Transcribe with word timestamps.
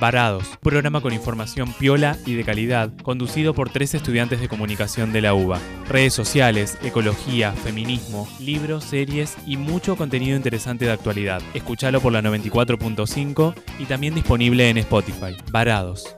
Varados, 0.00 0.44
programa 0.62 1.00
con 1.00 1.12
información 1.12 1.72
piola 1.72 2.16
y 2.24 2.34
de 2.34 2.44
calidad, 2.44 2.90
conducido 3.02 3.52
por 3.52 3.70
tres 3.70 3.94
estudiantes 3.94 4.40
de 4.40 4.48
comunicación 4.48 5.12
de 5.12 5.22
la 5.22 5.34
UBA. 5.34 5.58
Redes 5.88 6.14
sociales, 6.14 6.78
ecología, 6.82 7.52
feminismo, 7.52 8.28
libros, 8.38 8.84
series 8.84 9.36
y 9.44 9.56
mucho 9.56 9.96
contenido 9.96 10.36
interesante 10.36 10.84
de 10.84 10.92
actualidad. 10.92 11.42
Escúchalo 11.52 12.00
por 12.00 12.12
la 12.12 12.22
94.5 12.22 13.54
y 13.80 13.86
también 13.86 14.14
disponible 14.14 14.68
en 14.70 14.78
Spotify. 14.78 15.36
Varados. 15.50 16.14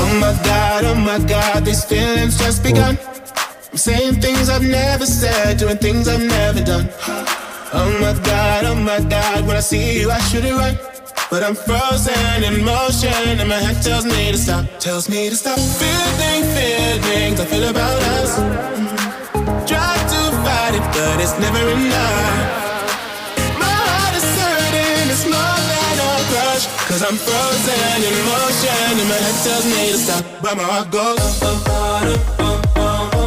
Oh 0.00 0.14
my 0.14 0.32
god, 0.42 0.84
oh 0.84 0.94
my 0.94 1.18
god, 1.26 1.64
these 1.64 1.84
feelings 1.84 2.38
just 2.38 2.62
begun. 2.62 2.96
I'm 3.70 3.76
saying 3.76 4.14
things 4.20 4.48
I've 4.48 4.62
never 4.62 5.04
said, 5.04 5.58
doing 5.58 5.76
things 5.76 6.08
I've 6.08 6.24
never 6.24 6.64
done. 6.64 6.88
Oh 7.70 7.90
my 8.00 8.18
god, 8.24 8.64
oh 8.64 8.74
my 8.74 8.98
god, 9.00 9.46
when 9.46 9.56
I 9.56 9.60
see 9.60 10.00
you, 10.00 10.10
I 10.10 10.18
should 10.20 10.44
it 10.44 10.54
right. 10.54 10.78
But 11.30 11.42
I'm 11.42 11.54
frozen 11.54 12.42
in 12.42 12.64
motion, 12.64 13.12
and 13.38 13.48
my 13.48 13.60
head 13.60 13.82
tells 13.82 14.06
me 14.06 14.32
to 14.32 14.38
stop, 14.38 14.64
tells 14.78 15.10
me 15.10 15.28
to 15.28 15.36
stop. 15.36 15.58
Feeling 15.58 16.44
feelings 16.56 17.40
I 17.40 17.44
feel 17.44 17.68
about 17.68 18.00
us. 18.16 18.36
Try 19.68 19.94
to 20.12 20.20
fight 20.40 20.72
it, 20.72 20.86
but 20.96 21.20
it's 21.20 21.36
never 21.36 21.60
enough. 21.60 22.88
My 23.60 23.68
heart 23.68 24.16
is 24.16 24.24
hurting, 24.24 25.12
it's 25.12 25.28
more 25.28 25.60
than 25.68 25.94
a 26.00 26.12
crush. 26.32 26.64
Cause 26.88 27.02
I'm 27.04 27.20
frozen 27.20 28.00
in 28.00 28.16
motion, 28.32 28.96
and 28.96 29.08
my 29.12 29.20
head 29.20 29.36
tells 29.44 29.66
me 29.68 29.92
to 29.92 29.98
stop, 29.98 30.24
but 30.40 30.56
my 30.56 30.64
heart 30.64 30.90
goes. 30.90 32.37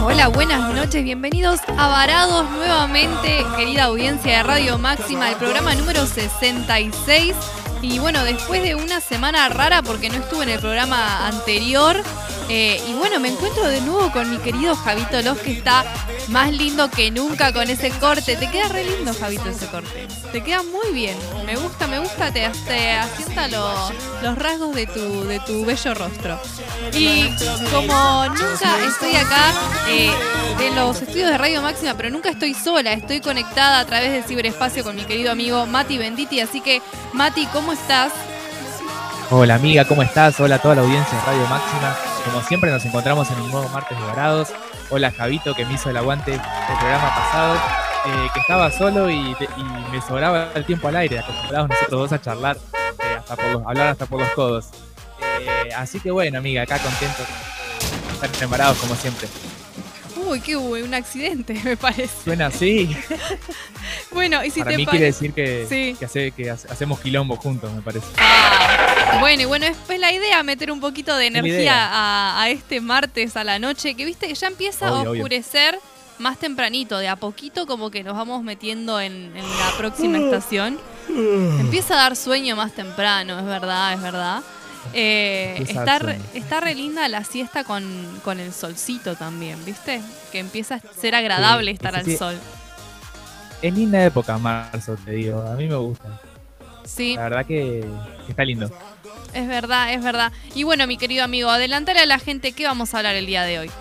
Hola, 0.03 0.29
buenas 0.29 0.73
noches, 0.73 1.03
bienvenidos 1.03 1.59
a 1.77 1.87
Varados 1.87 2.49
nuevamente, 2.49 3.45
querida 3.55 3.83
audiencia 3.83 4.37
de 4.37 4.43
Radio 4.43 4.79
Máxima, 4.79 5.29
el 5.29 5.35
programa 5.35 5.75
número 5.75 6.07
66. 6.07 7.35
Y 7.83 7.99
bueno, 7.99 8.23
después 8.23 8.63
de 8.63 8.73
una 8.73 8.99
semana 8.99 9.47
rara 9.49 9.83
porque 9.83 10.09
no 10.09 10.15
estuve 10.15 10.43
en 10.43 10.49
el 10.49 10.59
programa 10.59 11.27
anterior, 11.27 12.01
eh, 12.53 12.83
y 12.85 12.91
bueno, 12.95 13.17
me 13.21 13.29
encuentro 13.29 13.65
de 13.65 13.79
nuevo 13.79 14.11
con 14.11 14.29
mi 14.29 14.35
querido 14.39 14.75
Javito 14.75 15.21
Los, 15.21 15.37
que 15.37 15.53
está 15.53 15.85
más 16.27 16.51
lindo 16.51 16.91
que 16.91 17.09
nunca 17.09 17.53
con 17.53 17.69
ese 17.69 17.91
corte. 17.91 18.35
Te 18.35 18.51
queda 18.51 18.67
re 18.67 18.83
lindo, 18.83 19.13
Javito, 19.13 19.47
ese 19.47 19.67
corte. 19.67 20.05
Te 20.33 20.43
queda 20.43 20.61
muy 20.61 20.91
bien. 20.91 21.15
Me 21.45 21.55
gusta, 21.55 21.87
me 21.87 21.99
gusta, 21.99 22.29
te, 22.33 22.45
te 22.67 22.91
asienta 22.91 23.47
los, 23.47 23.93
los 24.21 24.37
rasgos 24.37 24.75
de 24.75 24.85
tu, 24.85 25.23
de 25.23 25.39
tu 25.39 25.63
bello 25.63 25.93
rostro. 25.93 26.41
Y 26.91 27.29
como 27.71 28.25
nunca 28.25 28.85
estoy 28.85 29.15
acá 29.15 29.53
eh, 29.87 30.11
de 30.57 30.71
los 30.71 31.01
estudios 31.01 31.29
de 31.29 31.37
Radio 31.37 31.61
Máxima, 31.61 31.93
pero 31.93 32.09
nunca 32.09 32.31
estoy 32.31 32.53
sola, 32.53 32.91
estoy 32.91 33.21
conectada 33.21 33.79
a 33.79 33.85
través 33.85 34.11
del 34.11 34.25
ciberespacio 34.25 34.83
con 34.83 34.97
mi 34.97 35.05
querido 35.05 35.31
amigo 35.31 35.65
Mati 35.67 35.97
Benditi. 35.97 36.41
Así 36.41 36.59
que, 36.59 36.81
Mati, 37.13 37.45
¿cómo 37.53 37.71
estás? 37.71 38.11
Hola 39.29 39.55
amiga, 39.55 39.85
¿cómo 39.85 40.03
estás? 40.03 40.37
Hola 40.41 40.55
a 40.55 40.59
toda 40.59 40.75
la 40.75 40.81
audiencia 40.81 41.17
de 41.17 41.23
Radio 41.23 41.47
Máxima. 41.47 42.10
Como 42.25 42.41
siempre 42.43 42.71
nos 42.71 42.85
encontramos 42.85 43.29
en 43.31 43.41
un 43.41 43.51
nuevo 43.51 43.69
martes 43.69 43.97
de 43.97 44.03
Varados. 44.05 44.49
Hola 44.89 45.11
Javito 45.11 45.53
que 45.55 45.65
me 45.65 45.73
hizo 45.73 45.89
el 45.89 45.97
aguante 45.97 46.31
del 46.31 46.41
programa 46.41 47.15
pasado, 47.15 47.55
eh, 48.05 48.29
que 48.33 48.39
estaba 48.41 48.71
solo 48.71 49.09
y, 49.09 49.15
y, 49.31 49.91
me 49.91 50.01
sobraba 50.01 50.49
el 50.53 50.65
tiempo 50.65 50.87
al 50.89 50.97
aire, 50.97 51.19
acostumbrados 51.19 51.69
nosotros 51.69 52.01
dos 52.01 52.11
a 52.13 52.21
charlar, 52.21 52.57
eh, 52.57 53.15
hasta 53.17 53.35
por 53.37 53.45
los, 53.45 53.65
hablar 53.65 53.87
hasta 53.87 54.05
por 54.05 54.19
los 54.19 54.29
codos. 54.31 54.65
Eh, 55.41 55.69
así 55.75 55.99
que 56.01 56.11
bueno 56.11 56.37
amiga, 56.39 56.63
acá 56.63 56.77
contento 56.79 57.23
de 58.19 58.25
estar 58.27 58.43
embarados 58.43 58.77
como 58.79 58.95
siempre. 58.95 59.27
Uy, 60.27 60.39
que 60.41 60.55
hubo 60.55 60.75
un 60.75 60.93
accidente, 60.93 61.53
me 61.63 61.77
parece. 61.77 62.09
Suena 62.23 62.47
así. 62.47 62.95
bueno, 64.11 64.43
y 64.43 64.51
si 64.51 64.59
Para 64.59 64.71
te 64.71 64.77
mí 64.77 64.85
quiere 64.85 65.05
decir 65.05 65.33
que, 65.33 65.65
Sí. 65.69 65.95
que, 65.97 66.05
hace- 66.05 66.31
que 66.31 66.51
hace- 66.51 66.67
hacemos 66.71 66.99
quilombo 66.99 67.37
juntos, 67.37 67.71
me 67.71 67.81
parece. 67.81 68.05
Bueno, 69.19 69.41
y 69.43 69.45
bueno, 69.45 69.65
es 69.65 69.77
pues 69.85 69.99
la 69.99 70.11
idea 70.11 70.41
meter 70.43 70.71
un 70.71 70.79
poquito 70.79 71.15
de 71.17 71.27
energía 71.27 71.73
a, 71.91 72.41
a 72.41 72.49
este 72.49 72.81
martes 72.81 73.35
a 73.37 73.43
la 73.43 73.59
noche, 73.59 73.95
que 73.95 74.05
viste 74.05 74.27
que 74.27 74.35
ya 74.35 74.47
empieza 74.47 74.87
a 74.87 74.93
obvio. 75.01 75.11
oscurecer 75.11 75.77
más 76.19 76.37
tempranito, 76.37 76.97
de 76.99 77.07
a 77.07 77.15
poquito 77.15 77.65
como 77.65 77.89
que 77.89 78.03
nos 78.03 78.15
vamos 78.15 78.43
metiendo 78.43 78.99
en, 78.99 79.35
en 79.35 79.43
la 79.59 79.71
próxima 79.77 80.17
estación. 80.19 80.79
Empieza 81.09 81.95
a 81.95 81.97
dar 81.97 82.15
sueño 82.15 82.55
más 82.55 82.73
temprano, 82.73 83.39
es 83.39 83.45
verdad, 83.45 83.93
es 83.93 84.01
verdad. 84.01 84.41
Eh, 84.93 85.63
está, 85.67 85.99
re- 85.99 86.19
está 86.33 86.59
re 86.59 86.73
linda 86.73 87.07
la 87.07 87.23
siesta 87.23 87.63
con, 87.63 87.83
con 88.23 88.39
el 88.39 88.51
solcito 88.53 89.15
también, 89.15 89.63
¿viste? 89.65 90.01
Que 90.31 90.39
empieza 90.39 90.75
a 90.75 90.79
ser 90.99 91.13
agradable 91.15 91.71
Sí, 91.71 91.75
estar 91.75 91.95
al 91.95 92.05
sí. 92.05 92.17
sol. 92.17 92.35
Es 93.61 93.73
linda 93.73 94.03
época 94.03 94.37
marzo, 94.39 94.95
te 95.05 95.11
digo. 95.11 95.41
A 95.41 95.53
mí 95.55 95.67
me 95.67 95.75
gusta. 95.75 96.19
Sí, 96.83 97.15
La 97.15 97.23
verdad 97.23 97.45
que, 97.45 97.85
que 98.25 98.31
está 98.31 98.43
lindo. 98.43 98.71
Es 99.33 99.47
verdad, 99.47 99.93
es 99.93 100.03
verdad. 100.03 100.31
Y 100.55 100.63
bueno, 100.63 100.87
mi 100.87 100.97
querido 100.97 101.23
amigo, 101.23 101.49
adelantale 101.49 101.99
a 101.99 102.05
la 102.05 102.19
gente 102.19 102.53
qué 102.53 102.65
vamos 102.65 102.93
a 102.93 102.97
hablar 102.97 103.15
el 103.15 103.25
día 103.25 103.43
de 103.43 103.59
hoy. 103.59 103.71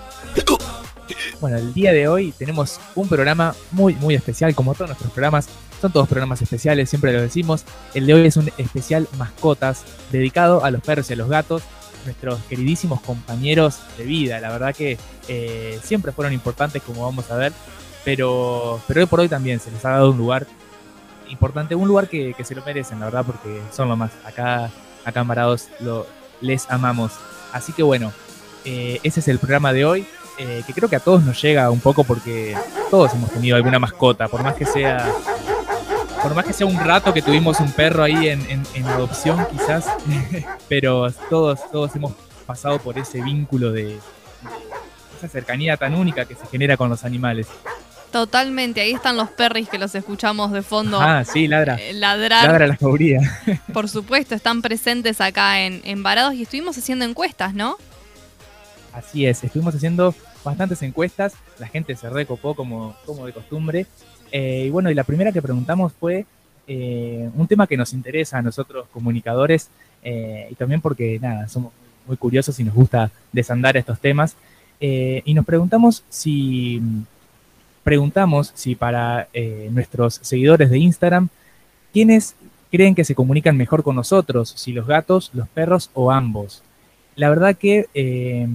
Bueno, 1.40 1.56
el 1.56 1.72
día 1.72 1.92
de 1.92 2.08
hoy 2.08 2.32
tenemos 2.32 2.80
un 2.94 3.08
programa 3.08 3.54
muy, 3.72 3.94
muy 3.94 4.14
especial, 4.14 4.54
como 4.54 4.74
todos 4.74 4.90
nuestros 4.90 5.12
programas. 5.12 5.48
Son 5.80 5.90
todos 5.90 6.08
programas 6.08 6.42
especiales, 6.42 6.90
siempre 6.90 7.12
lo 7.12 7.22
decimos. 7.22 7.64
El 7.94 8.06
de 8.06 8.14
hoy 8.14 8.26
es 8.26 8.36
un 8.36 8.50
especial 8.58 9.08
mascotas 9.18 9.84
dedicado 10.12 10.64
a 10.64 10.70
los 10.70 10.82
perros 10.82 11.08
y 11.08 11.14
a 11.14 11.16
los 11.16 11.28
gatos, 11.28 11.62
nuestros 12.04 12.38
queridísimos 12.44 13.00
compañeros 13.00 13.78
de 13.96 14.04
vida. 14.04 14.40
La 14.40 14.50
verdad 14.50 14.74
que 14.74 14.98
eh, 15.28 15.80
siempre 15.82 16.12
fueron 16.12 16.34
importantes, 16.34 16.82
como 16.82 17.04
vamos 17.04 17.30
a 17.30 17.36
ver, 17.36 17.52
pero, 18.04 18.80
pero 18.86 19.00
hoy 19.00 19.06
por 19.06 19.20
hoy 19.20 19.28
también 19.28 19.58
se 19.60 19.70
les 19.70 19.84
ha 19.84 19.90
dado 19.90 20.10
un 20.10 20.18
lugar 20.18 20.46
importante, 21.28 21.74
un 21.74 21.88
lugar 21.88 22.08
que, 22.08 22.34
que 22.34 22.44
se 22.44 22.54
lo 22.54 22.64
merecen, 22.64 23.00
la 23.00 23.06
verdad, 23.06 23.24
porque 23.24 23.62
son 23.72 23.88
lo 23.88 23.96
más. 23.96 24.10
Acá, 24.24 24.70
Varados 25.26 25.68
lo, 25.80 26.06
les 26.40 26.70
amamos. 26.70 27.12
Así 27.52 27.72
que 27.72 27.82
bueno, 27.82 28.12
eh, 28.64 29.00
ese 29.02 29.20
es 29.20 29.28
el 29.28 29.38
programa 29.38 29.72
de 29.72 29.84
hoy 29.84 30.06
eh, 30.38 30.62
que 30.66 30.72
creo 30.72 30.88
que 30.88 30.96
a 30.96 31.00
todos 31.00 31.22
nos 31.24 31.40
llega 31.42 31.70
un 31.70 31.80
poco 31.80 32.04
porque 32.04 32.56
todos 32.90 33.12
hemos 33.14 33.30
tenido 33.30 33.56
alguna 33.56 33.78
mascota, 33.78 34.28
por 34.28 34.42
más 34.42 34.54
que 34.54 34.64
sea 34.66 35.10
por 36.22 36.34
más 36.34 36.44
que 36.44 36.52
sea 36.52 36.66
un 36.66 36.78
rato 36.78 37.14
que 37.14 37.22
tuvimos 37.22 37.60
un 37.60 37.72
perro 37.72 38.02
ahí 38.02 38.28
en, 38.28 38.40
en- 38.50 38.66
en 38.74 38.86
adopción 38.86 39.46
quizás, 39.50 39.86
pero 40.68 41.10
todos, 41.30 41.60
todos 41.70 41.94
hemos 41.96 42.12
pasado 42.46 42.78
por 42.78 42.98
ese 42.98 43.22
vínculo 43.22 43.72
de, 43.72 43.84
de 43.84 43.98
esa 45.18 45.28
cercanía 45.28 45.76
tan 45.78 45.94
única 45.94 46.24
que 46.26 46.34
se 46.34 46.46
genera 46.46 46.76
con 46.76 46.90
los 46.90 47.04
animales. 47.04 47.46
Totalmente, 48.12 48.80
ahí 48.80 48.92
están 48.92 49.16
los 49.16 49.28
perris 49.30 49.68
que 49.68 49.78
los 49.78 49.94
escuchamos 49.94 50.50
de 50.50 50.62
fondo 50.62 50.98
Ah, 51.00 51.24
sí, 51.24 51.46
ladra. 51.46 51.76
eh, 51.76 51.92
ladrar. 51.92 52.46
Ladra 52.46 52.66
la 52.66 52.76
jauría. 52.76 53.20
Por 53.72 53.88
supuesto, 53.88 54.34
están 54.34 54.62
presentes 54.62 55.20
acá 55.20 55.60
en, 55.60 55.80
en 55.84 56.02
Varados 56.02 56.34
y 56.34 56.42
estuvimos 56.42 56.76
haciendo 56.76 57.04
encuestas, 57.04 57.54
¿no? 57.54 57.76
Así 58.92 59.26
es, 59.26 59.44
estuvimos 59.44 59.74
haciendo 59.74 60.12
bastantes 60.42 60.82
encuestas, 60.82 61.34
la 61.60 61.68
gente 61.68 61.94
se 61.94 62.10
recopó 62.10 62.54
como, 62.54 62.96
como 63.06 63.26
de 63.26 63.32
costumbre. 63.32 63.86
Eh, 64.32 64.64
y 64.66 64.70
bueno, 64.70 64.90
y 64.90 64.94
la 64.94 65.04
primera 65.04 65.30
que 65.30 65.42
preguntamos 65.42 65.92
fue 65.92 66.26
eh, 66.66 67.30
un 67.34 67.46
tema 67.46 67.66
que 67.68 67.76
nos 67.76 67.92
interesa 67.92 68.38
a 68.38 68.42
nosotros 68.42 68.86
comunicadores 68.92 69.68
eh, 70.02 70.48
y 70.50 70.54
también 70.56 70.80
porque 70.80 71.18
nada, 71.20 71.46
somos 71.48 71.72
muy 72.06 72.16
curiosos 72.16 72.58
y 72.58 72.64
nos 72.64 72.74
gusta 72.74 73.10
desandar 73.32 73.76
estos 73.76 74.00
temas. 74.00 74.34
Y 74.82 75.34
nos 75.34 75.44
preguntamos 75.44 76.02
si 76.08 76.80
preguntamos 77.82 78.52
si 78.54 78.74
para 78.74 79.28
eh, 79.32 79.68
nuestros 79.72 80.20
seguidores 80.22 80.70
de 80.70 80.78
Instagram, 80.78 81.28
¿quiénes 81.92 82.34
creen 82.70 82.94
que 82.94 83.04
se 83.04 83.14
comunican 83.14 83.56
mejor 83.56 83.82
con 83.82 83.96
nosotros? 83.96 84.52
Si 84.56 84.72
los 84.72 84.86
gatos, 84.86 85.30
los 85.34 85.48
perros 85.48 85.90
o 85.94 86.10
ambos. 86.10 86.62
La 87.16 87.28
verdad 87.28 87.56
que 87.56 87.86
eh, 87.94 88.46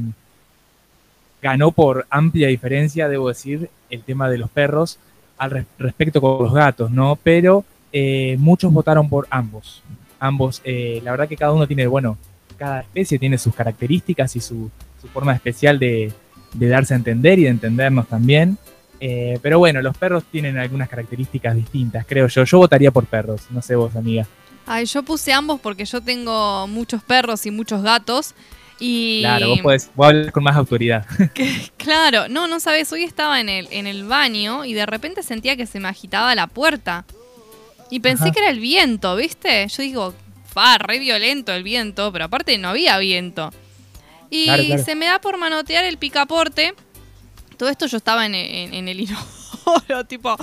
ganó 1.42 1.72
por 1.72 2.08
amplia 2.10 2.48
diferencia, 2.48 3.10
debo 3.10 3.30
decir, 3.30 3.70
el 3.90 4.02
tema 4.04 4.30
de 4.30 4.38
los 4.38 4.50
perros 4.50 5.00
al 5.38 5.52
res- 5.52 5.66
respecto 5.78 6.22
con 6.22 6.44
los 6.44 6.54
gatos, 6.54 6.92
¿no? 6.92 7.18
Pero 7.22 7.66
eh, 7.92 8.38
muchos 8.40 8.72
votaron 8.72 9.10
por 9.10 9.28
ambos. 9.30 9.84
Ambos, 10.20 10.62
eh, 10.64 11.02
la 11.04 11.12
verdad 11.12 11.28
que 11.28 11.38
cada 11.38 11.52
uno 11.52 11.68
tiene, 11.68 11.86
bueno, 11.88 12.18
cada 12.58 12.82
especie 12.82 13.20
tiene 13.20 13.38
sus 13.38 13.54
características 13.54 14.36
y 14.36 14.40
su, 14.40 14.72
forma 15.14 15.36
especial 15.36 15.78
de 15.78 16.12
darse 16.54 16.96
a 16.96 16.98
entender 16.98 17.38
y 17.38 17.44
de 17.44 17.50
entendernos 17.50 18.08
también. 18.08 18.58
Eh, 19.00 19.40
pero 19.42 19.60
bueno, 19.60 19.82
los 19.82 19.98
perros 19.98 20.24
tienen 20.32 20.58
algunas 20.58 20.90
características 20.90 21.56
distintas, 21.56 22.06
creo 22.08 22.28
yo. 22.28 22.44
Yo 22.44 22.58
votaría 22.60 22.92
por 22.92 23.06
perros, 23.06 23.42
no 23.50 23.62
sé 23.62 23.76
vos, 23.76 23.96
amiga. 23.96 24.26
Ay, 24.66 24.86
yo 24.86 25.04
puse 25.04 25.32
ambos 25.34 25.60
porque 25.60 25.86
yo 25.86 26.02
tengo 26.02 26.68
muchos 26.68 27.04
perros 27.04 27.46
y 27.46 27.52
muchos 27.52 27.84
gatos. 27.84 28.34
Y 28.80 29.22
Claro, 29.22 29.50
vos 29.50 29.60
podés, 29.62 29.92
vos 29.96 30.08
hablar 30.08 30.32
con 30.32 30.44
más 30.44 30.56
autoridad. 30.56 31.06
claro, 31.78 32.28
no, 32.28 32.48
no 32.48 32.60
sabes, 32.60 32.92
hoy 32.92 33.04
estaba 33.04 33.40
en 33.40 33.48
el, 33.48 33.68
en 33.72 33.88
el 33.88 34.06
baño 34.06 34.66
y 34.66 34.74
de 34.74 34.86
repente 34.86 35.24
sentía 35.24 35.56
que 35.56 35.66
se 35.66 35.80
me 35.80 35.88
agitaba 35.88 36.36
la 36.36 36.48
puerta. 36.48 37.06
Y 37.90 38.00
pensé 38.00 38.26
Ajá. 38.26 38.32
que 38.34 38.40
era 38.40 38.50
el 38.50 38.60
viento, 38.60 39.16
¿viste? 39.16 39.68
Yo 39.68 39.84
digo, 39.84 40.14
fa, 40.52 40.78
re 40.78 41.00
violento 41.00 41.54
el 41.54 41.64
viento, 41.64 42.12
pero 42.12 42.26
aparte 42.26 42.58
no 42.58 42.70
había 42.70 42.98
viento. 42.98 43.52
Y 44.32 44.46
Claro, 44.46 44.64
claro. 44.66 44.84
se 44.84 44.96
me 44.96 45.06
da 45.06 45.20
por 45.22 45.38
manotear 45.38 45.86
el 45.86 45.98
picaporte 45.98 46.74
Todo 47.56 47.70
esto 47.70 47.86
yo 47.88 47.98
estaba 47.98 48.26
en, 48.26 48.36
el 48.36 49.00
inodoro, 49.00 50.06
tipo. 50.08 50.36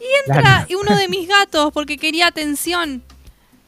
Y 0.00 0.30
entra 0.30 0.66
uno 0.80 0.96
de 0.96 1.08
mis 1.08 1.28
gatos 1.28 1.72
porque 1.72 1.96
quería 1.96 2.26
atención. 2.26 3.02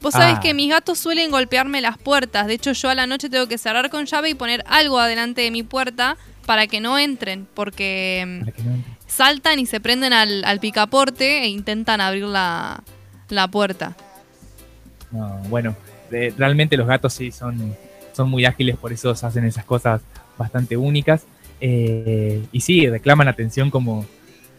Vos 0.00 0.14
sabés 0.14 0.36
ah. 0.38 0.40
que 0.40 0.54
mis 0.54 0.70
gatos 0.70 0.98
suelen 0.98 1.30
golpearme 1.30 1.80
las 1.80 1.98
puertas. 1.98 2.46
De 2.46 2.54
hecho, 2.54 2.72
yo 2.72 2.88
a 2.88 2.94
la 2.94 3.06
noche 3.06 3.28
tengo 3.28 3.46
que 3.48 3.58
cerrar 3.58 3.90
con 3.90 4.06
llave 4.06 4.30
y 4.30 4.34
poner 4.34 4.64
algo 4.66 4.98
adelante 4.98 5.42
de 5.42 5.50
mi 5.50 5.62
puerta 5.62 6.16
para 6.46 6.66
que 6.66 6.80
no 6.80 6.98
entren. 6.98 7.46
Porque 7.52 8.42
saltan 9.06 9.58
y 9.58 9.66
se 9.66 9.80
prenden 9.80 10.12
al, 10.12 10.60
picaporte 10.60 11.42
e 11.42 11.48
intentan 11.48 12.00
abrir 12.00 12.24
la, 12.24 12.82
puerta. 13.50 13.94
bueno, 15.48 15.76
realmente 16.10 16.76
los 16.78 16.86
gatos 16.86 17.12
sí 17.12 17.30
son, 17.30 17.76
son 18.12 18.30
muy 18.30 18.46
ágiles, 18.46 18.76
por 18.76 18.92
eso 18.92 19.10
hacen 19.10 19.44
esas 19.44 19.64
cosas 19.64 20.00
bastante 20.38 20.76
únicas. 20.78 21.24
Eh, 21.60 22.42
y 22.52 22.60
sí, 22.60 22.88
reclaman 22.88 23.28
atención 23.28 23.70
como, 23.70 24.06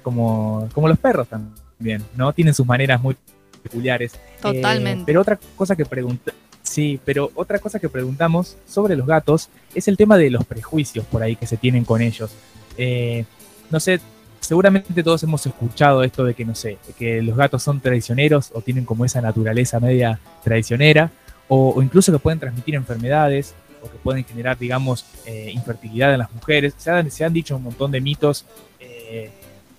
como, 0.04 0.70
como 0.74 0.88
los 0.88 1.00
perros 1.00 1.28
también, 1.28 2.04
¿no? 2.16 2.34
Tienen 2.34 2.54
sus 2.54 2.66
maneras 2.66 3.02
muy 3.02 3.16
peculiares. 3.64 4.14
Totalmente. 4.42 5.02
Eh, 5.02 5.04
pero 5.06 5.22
otra 5.22 5.40
cosa 5.56 5.76
que 5.76 5.86
pregunta, 5.86 6.32
sí, 6.62 7.00
pero 7.04 7.32
otra 7.36 7.60
cosa 7.60 7.80
que 7.80 7.90
preguntamos 7.90 8.58
sobre 8.68 8.96
los 8.96 9.08
gatos 9.08 9.50
es 9.74 9.88
el 9.88 9.98
tema 9.98 10.18
de 10.18 10.30
los 10.30 10.46
prejuicios 10.46 11.06
por 11.06 11.24
ahí 11.24 11.36
que 11.36 11.48
se 11.48 11.58
tienen 11.58 11.86
con 11.86 12.02
ellos. 12.02 12.32
Eh, 12.78 13.26
no 13.70 13.80
sé, 13.80 14.00
seguramente 14.40 15.04
todos 15.04 15.24
hemos 15.24 15.46
escuchado 15.46 16.04
esto 16.04 16.24
de 16.24 16.34
que, 16.34 16.46
no 16.46 16.56
sé, 16.56 16.78
que 16.98 17.22
los 17.22 17.36
gatos 17.36 17.64
son 17.64 17.80
traicioneros 17.80 18.52
o 18.54 18.62
tienen 18.62 18.86
como 18.86 19.06
esa 19.06 19.22
naturaleza 19.22 19.80
media 19.80 20.20
traicionera, 20.44 21.12
o, 21.48 21.74
o 21.76 21.82
incluso 21.82 22.12
que 22.12 22.20
pueden 22.20 22.40
transmitir 22.40 22.76
enfermedades, 22.76 23.56
o 23.84 23.90
que 23.90 23.98
pueden 23.98 24.24
generar, 24.24 24.58
digamos, 24.58 25.06
eh, 25.26 25.52
infertilidad 25.54 26.14
en 26.14 26.20
las 26.20 26.34
mujeres. 26.34 26.74
Se 26.78 27.24
han, 27.24 27.34
dicho 27.34 27.58
un 27.58 27.64
montón 27.64 27.92
de 27.92 28.02
mitos 28.02 28.46
eh, 28.80 29.30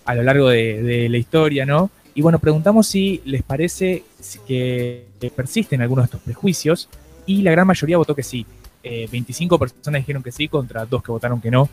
a 0.05 0.15
lo 0.15 0.23
largo 0.23 0.49
de, 0.49 1.07
la 1.09 1.17
historia, 1.17 1.65
¿no? 1.65 1.89
Y 2.15 2.21
bueno, 2.21 2.39
preguntamos 2.39 2.87
si 2.87 3.21
les 3.25 3.41
parece 3.41 4.03
que 4.47 5.05
persisten 5.35 5.81
algunos 5.81 6.03
de 6.03 6.07
estos 6.07 6.21
prejuicios 6.21 6.89
y 7.25 7.41
la 7.41 7.51
gran 7.51 7.67
mayoría 7.67 7.97
votó 7.97 8.15
que 8.15 8.23
sí. 8.23 8.45
25 8.83 9.55
eh, 9.55 9.59
personas 9.59 10.01
dijeron 10.01 10.21
que 10.21 10.31
sí 10.31 10.47
contra 10.47 10.85
dos 10.85 11.01
que 11.01 11.11
votaron 11.11 11.41
que 11.41 11.49
no. 11.49 11.69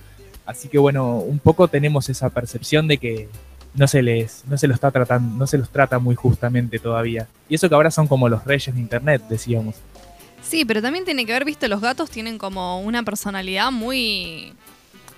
Así 0.47 0.69
que 0.69 0.79
bueno, 0.79 1.17
un 1.17 1.39
poco 1.39 1.69
tenemos 1.69 2.09
esa 2.09 2.31
percepción 2.31 2.89
de 2.89 2.99
que 2.99 3.29
no 3.75 3.87
se 3.87 4.03
les 4.03 4.45
no 4.49 4.59
se 4.59 4.67
los 4.67 4.77
está 4.77 4.91
tratando, 4.91 5.37
no 5.37 5.47
se 5.47 5.59
los 5.59 5.71
trata 5.71 5.99
muy 5.99 6.15
justamente 6.15 6.79
todavía. 6.79 7.29
Y 7.49 7.57
eso 7.57 7.69
que 7.69 7.75
ahora 7.75 7.91
son 7.91 8.07
como 8.07 8.29
los 8.29 8.45
reyes 8.45 8.75
de 8.75 8.81
internet, 8.81 9.23
decíamos. 9.29 9.77
Sí, 10.43 10.65
pero 10.65 10.83
también 10.83 11.05
tiene 11.05 11.27
que 11.27 11.33
ver, 11.33 11.45
viste, 11.45 11.69
los 11.69 11.81
gatos 11.81 12.11
tienen 12.11 12.39
como 12.39 12.81
una 12.81 13.03
personalidad 13.03 13.71
muy, 13.71 14.53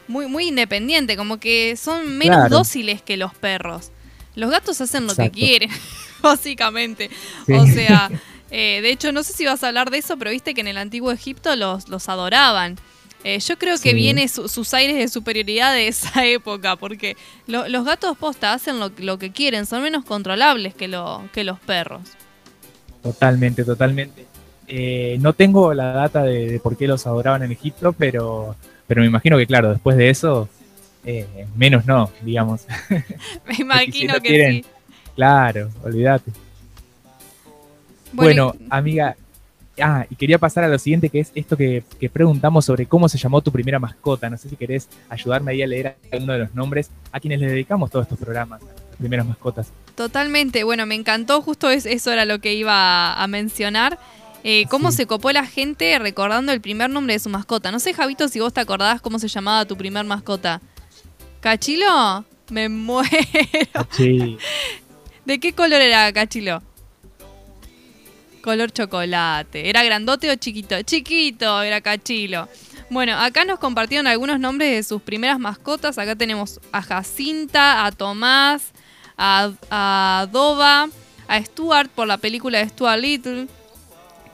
muy, 0.08 0.26
muy 0.26 0.48
independiente, 0.48 1.16
como 1.16 1.38
que 1.38 1.76
son 1.76 2.16
menos 2.18 2.50
dóciles 2.50 3.02
que 3.02 3.16
los 3.16 3.34
perros. 3.34 3.90
Los 4.34 4.50
gatos 4.50 4.80
hacen 4.80 5.06
lo 5.06 5.14
que 5.14 5.30
quieren, 5.30 5.70
básicamente. 6.22 7.10
O 7.48 7.66
sea, 7.66 8.10
eh, 8.50 8.80
de 8.82 8.90
hecho, 8.90 9.12
no 9.12 9.22
sé 9.22 9.32
si 9.32 9.44
vas 9.44 9.62
a 9.62 9.68
hablar 9.68 9.90
de 9.90 9.98
eso, 9.98 10.16
pero 10.16 10.30
viste 10.30 10.54
que 10.54 10.60
en 10.60 10.68
el 10.68 10.78
antiguo 10.78 11.12
Egipto 11.12 11.54
los, 11.56 11.88
los 11.88 12.08
adoraban. 12.08 12.76
Eh, 13.24 13.38
yo 13.38 13.56
creo 13.56 13.78
que 13.78 13.94
viene 13.94 14.26
sus 14.26 14.74
aires 14.74 14.96
de 14.96 15.06
superioridad 15.06 15.72
de 15.72 15.86
esa 15.86 16.24
época, 16.26 16.76
porque 16.76 17.16
los 17.46 17.84
gatos 17.84 18.16
posta 18.18 18.52
hacen 18.52 18.80
lo, 18.80 18.90
lo, 18.98 19.18
que 19.18 19.30
quieren, 19.30 19.64
son 19.64 19.82
menos 19.82 20.04
controlables 20.04 20.74
que, 20.74 20.88
lo, 20.88 21.28
que 21.32 21.44
los 21.44 21.60
perros. 21.60 22.02
Totalmente, 23.02 23.64
totalmente. 23.64 24.26
Eh, 24.68 25.16
no 25.20 25.32
tengo 25.32 25.74
la 25.74 25.92
data 25.92 26.22
de, 26.22 26.60
por 26.62 26.76
qué 26.76 26.86
los 26.86 27.06
adoraban 27.06 27.42
en 27.42 27.52
Egipto, 27.52 27.92
pero, 27.92 28.56
pero 28.86 29.00
me 29.00 29.06
imagino 29.06 29.36
que, 29.36 29.46
claro, 29.46 29.70
después 29.70 29.96
de 29.96 30.10
eso, 30.10 30.48
eh, 31.04 31.46
menos 31.56 31.84
no, 31.86 32.10
digamos. 32.22 32.66
Me 33.46 33.54
imagino 33.58 34.14
que 34.22 34.50
sí. 34.50 34.64
Claro, 35.14 35.70
olvídate. 35.82 36.30
Bueno, 38.12 38.54
amiga, 38.70 39.16
ah, 39.80 40.06
y 40.08 40.16
quería 40.16 40.38
pasar 40.38 40.64
a 40.64 40.68
lo 40.68 40.78
siguiente, 40.78 41.08
que 41.08 41.20
es 41.20 41.32
esto 41.34 41.56
que, 41.56 41.82
preguntamos 42.12 42.64
sobre 42.64 42.86
cómo 42.86 43.08
se 43.08 43.18
llamó 43.18 43.40
tu 43.40 43.50
primera 43.50 43.78
mascota. 43.78 44.28
No 44.28 44.36
sé 44.36 44.48
si 44.48 44.56
querés 44.56 44.88
ayudarme 45.08 45.52
ahí 45.52 45.62
a 45.62 45.66
leer 45.66 45.96
alguno 46.12 46.34
de 46.34 46.38
los 46.40 46.54
nombres 46.54 46.90
a 47.10 47.20
quienes 47.20 47.40
le 47.40 47.48
dedicamos 47.48 47.90
todos 47.90 48.04
estos 48.04 48.18
programas, 48.18 48.60
las 48.62 48.96
primeras 48.98 49.26
mascotas. 49.26 49.72
Totalmente, 49.94 50.64
bueno, 50.64 50.86
me 50.86 50.94
encantó, 50.94 51.42
justo 51.42 51.70
eso 51.70 52.12
era 52.12 52.24
lo 52.24 52.38
que 52.38 52.54
iba 52.54 53.14
a 53.14 53.26
mencionar. 53.26 53.98
Eh, 54.44 54.66
cómo 54.68 54.90
se 54.90 55.06
copó 55.06 55.30
la 55.30 55.46
gente 55.46 55.96
recordando 55.98 56.52
el 56.52 56.60
primer 56.60 56.90
nombre 56.90 57.12
de 57.14 57.18
su 57.20 57.28
mascota. 57.28 57.70
No 57.70 57.78
sé, 57.78 57.94
Javito, 57.94 58.28
si 58.28 58.40
vos 58.40 58.52
te 58.52 58.60
acordás 58.60 59.00
cómo 59.00 59.18
se 59.18 59.28
llamaba 59.28 59.64
tu 59.64 59.76
primer 59.76 60.04
mascota. 60.04 60.60
¿Cachilo? 61.40 62.24
Me 62.50 62.68
muero. 62.68 63.08
¿De 65.24 65.38
qué 65.40 65.52
color 65.52 65.80
era 65.80 66.12
Cachilo? 66.12 66.62
Color 68.42 68.72
chocolate. 68.72 69.68
¿Era 69.68 69.84
grandote 69.84 70.28
o 70.30 70.34
chiquito? 70.34 70.82
Chiquito 70.82 71.62
era 71.62 71.80
Cachilo. 71.80 72.48
Bueno, 72.90 73.16
acá 73.18 73.44
nos 73.44 73.60
compartieron 73.60 74.06
algunos 74.08 74.40
nombres 74.40 74.70
de 74.70 74.82
sus 74.82 75.00
primeras 75.00 75.38
mascotas. 75.38 75.96
Acá 75.98 76.16
tenemos 76.16 76.60
a 76.72 76.82
Jacinta, 76.82 77.86
a 77.86 77.92
Tomás, 77.92 78.72
a, 79.16 79.52
a 79.70 80.26
Doba, 80.30 80.88
a 81.28 81.44
Stuart 81.44 81.90
por 81.90 82.08
la 82.08 82.18
película 82.18 82.58
de 82.58 82.68
Stuart 82.68 83.00
Little, 83.00 83.46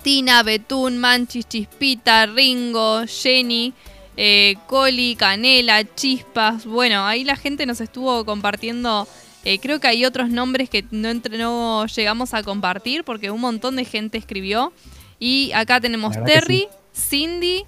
Tina, 0.08 0.42
Betún, 0.42 0.96
Manchis, 0.96 1.46
Chispita, 1.46 2.24
Ringo, 2.24 3.02
Jenny, 3.06 3.74
eh, 4.16 4.54
Coli, 4.66 5.16
Canela, 5.16 5.84
Chispas. 5.84 6.64
Bueno, 6.64 7.04
ahí 7.06 7.24
la 7.24 7.36
gente 7.36 7.66
nos 7.66 7.82
estuvo 7.82 8.24
compartiendo. 8.24 9.06
Eh, 9.44 9.58
creo 9.58 9.80
que 9.80 9.86
hay 9.86 10.06
otros 10.06 10.30
nombres 10.30 10.70
que 10.70 10.82
no, 10.92 11.10
entre, 11.10 11.36
no 11.36 11.84
llegamos 11.84 12.32
a 12.32 12.42
compartir 12.42 13.04
porque 13.04 13.30
un 13.30 13.42
montón 13.42 13.76
de 13.76 13.84
gente 13.84 14.16
escribió. 14.16 14.72
Y 15.18 15.52
acá 15.52 15.78
tenemos 15.78 16.16
Terry, 16.24 16.68
Cindy, 16.96 17.66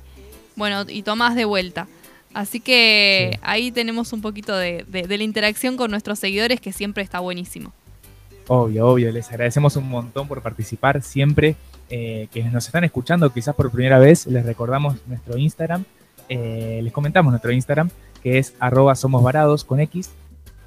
bueno, 0.56 0.86
y 0.88 1.02
Tomás 1.02 1.34
de 1.34 1.44
vuelta. 1.44 1.88
Así 2.32 2.58
que 2.58 3.38
ahí 3.42 3.70
tenemos 3.70 4.14
un 4.14 4.22
poquito 4.22 4.56
de, 4.56 4.86
de 4.88 5.18
la 5.18 5.24
interacción 5.24 5.76
con 5.76 5.90
nuestros 5.90 6.18
seguidores 6.18 6.58
que 6.58 6.72
siempre 6.72 7.02
está 7.02 7.20
buenísimo. 7.20 7.74
Obvio, 8.52 8.88
obvio, 8.88 9.12
les 9.12 9.30
agradecemos 9.30 9.76
un 9.76 9.88
montón 9.88 10.26
por 10.26 10.42
participar 10.42 11.02
siempre. 11.02 11.54
Eh, 11.88 12.26
que 12.32 12.42
nos 12.42 12.66
están 12.66 12.82
escuchando 12.82 13.32
quizás 13.32 13.54
por 13.54 13.70
primera 13.70 14.00
vez, 14.00 14.26
les 14.26 14.44
recordamos 14.44 14.96
nuestro 15.06 15.38
Instagram, 15.38 15.84
eh, 16.28 16.80
les 16.82 16.92
comentamos 16.92 17.30
nuestro 17.30 17.52
Instagram, 17.52 17.90
que 18.24 18.38
es 18.38 18.54
arroba 18.58 18.96
somos 18.96 19.22
varados 19.22 19.62
con 19.62 19.78
X. 19.78 20.10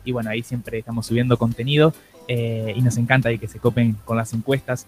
Y 0.06 0.14
bueno, 0.14 0.30
ahí 0.30 0.44
siempre 0.44 0.80
estamos 0.80 1.08
subiendo 1.08 1.38
contenido 1.38 1.94
eh, 2.30 2.72
y 2.74 2.82
nos 2.82 2.96
encanta 2.96 3.38
que 3.38 3.50
se 3.50 3.60
copen 3.60 3.98
con 4.06 4.16
las 4.16 4.32
encuestas. 4.32 4.88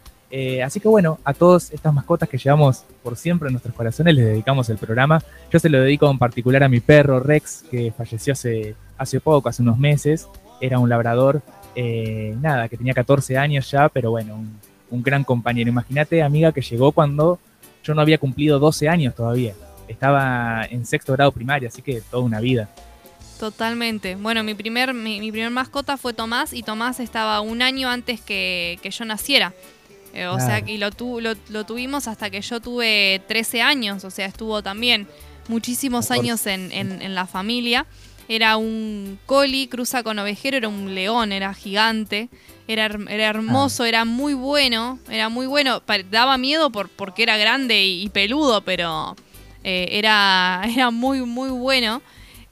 así 0.63 0.79
que 0.79 0.88
bueno, 0.88 1.20
a 1.25 1.34
todas 1.34 1.74
estas 1.74 1.93
mascotas 1.93 2.29
que 2.29 2.38
llevamos 2.38 2.86
por 3.03 3.17
siempre 3.17 3.50
en 3.50 3.55
nuestros 3.55 3.75
corazones 3.75 4.15
les 4.15 4.25
dedicamos 4.25 4.70
el 4.70 4.77
programa. 4.77 5.22
Yo 5.51 5.60
se 5.60 5.67
lo 5.67 5.81
dedico 5.81 6.10
en 6.10 6.17
particular 6.17 6.63
a 6.63 6.70
mi 6.70 6.79
perro 6.79 7.20
Rex, 7.20 7.65
que 7.70 7.91
falleció 7.91 8.31
hace 8.98 9.20
poco, 9.20 9.50
hace 9.50 9.63
unos 9.63 9.77
meses. 9.77 10.29
Era 10.62 10.79
un 10.79 10.88
labrador, 10.88 11.41
nada, 11.75 12.67
que 12.70 12.77
tenía 12.77 12.94
14 12.94 13.38
años 13.38 13.70
ya, 13.70 13.89
pero 13.89 14.12
bueno, 14.12 14.36
un, 14.36 14.60
un 14.89 15.03
gran 15.03 15.24
compañero. 15.24 15.70
Imagínate, 15.70 16.22
amiga, 16.22 16.51
que 16.51 16.62
llegó 16.62 16.91
cuando 16.91 17.39
yo 17.84 17.94
no 17.94 18.01
había 18.01 18.17
cumplido 18.17 18.60
12 18.60 18.89
años 18.89 19.15
todavía. 19.15 19.53
Estaba 19.88 20.65
en 20.65 20.86
sexto 20.86 21.13
grado 21.13 21.32
primaria, 21.32 21.70
así 21.70 21.82
que 21.82 22.01
toda 22.01 22.24
una 22.24 22.39
vida. 22.39 22.70
Totalmente. 23.39 24.15
Bueno, 24.15 24.44
mi 24.44 24.55
primer, 24.55 24.94
mi, 24.94 25.32
primer 25.32 25.51
mascota 25.51 25.98
fue 25.98 26.13
Tomás 26.13 26.53
y 26.53 26.63
Tomás 26.63 27.00
estaba 27.00 27.41
un 27.41 27.62
año 27.62 27.89
antes 27.89 28.22
que, 28.22 28.79
yo 28.84 29.05
naciera. 29.05 29.53
Eh, 30.13 30.27
o 30.27 30.39
sea, 30.39 30.60
y 30.65 30.77
lo, 30.77 30.89
lo, 31.50 31.65
tuvimos 31.65 32.08
hasta 32.08 32.29
que 32.29 32.41
yo 32.41 32.62
tuve 32.62 33.22
13 33.27 33.62
años, 33.62 34.05
o 34.05 34.10
sea, 34.10 34.25
estuvo 34.25 34.63
también 34.63 35.08
muchísimos 35.50 36.10
años 36.10 36.48
en, 36.48 36.72
en 36.72 37.15
la 37.15 37.27
familia. 37.27 37.86
Era 38.27 38.58
un 38.58 39.20
coli, 39.25 39.67
cruza 39.67 40.01
con 40.03 40.17
ovejero, 40.17 40.58
era 40.58 40.67
un 40.67 40.96
león, 40.96 41.32
era 41.32 41.53
gigante. 41.53 42.29
Era, 42.67 42.86
era 42.86 43.27
hermoso, 43.27 43.84
ah. 43.84 43.88
era 43.88 44.05
muy 44.05 44.34
bueno, 44.34 44.98
era 45.10 45.29
muy 45.29 45.46
bueno. 45.46 45.84
Daba 46.10 46.38
miedo 46.38 46.72
por, 46.72 46.89
porque 46.89 47.24
era 47.24 47.38
grande 47.38 47.86
y, 47.86 48.10
peludo, 48.10 48.62
pero 48.62 49.15
eh, 49.63 49.89
era, 49.91 50.63
era 50.74 50.89
muy, 50.89 51.22
muy 51.22 51.50
bueno. 51.50 52.01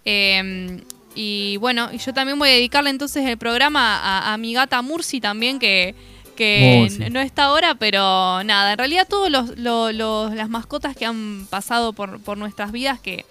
Em, 0.05 0.81
y 1.15 1.57
bueno, 1.57 1.89
y 1.91 1.97
yo 1.97 2.13
también 2.13 2.37
voy 2.37 2.49
a 2.49 2.53
dedicarle 2.53 2.89
entonces 2.89 3.25
el 3.25 3.37
programa 3.37 4.31
a, 4.31 4.37
mi 4.37 4.53
gata 4.53 4.81
Mursi 4.81 5.21
también, 5.21 5.59
que, 5.59 5.95
que 6.35 7.09
no 7.11 7.19
está 7.19 7.45
ahora, 7.45 7.75
pero 7.75 8.43
nada, 8.43 8.73
en 8.73 8.77
realidad 8.77 9.07
todas 9.07 9.31
los, 9.31 10.33
las 10.35 10.49
mascotas 10.49 10.95
que 10.95 11.05
han 11.05 11.47
pasado 11.49 11.93
por, 11.93 12.19
por 12.19 12.37
nuestras 12.37 12.71
vidas, 12.71 12.99
que 12.99 13.25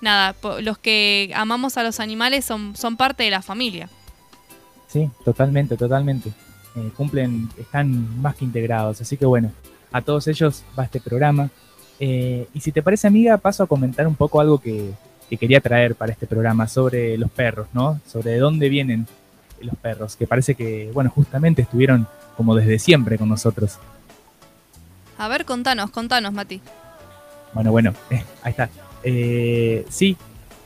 nada, 0.00 0.34
los 0.60 0.78
que 0.78 1.32
amamos 1.34 1.76
a 1.76 1.82
los 1.82 2.00
animales 2.00 2.44
son, 2.44 2.76
son 2.76 2.96
parte 2.96 3.24
de 3.24 3.30
la 3.30 3.42
familia. 3.42 3.88
Sí, 4.86 5.10
totalmente, 5.24 5.76
totalmente. 5.76 6.30
Eh, 6.76 6.90
cumplen, 6.96 7.48
están 7.58 8.20
más 8.20 8.36
que 8.36 8.44
integrados. 8.44 9.00
Así 9.00 9.16
que 9.16 9.26
bueno, 9.26 9.52
a 9.92 10.02
todos 10.02 10.26
ellos 10.28 10.64
va 10.78 10.84
este 10.84 11.00
programa. 11.00 11.50
Eh, 12.00 12.46
y 12.54 12.60
si 12.60 12.72
te 12.72 12.82
parece, 12.82 13.06
amiga, 13.06 13.36
paso 13.38 13.62
a 13.62 13.66
comentar 13.66 14.06
un 14.06 14.14
poco 14.14 14.40
algo 14.40 14.58
que, 14.58 14.92
que 15.28 15.36
quería 15.36 15.60
traer 15.60 15.94
para 15.94 16.12
este 16.12 16.26
programa 16.26 16.68
sobre 16.68 17.18
los 17.18 17.30
perros, 17.30 17.68
¿no? 17.72 18.00
Sobre 18.06 18.32
de 18.32 18.38
dónde 18.38 18.68
vienen 18.68 19.06
los 19.60 19.76
perros, 19.76 20.16
que 20.16 20.26
parece 20.26 20.54
que, 20.54 20.90
bueno, 20.94 21.10
justamente 21.10 21.62
estuvieron 21.62 22.06
como 22.36 22.54
desde 22.54 22.78
siempre 22.78 23.18
con 23.18 23.28
nosotros. 23.28 23.78
A 25.18 25.26
ver, 25.28 25.44
contanos, 25.44 25.90
contanos, 25.90 26.32
Mati. 26.32 26.60
Bueno, 27.52 27.72
bueno, 27.72 27.94
eh, 28.10 28.22
ahí 28.42 28.50
está. 28.50 28.70
Eh, 29.02 29.86
sí, 29.88 30.16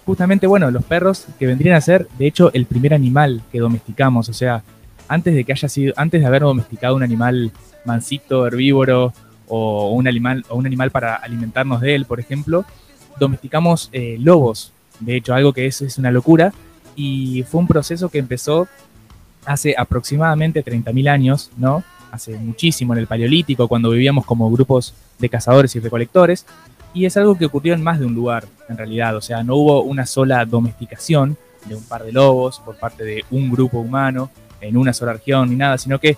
justamente, 0.04 0.46
bueno, 0.46 0.70
los 0.70 0.84
perros 0.84 1.26
que 1.38 1.46
vendrían 1.46 1.76
a 1.76 1.80
ser, 1.80 2.08
de 2.18 2.26
hecho, 2.26 2.52
el 2.52 2.66
primer 2.66 2.94
animal 2.94 3.42
que 3.50 3.58
domesticamos, 3.58 4.28
o 4.28 4.32
sea, 4.32 4.62
antes 5.08 5.34
de 5.34 5.44
que 5.44 5.52
haya 5.52 5.68
sido, 5.68 5.92
antes 5.96 6.20
de 6.20 6.26
haber 6.26 6.42
domesticado 6.42 6.96
un 6.96 7.02
animal 7.02 7.52
mansito, 7.84 8.46
herbívoro, 8.46 9.12
o 9.54 9.90
un 9.90 10.08
animal, 10.08 10.44
o 10.48 10.56
un 10.56 10.66
animal 10.66 10.90
para 10.90 11.16
alimentarnos 11.16 11.80
de 11.82 11.94
él, 11.94 12.06
por 12.06 12.20
ejemplo, 12.20 12.64
domesticamos 13.18 13.90
eh, 13.92 14.16
lobos. 14.18 14.72
De 15.00 15.16
hecho, 15.16 15.34
algo 15.34 15.52
que 15.52 15.66
es, 15.66 15.82
es 15.82 15.98
una 15.98 16.10
locura. 16.10 16.52
Y 16.96 17.44
fue 17.44 17.60
un 17.60 17.66
proceso 17.66 18.08
que 18.08 18.18
empezó 18.18 18.68
hace 19.44 19.74
aproximadamente 19.76 20.64
30.000 20.64 21.08
años, 21.08 21.50
¿no? 21.56 21.84
Hace 22.10 22.36
muchísimo 22.36 22.92
en 22.92 23.00
el 23.00 23.06
Paleolítico, 23.06 23.68
cuando 23.68 23.90
vivíamos 23.90 24.24
como 24.24 24.50
grupos 24.50 24.94
de 25.18 25.28
cazadores 25.28 25.74
y 25.76 25.80
recolectores. 25.80 26.46
Y 26.94 27.06
es 27.06 27.16
algo 27.16 27.36
que 27.36 27.46
ocurrió 27.46 27.74
en 27.74 27.82
más 27.82 27.98
de 27.98 28.06
un 28.06 28.14
lugar, 28.14 28.44
en 28.68 28.76
realidad. 28.76 29.16
O 29.16 29.20
sea, 29.20 29.42
no 29.42 29.56
hubo 29.56 29.82
una 29.82 30.06
sola 30.06 30.44
domesticación 30.44 31.36
de 31.66 31.74
un 31.74 31.82
par 31.84 32.04
de 32.04 32.12
lobos 32.12 32.60
por 32.60 32.76
parte 32.76 33.04
de 33.04 33.24
un 33.30 33.50
grupo 33.50 33.78
humano 33.78 34.30
en 34.60 34.76
una 34.76 34.92
sola 34.92 35.14
región 35.14 35.50
ni 35.50 35.56
nada, 35.56 35.78
sino 35.78 35.98
que 35.98 36.16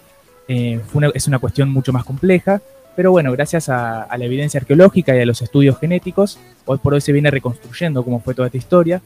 eh, 0.48 0.80
es 1.14 1.26
una 1.26 1.38
cuestión 1.38 1.70
mucho 1.70 1.92
más 1.92 2.04
compleja. 2.04 2.60
Pero 2.96 3.10
bueno, 3.10 3.32
gracias 3.32 3.68
a, 3.68 4.06
la 4.16 4.24
evidencia 4.24 4.60
arqueológica 4.60 5.16
y 5.16 5.20
a 5.20 5.26
los 5.26 5.42
estudios 5.42 5.78
genéticos, 5.78 6.38
hoy 6.64 6.78
por 6.78 6.94
hoy 6.94 7.00
se 7.00 7.12
viene 7.12 7.30
reconstruyendo 7.30 8.04
cómo 8.04 8.20
fue 8.20 8.34
toda 8.34 8.46
esta 8.46 8.58
historia. 8.58 9.02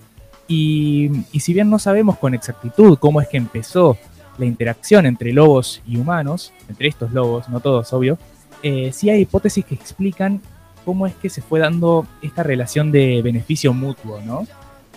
Y, 0.47 1.11
si 1.39 1.53
bien 1.53 1.71
no 1.71 1.79
sabemos 1.79 2.19
con 2.19 2.35
exactitud 2.35 2.99
cómo 2.99 3.21
es 3.21 3.29
que 3.29 3.37
empezó 3.37 3.97
la 4.37 4.45
interacción 4.45 5.07
entre 5.07 5.33
lobos 5.33 5.83
y 5.87 5.97
humanos, 5.97 6.53
entre 6.69 6.89
estos 6.89 7.13
lobos, 7.13 7.49
no 7.49 7.61
todos, 7.61 7.93
obvio, 7.93 8.19
eh, 8.63 8.91
sí 8.93 9.11
hay 9.11 9.23
hipótesis 9.23 9.65
que 9.65 9.75
explican 9.75 10.41
cómo 10.89 11.07
es 11.07 11.15
que 11.17 11.29
se 11.29 11.43
fue 11.43 11.61
dando 11.61 12.07
esta 12.23 12.43
relación 12.43 12.91
de 12.91 13.21
beneficio 13.21 13.75
mutuo, 13.75 14.23
¿no? 14.25 14.47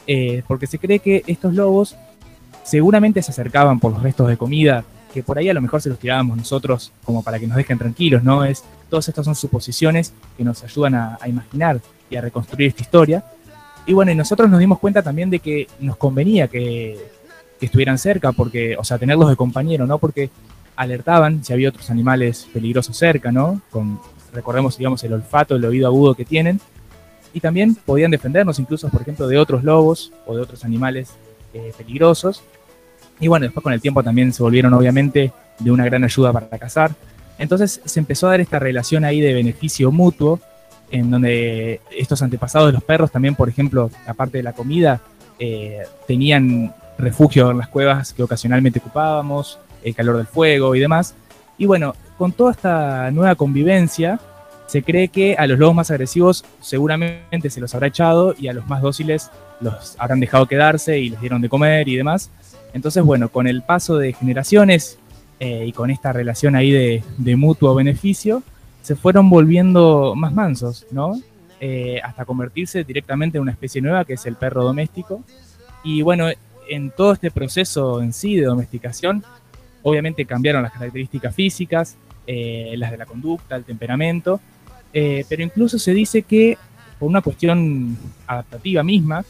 Eh, 0.07 0.41
porque 0.47 0.65
se 0.65 0.79
cree 0.79 0.99
que 0.99 1.21
estos 1.27 1.53
lobos 1.53 1.97
seguramente 2.63 3.21
se 3.21 3.31
acercaban 3.31 3.77
por 3.77 3.91
los 3.91 4.01
restos 4.01 4.29
de 4.29 4.37
comida, 4.37 4.85
que 5.13 5.21
por 5.21 5.37
ahí 5.37 5.49
a 5.49 5.53
lo 5.53 5.59
mejor 5.59 5.81
se 5.81 5.89
los 5.89 5.99
tirábamos 5.99 6.37
nosotros 6.37 6.93
como 7.03 7.23
para 7.23 7.39
que 7.39 7.45
nos 7.45 7.57
dejen 7.57 7.77
tranquilos, 7.77 8.23
¿no? 8.23 8.45
Es, 8.45 8.63
todas 8.89 9.09
estas 9.09 9.25
son 9.25 9.35
suposiciones 9.35 10.13
que 10.37 10.45
nos 10.45 10.63
ayudan 10.63 10.95
a, 10.95 11.19
imaginar 11.27 11.81
y 12.09 12.15
a 12.15 12.21
reconstruir 12.21 12.69
esta 12.69 12.83
historia. 12.83 13.25
Y 13.85 13.91
bueno, 13.91 14.15
nosotros 14.15 14.49
nos 14.49 14.61
dimos 14.61 14.79
cuenta 14.79 15.03
también 15.03 15.29
de 15.29 15.39
que 15.39 15.67
nos 15.81 15.97
convenía 15.97 16.47
que, 16.47 16.97
que 17.59 17.65
estuvieran 17.65 17.97
cerca, 17.97 18.31
porque, 18.31 18.77
o 18.77 18.85
sea, 18.85 18.97
tenerlos 18.97 19.27
de 19.27 19.35
compañero, 19.35 19.85
¿no? 19.85 19.97
Porque 19.97 20.29
alertaban 20.77 21.43
si 21.43 21.51
había 21.51 21.67
otros 21.67 21.89
animales 21.89 22.47
peligrosos 22.53 22.95
cerca, 22.95 23.29
¿no? 23.29 23.59
Con, 23.69 23.99
recordemos, 24.33 24.77
digamos, 24.77 25.03
el 25.03 25.13
olfato, 25.13 25.55
el 25.55 25.65
oído 25.65 25.87
agudo 25.87 26.15
que 26.15 26.25
tienen. 26.25 26.59
Y 27.33 27.39
también 27.39 27.75
podían 27.75 28.11
defendernos 28.11 28.59
incluso, 28.59 28.89
por 28.89 29.01
ejemplo, 29.01 29.27
de 29.27 29.37
otros 29.37 29.63
lobos 29.63 30.11
o 30.25 30.35
de 30.35 30.41
otros 30.41 30.65
animales 30.65 31.11
eh, 31.53 31.71
peligrosos. 31.77 32.43
Y 33.19 33.27
bueno, 33.27 33.45
después 33.45 33.63
con 33.63 33.73
el 33.73 33.81
tiempo 33.81 34.03
también 34.03 34.33
se 34.33 34.43
volvieron 34.43 34.73
obviamente 34.73 35.31
de 35.59 35.71
una 35.71 35.85
gran 35.85 36.03
ayuda 36.03 36.33
para 36.33 36.47
cazar. 36.57 36.91
Entonces 37.37 37.81
se 37.85 37.99
empezó 37.99 38.27
a 38.27 38.31
dar 38.31 38.41
esta 38.41 38.59
relación 38.59 39.05
ahí 39.05 39.21
de 39.21 39.33
beneficio 39.33 39.91
mutuo, 39.91 40.39
en 40.91 41.09
donde 41.09 41.79
estos 41.91 42.21
antepasados 42.21 42.67
de 42.67 42.73
los 42.73 42.83
perros 42.83 43.11
también, 43.11 43.35
por 43.35 43.47
ejemplo, 43.47 43.89
aparte 44.05 44.39
de 44.39 44.43
la 44.43 44.53
comida, 44.53 45.01
eh, 45.39 45.79
tenían 46.07 46.73
refugio 46.97 47.49
en 47.51 47.57
las 47.57 47.67
cuevas 47.67 48.13
que 48.13 48.23
ocasionalmente 48.23 48.79
ocupábamos, 48.79 49.57
el 49.83 49.95
calor 49.95 50.17
del 50.17 50.27
fuego 50.27 50.75
y 50.75 50.79
demás. 50.79 51.15
Y 51.57 51.65
bueno, 51.65 51.95
con 52.21 52.33
toda 52.33 52.51
esta 52.51 53.09
nueva 53.09 53.33
convivencia, 53.33 54.19
se 54.67 54.83
cree 54.83 55.07
que 55.07 55.37
a 55.39 55.47
los 55.47 55.57
lobos 55.57 55.73
más 55.73 55.89
agresivos 55.89 56.45
seguramente 56.59 57.49
se 57.49 57.59
los 57.59 57.73
habrá 57.73 57.87
echado 57.87 58.35
y 58.37 58.47
a 58.47 58.53
los 58.53 58.67
más 58.67 58.83
dóciles 58.83 59.31
los 59.59 59.95
habrán 59.97 60.19
dejado 60.19 60.45
quedarse 60.45 60.99
y 60.99 61.09
les 61.09 61.19
dieron 61.19 61.41
de 61.41 61.49
comer 61.49 61.89
y 61.89 61.95
demás. 61.95 62.29
Entonces, 62.75 63.03
bueno, 63.03 63.29
con 63.29 63.47
el 63.47 63.63
paso 63.63 63.97
de 63.97 64.13
generaciones 64.13 64.99
eh, 65.39 65.65
y 65.65 65.71
con 65.71 65.89
esta 65.89 66.13
relación 66.13 66.55
ahí 66.55 66.69
de, 66.69 67.35
mutuo 67.35 67.73
beneficio, 67.73 68.43
se 68.83 68.95
fueron 68.95 69.27
volviendo 69.27 70.13
más 70.15 70.31
mansos, 70.31 70.85
¿no? 70.91 71.19
Eh, 71.59 72.01
hasta 72.03 72.23
convertirse 72.25 72.83
directamente 72.83 73.39
en 73.39 73.41
una 73.41 73.53
especie 73.53 73.81
nueva 73.81 74.05
que 74.05 74.13
es 74.13 74.23
el 74.27 74.35
perro 74.35 74.63
doméstico. 74.63 75.23
Y 75.83 76.03
bueno, 76.03 76.27
en 76.69 76.91
todo 76.91 77.13
este 77.13 77.31
proceso 77.31 77.99
en 77.99 78.13
sí 78.13 78.35
de 78.35 78.45
domesticación, 78.45 79.23
obviamente 79.81 80.23
cambiaron 80.25 80.61
las 80.61 80.71
características 80.71 81.33
físicas, 81.33 81.97
eh, 82.27 82.73
las 82.77 82.91
de 82.91 82.97
la 82.97 83.05
conducta, 83.05 83.55
el 83.55 83.63
temperamento, 83.63 84.39
eh, 84.93 85.25
pero 85.29 85.43
incluso 85.43 85.79
se 85.79 85.93
dice 85.93 86.23
que 86.23 86.57
por 86.99 87.09
una 87.09 87.21
cuestión 87.21 87.97
adaptativa 88.27 88.83
misma, 88.83 89.25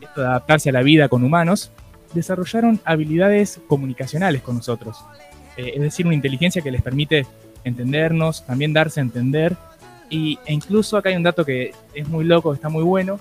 esto 0.00 0.20
de 0.20 0.26
adaptarse 0.26 0.70
a 0.70 0.72
la 0.72 0.82
vida 0.82 1.08
con 1.08 1.22
humanos, 1.22 1.70
desarrollaron 2.14 2.80
habilidades 2.84 3.60
comunicacionales 3.68 4.42
con 4.42 4.56
nosotros. 4.56 5.04
Eh, 5.56 5.72
es 5.76 5.80
decir, 5.80 6.06
una 6.06 6.14
inteligencia 6.14 6.62
que 6.62 6.70
les 6.70 6.82
permite 6.82 7.26
entendernos, 7.64 8.44
también 8.44 8.72
darse 8.72 9.00
a 9.00 9.02
entender. 9.02 9.56
Y, 10.10 10.38
e 10.46 10.52
incluso 10.52 10.96
acá 10.96 11.10
hay 11.10 11.16
un 11.16 11.22
dato 11.22 11.44
que 11.44 11.72
es 11.94 12.08
muy 12.08 12.24
loco, 12.24 12.52
está 12.52 12.68
muy 12.68 12.82
bueno, 12.82 13.20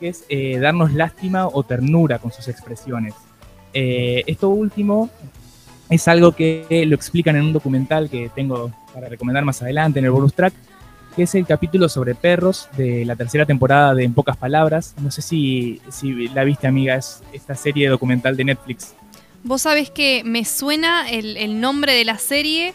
que 0.00 0.08
es 0.08 0.24
eh, 0.28 0.58
darnos 0.58 0.92
lástima 0.92 1.46
o 1.46 1.62
ternura 1.62 2.18
con 2.18 2.32
sus 2.32 2.48
expresiones. 2.48 3.14
esto 3.72 4.48
último 4.48 5.10
es 5.90 6.08
algo 6.08 6.32
que 6.32 6.84
lo 6.86 6.94
explican 6.94 7.36
en 7.36 7.42
un 7.42 7.52
documental 7.52 8.10
que 8.10 8.30
tengo 8.34 8.72
para 8.92 9.08
recomendar 9.08 9.44
más 9.44 9.62
adelante 9.62 9.98
en 9.98 10.06
el 10.06 10.10
bonus 10.10 10.34
track, 10.34 10.54
que 11.14 11.22
es 11.22 11.34
el 11.34 11.46
capítulo 11.46 11.88
sobre 11.88 12.14
perros 12.14 12.68
de 12.76 13.04
la 13.04 13.16
tercera 13.16 13.46
temporada 13.46 13.94
de 13.94 14.04
En 14.04 14.12
pocas 14.14 14.36
palabras. 14.36 14.94
No 15.00 15.10
sé 15.10 15.22
si, 15.22 15.80
si 15.90 16.28
la 16.28 16.44
viste, 16.44 16.66
amiga, 16.66 16.96
es 16.96 17.22
esta 17.32 17.54
serie 17.54 17.88
documental 17.88 18.36
de 18.36 18.44
Netflix. 18.44 18.94
Vos 19.42 19.62
sabés 19.62 19.90
que 19.90 20.22
me 20.24 20.44
suena 20.44 21.08
el, 21.08 21.60
nombre 21.60 21.94
de 21.94 22.04
la 22.04 22.18
serie, 22.18 22.74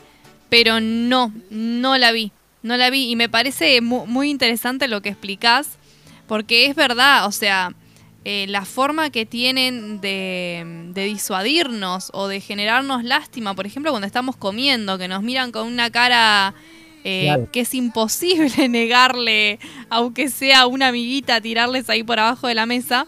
pero 0.50 0.80
no, 0.80 1.34
no 1.50 1.98
la 1.98 2.12
vi. 2.12 2.32
No 2.64 2.78
la 2.78 2.90
vi 2.90 3.10
y 3.10 3.16
me 3.16 3.28
parece 3.28 3.82
muy, 3.82 4.30
interesante 4.30 4.88
lo 4.88 5.02
que 5.02 5.10
explicás, 5.10 5.68
porque 6.28 6.68
es 6.68 6.76
verdad, 6.76 7.26
o 7.26 7.32
sea, 7.32 7.74
eh, 8.24 8.46
la 8.48 8.66
forma 8.66 9.10
que 9.10 9.26
tienen 9.26 10.00
de, 10.00 10.92
disuadirnos 10.94 12.12
o 12.14 12.28
de 12.28 12.40
generarnos 12.40 13.04
lástima, 13.04 13.56
por 13.56 13.66
ejemplo, 13.66 13.92
cuando 13.92 14.06
estamos 14.06 14.36
comiendo, 14.36 15.00
que 15.00 15.08
nos 15.08 15.24
miran 15.24 15.52
con 15.52 15.66
una 15.66 15.90
cara 15.90 16.54
eh, 17.04 17.48
que 17.52 17.62
es 17.62 17.74
imposible 17.74 18.68
negarle, 18.70 19.58
aunque 19.90 20.30
sea 20.30 20.68
una 20.68 20.90
amiguita, 20.90 21.42
tirarles 21.42 21.90
ahí 21.90 22.04
por 22.04 22.20
abajo 22.20 22.48
de 22.48 22.54
la 22.54 22.68
mesa. 22.68 23.08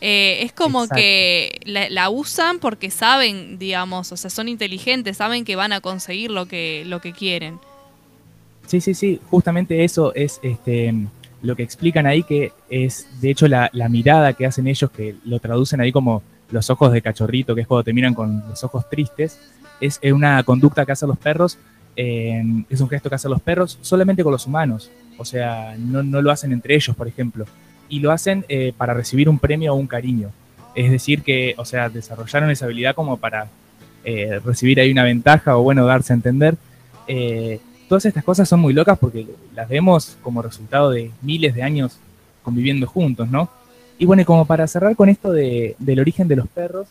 Eh, 0.00 0.40
es 0.42 0.52
como 0.52 0.88
que 0.88 1.60
la, 1.64 2.10
usan 2.10 2.58
porque 2.58 2.90
saben, 2.90 3.58
digamos, 3.58 4.10
o 4.10 4.16
sea, 4.16 4.30
son 4.30 4.48
inteligentes, 4.48 5.16
saben 5.16 5.44
que 5.44 5.54
van 5.54 5.72
a 5.72 5.80
conseguir 5.80 6.32
lo 6.32 6.46
que, 6.46 6.82
lo 6.86 7.00
que 7.00 7.12
quieren. 7.12 7.60
Sí, 8.66 8.80
sí, 8.80 8.94
sí, 8.94 9.20
justamente 9.30 9.84
eso 9.84 10.12
es 10.14 10.40
este 10.42 10.94
lo 11.42 11.56
que 11.56 11.62
explican 11.62 12.06
ahí 12.06 12.22
que 12.22 12.52
es, 12.68 13.06
de 13.20 13.30
hecho, 13.30 13.48
la, 13.48 13.70
mirada 13.88 14.32
que 14.32 14.46
hacen 14.46 14.66
ellos, 14.66 14.90
que 14.90 15.16
lo 15.24 15.38
traducen 15.38 15.80
ahí 15.80 15.92
como 15.92 16.22
los 16.50 16.70
ojos 16.70 16.92
de 16.92 17.02
cachorrito, 17.02 17.54
que 17.54 17.62
es 17.62 17.66
cuando 17.66 17.84
te 17.84 17.92
miran 17.92 18.14
con 18.14 18.42
los 18.48 18.64
ojos 18.64 18.88
tristes, 18.88 19.38
es 19.80 20.00
una 20.12 20.42
conducta 20.42 20.84
que 20.84 20.92
hacen 20.92 21.08
los 21.08 21.18
perros, 21.18 21.58
eh, 21.96 22.42
es 22.68 22.80
un 22.80 22.88
gesto 22.88 23.08
que 23.08 23.14
hacen 23.14 23.30
los 23.30 23.40
perros 23.40 23.78
solamente 23.80 24.22
con 24.24 24.32
los 24.32 24.46
humanos, 24.46 24.90
o 25.18 25.24
sea, 25.24 25.76
no, 25.78 26.02
lo 26.02 26.30
hacen 26.30 26.52
entre 26.52 26.74
ellos, 26.74 26.96
por 26.96 27.06
ejemplo, 27.06 27.44
y 27.88 28.00
lo 28.00 28.10
hacen 28.10 28.44
eh, 28.48 28.72
para 28.76 28.94
recibir 28.94 29.28
un 29.28 29.38
premio 29.38 29.72
o 29.72 29.76
un 29.76 29.86
cariño. 29.86 30.30
Es 30.74 30.90
decir, 30.90 31.22
que, 31.22 31.54
o 31.56 31.64
sea, 31.64 31.88
desarrollaron 31.88 32.50
esa 32.50 32.66
habilidad 32.66 32.94
como 32.94 33.16
para 33.16 33.48
eh, 34.04 34.40
recibir 34.44 34.78
ahí 34.78 34.92
una 34.92 35.02
ventaja 35.02 35.56
o, 35.56 35.62
bueno, 35.62 35.86
darse 35.86 36.12
a 36.12 36.16
entender 36.16 36.56
todas 37.88 38.04
estas 38.04 38.22
cosas 38.22 38.48
son 38.48 38.60
muy 38.60 38.72
locas 38.72 38.98
porque 38.98 39.26
las 39.54 39.68
vemos 39.68 40.16
como 40.22 40.42
resultado 40.42 40.90
de 40.90 41.10
miles 41.22 41.54
de 41.54 41.62
años 41.62 41.98
conviviendo 42.42 42.86
juntos, 42.86 43.28
¿no? 43.28 43.48
Y 43.98 44.06
bueno, 44.06 44.24
como 44.24 44.44
para 44.44 44.66
cerrar 44.66 44.94
con 44.94 45.08
esto 45.08 45.32
del 45.32 46.00
origen 46.00 46.28
de 46.28 46.36
los 46.36 46.46
perros, 46.46 46.88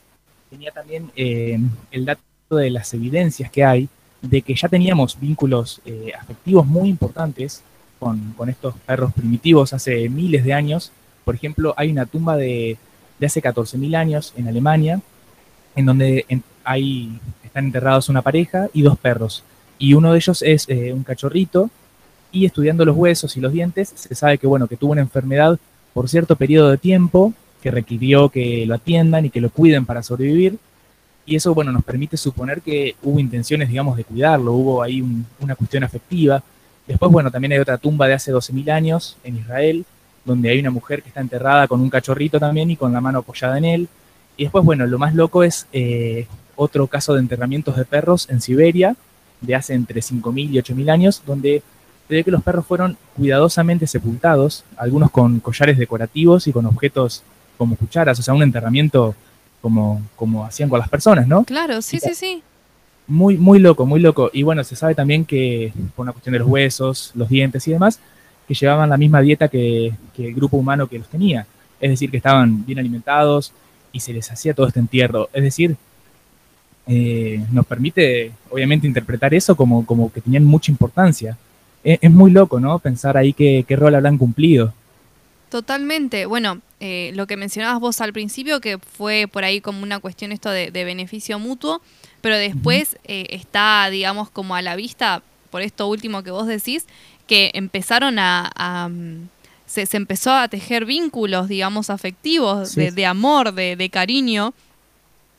tenía 0.49 0.71
también 0.71 1.09
eh, 1.15 1.57
el 1.91 2.05
dato 2.05 2.21
de 2.49 2.69
las 2.69 2.93
evidencias 2.93 3.49
que 3.49 3.63
hay 3.63 3.87
de 4.21 4.41
que 4.41 4.55
ya 4.55 4.67
teníamos 4.67 5.17
vínculos 5.19 5.81
eh, 5.85 6.11
afectivos 6.19 6.65
muy 6.65 6.89
importantes 6.89 7.61
con, 7.99 8.35
estos 8.49 8.75
perros 8.85 9.13
primitivos 9.13 9.73
hace 9.73 10.09
miles 10.09 10.43
de 10.43 10.53
años. 10.53 10.91
Por 11.23 11.35
ejemplo, 11.35 11.73
hay 11.77 11.91
una 11.91 12.05
tumba 12.05 12.35
de, 12.35 12.77
de 13.19 13.25
hace 13.25 13.41
14.000 13.41 13.95
años 13.95 14.33
en 14.35 14.47
Alemania, 14.47 15.01
en 15.75 15.85
donde 15.85 16.25
hay, 16.63 17.19
están 17.43 17.65
enterrados 17.65 18.09
una 18.09 18.21
pareja 18.21 18.67
y 18.73 18.81
dos 18.81 18.97
perros 18.97 19.43
y 19.79 19.93
uno 19.93 20.11
de 20.11 20.17
ellos 20.17 20.41
es 20.41 20.65
eh, 20.69 20.93
un 20.93 21.03
cachorrito 21.03 21.69
y 22.31 22.45
estudiando 22.45 22.85
los 22.85 22.95
huesos 22.95 23.37
y 23.37 23.41
los 23.41 23.51
dientes 23.51 23.93
se 23.95 24.15
sabe 24.15 24.37
que 24.37 24.47
bueno 24.47 24.67
que 24.67 24.77
tuvo 24.77 24.91
una 24.91 25.01
enfermedad 25.01 25.59
por 25.93 26.09
cierto 26.09 26.35
periodo 26.35 26.69
de 26.69 26.77
tiempo 26.77 27.33
que 27.61 27.71
requirió 27.71 28.29
que 28.29 28.65
lo 28.65 28.75
atiendan 28.75 29.25
y 29.25 29.29
que 29.29 29.41
lo 29.41 29.49
cuiden 29.49 29.85
para 29.85 30.03
sobrevivir. 30.03 30.57
Y 31.25 31.35
eso, 31.35 31.53
bueno, 31.53 31.71
nos 31.71 31.83
permite 31.83 32.15
suponer 32.15 32.61
que 32.61 32.95
hubo 33.03 33.19
intenciones, 33.19 33.67
digamos, 33.69 33.97
de 33.97 34.05
cuidarlo, 34.05 34.53
hubo 34.53 34.81
ahí 34.81 35.03
una 35.39 35.55
cuestión 35.55 35.83
afectiva. 35.83 36.41
Después, 36.87 37.11
bueno, 37.11 37.31
también 37.31 37.51
hay 37.51 37.59
otra 37.59 37.77
tumba 37.77 38.07
de 38.07 38.13
hace 38.13 38.31
12.000 38.31 38.71
años 38.71 39.17
en 39.23 39.37
Israel, 39.37 39.85
donde 40.23 40.49
hay 40.49 40.59
una 40.59 40.71
mujer 40.71 41.01
que 41.01 41.09
está 41.09 41.19
enterrada 41.19 41.67
con 41.67 41.81
un 41.81 41.89
cachorrito 41.89 42.39
también 42.39 42.71
y 42.71 42.77
con 42.77 42.93
la 42.93 43.01
mano 43.01 43.19
apoyada 43.19 43.57
en 43.57 43.65
él. 43.65 43.87
Y 44.37 44.43
después, 44.43 44.63
bueno, 44.63 44.85
lo 44.85 44.99
más 44.99 45.15
loco 45.15 45.43
es 45.43 45.67
eh, 45.73 46.27
otro 46.55 46.87
caso 46.87 47.13
de 47.13 47.19
enterramientos 47.19 47.75
de 47.75 47.83
perros 47.83 48.29
en 48.29 48.39
Siberia, 48.39 48.95
de 49.41 49.55
hace 49.55 49.73
entre 49.73 50.01
5.000 50.01 50.51
y 50.51 50.57
8.000 50.57 50.89
años, 50.91 51.21
donde 51.25 51.61
se 52.07 52.13
ve 52.13 52.23
que 52.23 52.31
los 52.31 52.43
perros 52.43 52.65
fueron 52.65 52.97
cuidadosamente 53.15 53.87
sepultados, 53.87 54.63
algunos 54.77 55.11
con 55.11 55.39
collares 55.39 55.77
decorativos 55.77 56.47
y 56.47 56.53
con 56.53 56.65
objetos 56.65 57.23
como 57.57 57.75
cucharas, 57.75 58.19
o 58.19 58.23
sea, 58.23 58.33
un 58.33 58.43
enterramiento 58.43 59.15
como, 59.61 60.01
como 60.15 60.45
hacían 60.45 60.69
con 60.69 60.79
las 60.79 60.89
personas, 60.89 61.27
¿no? 61.27 61.43
Claro, 61.43 61.81
sí, 61.81 61.99
sí, 61.99 62.13
sí. 62.13 62.43
Muy, 63.07 63.37
muy 63.37 63.59
loco, 63.59 63.85
muy 63.85 63.99
loco. 63.99 64.29
Y 64.33 64.43
bueno, 64.43 64.63
se 64.63 64.75
sabe 64.75 64.95
también 64.95 65.25
que 65.25 65.73
por 65.95 66.03
una 66.03 66.11
cuestión 66.11 66.33
de 66.33 66.39
los 66.39 66.47
huesos, 66.47 67.11
los 67.15 67.29
dientes 67.29 67.67
y 67.67 67.71
demás, 67.71 67.99
que 68.47 68.53
llevaban 68.53 68.89
la 68.89 68.97
misma 68.97 69.21
dieta 69.21 69.47
que, 69.47 69.93
el 70.17 70.33
grupo 70.33 70.57
humano 70.57 70.87
que 70.87 70.99
los 70.99 71.07
tenía. 71.07 71.45
Es 71.79 71.89
decir, 71.89 72.09
que 72.09 72.17
estaban 72.17 72.65
bien 72.65 72.79
alimentados 72.79 73.53
y 73.91 73.99
se 73.99 74.13
les 74.13 74.31
hacía 74.31 74.53
todo 74.53 74.67
este 74.67 74.79
entierro. 74.79 75.29
Es 75.33 75.43
decir, 75.43 75.75
eh, 76.87 77.43
nos 77.51 77.65
permite, 77.65 78.31
obviamente, 78.49 78.87
interpretar 78.87 79.33
eso 79.33 79.55
como, 79.55 79.85
como 79.85 80.11
que 80.11 80.21
tenían 80.21 80.45
mucha 80.45 80.71
importancia. 80.71 81.37
Es, 81.83 82.11
muy 82.11 82.31
loco, 82.31 82.59
¿no? 82.59 82.79
Pensar 82.79 83.15
ahí 83.15 83.31
qué, 83.31 83.63
qué 83.65 83.75
rol 83.75 83.95
habrán 83.95 84.17
cumplido. 84.17 84.73
Totalmente. 85.49 86.25
Bueno, 86.25 86.59
eh, 86.81 87.11
lo 87.15 87.27
que 87.27 87.37
mencionabas 87.37 87.79
vos 87.79 88.01
al 88.01 88.11
principio, 88.11 88.59
que 88.59 88.77
fue 88.77 89.27
por 89.31 89.43
ahí 89.45 89.61
como 89.61 89.83
una 89.83 89.99
cuestión 89.99 90.31
esto 90.31 90.49
de, 90.49 90.69
beneficio 90.71 91.39
mutuo, 91.39 91.81
pero 92.21 92.35
después 92.37 92.97
eh, 93.05 93.27
está, 93.29 93.89
digamos, 93.89 94.29
como 94.29 94.55
a 94.55 94.61
la 94.61 94.75
vista, 94.75 95.21
por 95.49 95.61
esto 95.61 95.87
último 95.87 96.23
que 96.23 96.31
vos 96.31 96.47
decís, 96.47 96.85
que 97.25 97.51
empezaron 97.53 98.19
a... 98.19 98.89
Mm, 98.89 99.27
se, 99.67 99.85
empezó 99.97 100.31
a 100.31 100.47
tejer 100.47 100.85
vínculos, 100.85 101.47
digamos, 101.47 101.89
afectivos, 101.89 102.73
de, 102.73 103.05
amor, 103.05 103.53
de, 103.53 103.89
cariño 103.91 104.53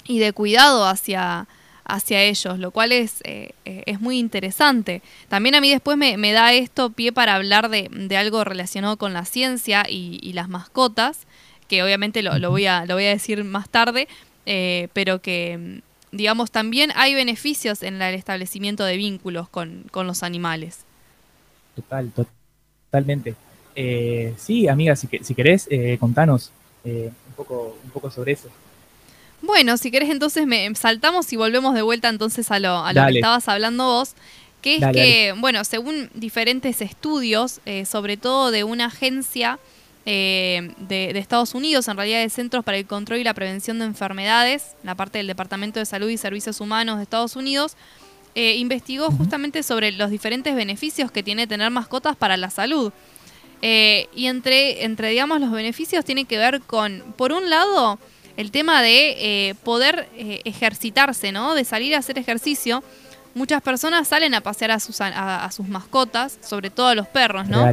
y 0.08 0.18
de 0.18 0.32
cuidado 0.32 0.86
hacia, 0.86 1.46
hacia 1.84 2.22
ellos, 2.22 2.58
lo 2.58 2.70
cual 2.70 2.90
es, 2.90 3.20
eh, 3.24 3.52
eh, 3.64 3.82
es 3.86 4.00
muy 4.00 4.18
interesante. 4.18 5.02
También 5.28 5.54
a 5.54 5.60
mí 5.60 5.70
después 5.70 5.96
me, 5.96 6.32
da 6.32 6.52
esto 6.52 6.90
pie 6.90 7.12
para 7.12 7.34
hablar 7.34 7.68
de, 7.68 8.16
algo 8.16 8.42
relacionado 8.42 8.96
con 8.96 9.12
la 9.12 9.24
ciencia 9.24 9.84
y, 9.88 10.32
las 10.32 10.48
mascotas, 10.48 11.26
que 11.68 11.82
obviamente 11.82 12.22
lo, 12.22 12.50
voy, 12.50 12.66
a, 12.66 12.86
lo 12.86 12.94
voy 12.94 13.04
a 13.04 13.10
decir 13.10 13.44
más 13.44 13.68
tarde, 13.68 14.08
eh, 14.46 14.88
pero 14.94 15.20
que, 15.20 15.82
digamos, 16.10 16.50
también 16.50 16.90
hay 16.96 17.14
beneficios 17.14 17.82
en 17.82 18.00
el 18.00 18.14
establecimiento 18.14 18.84
de 18.84 18.96
vínculos 18.96 19.48
con, 19.48 19.84
los 19.92 20.22
animales. 20.22 20.80
Total, 21.76 22.10
totalmente. 22.90 23.34
sí, 24.38 24.68
amiga, 24.68 24.96
si, 24.96 25.06
si 25.22 25.34
querés, 25.34 25.68
contanos 26.00 26.50
un, 26.84 27.12
poco, 27.36 27.76
un 27.84 27.90
poco 27.90 28.10
sobre 28.10 28.32
eso. 28.32 28.48
Bueno, 29.40 29.76
si 29.76 29.90
querés 29.90 30.10
entonces 30.10 30.46
me 30.46 30.74
saltamos 30.74 31.32
y 31.32 31.36
volvemos 31.36 31.74
de 31.74 31.82
vuelta 31.82 32.08
entonces 32.08 32.50
a 32.50 32.58
lo, 32.58 32.84
a 32.84 32.92
lo 32.92 33.06
que 33.06 33.16
estabas 33.16 33.48
hablando 33.48 33.84
vos, 33.84 34.14
que 34.62 34.76
es 34.76 34.84
que, 34.92 35.34
bueno, 35.38 35.64
según 35.64 36.10
diferentes 36.14 36.80
estudios, 36.80 37.60
eh, 37.64 37.84
sobre 37.84 38.16
todo 38.16 38.50
de 38.50 38.64
una 38.64 38.86
agencia 38.86 39.58
eh, 40.04 40.72
de, 40.78 41.10
Estados 41.18 41.54
Unidos, 41.54 41.86
en 41.88 41.96
realidad 41.96 42.20
de 42.20 42.30
Centros 42.30 42.64
para 42.64 42.78
el 42.78 42.86
Control 42.86 43.20
y 43.20 43.24
la 43.24 43.34
Prevención 43.34 43.78
de 43.78 43.84
Enfermedades, 43.84 44.74
la 44.82 44.94
parte 44.94 45.18
del 45.18 45.26
Departamento 45.26 45.78
de 45.78 45.86
Salud 45.86 46.08
y 46.08 46.16
Servicios 46.16 46.60
Humanos 46.60 46.96
de 46.96 47.04
Estados 47.04 47.36
Unidos, 47.36 47.76
eh, 48.34 48.56
investigó 48.56 49.10
justamente 49.10 49.62
sobre 49.62 49.92
los 49.92 50.10
diferentes 50.10 50.54
beneficios 50.54 51.10
que 51.10 51.22
tiene 51.22 51.46
tener 51.46 51.70
mascotas 51.70 52.16
para 52.16 52.36
la 52.36 52.50
salud. 52.50 52.92
y 53.60 54.26
entre, 54.26 54.84
entre, 54.84 55.10
digamos, 55.10 55.40
los 55.40 55.50
beneficios 55.50 56.04
tiene 56.04 56.24
que 56.26 56.38
ver 56.38 56.60
con, 56.60 57.02
por 57.16 57.32
un 57.32 57.50
lado, 57.50 57.98
el 58.38 58.52
tema 58.52 58.82
de 58.82 59.16
eh, 59.48 59.54
poder 59.64 60.08
eh, 60.14 60.42
ejercitarse, 60.44 61.32
¿no? 61.32 61.54
De 61.54 61.64
salir 61.64 61.96
a 61.96 61.98
hacer 61.98 62.18
ejercicio. 62.18 62.84
Muchas 63.34 63.60
personas 63.60 64.06
salen 64.06 64.32
a 64.32 64.40
pasear 64.40 64.70
a 64.70 64.78
sus, 64.78 65.00
a, 65.00 65.50
sus 65.50 65.66
mascotas, 65.66 66.38
sobre 66.40 66.70
todo 66.70 66.86
a 66.86 66.94
los 66.94 67.08
perros, 67.08 67.48
¿no? 67.48 67.68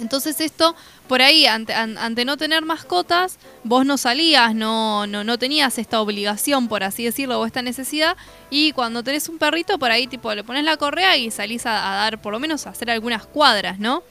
Entonces 0.00 0.40
esto, 0.40 0.74
por 1.08 1.20
ahí, 1.20 1.44
ante, 1.44 1.74
ante, 1.74 2.24
no 2.24 2.38
tener 2.38 2.64
mascotas, 2.64 3.38
vos 3.64 3.84
no 3.84 3.98
salías, 3.98 4.54
no, 4.54 5.06
no, 5.06 5.24
no 5.24 5.38
tenías 5.38 5.76
esta 5.76 6.00
obligación, 6.00 6.68
por 6.68 6.82
así 6.82 7.04
decirlo, 7.04 7.38
o 7.38 7.44
esta 7.44 7.60
necesidad, 7.60 8.16
y 8.48 8.72
cuando 8.72 9.02
tenés 9.02 9.28
un 9.28 9.36
perrito, 9.36 9.78
por 9.78 9.90
ahí 9.90 10.06
tipo 10.06 10.34
le 10.34 10.42
pones 10.42 10.64
la 10.64 10.78
correa 10.78 11.18
y 11.18 11.30
salís 11.30 11.66
a, 11.66 11.72
dar, 11.72 12.20
por 12.22 12.32
lo 12.32 12.40
menos, 12.40 12.66
a 12.66 12.70
hacer 12.70 12.90
algunas 12.90 13.26
cuadras, 13.26 13.78
¿no? 13.78 14.02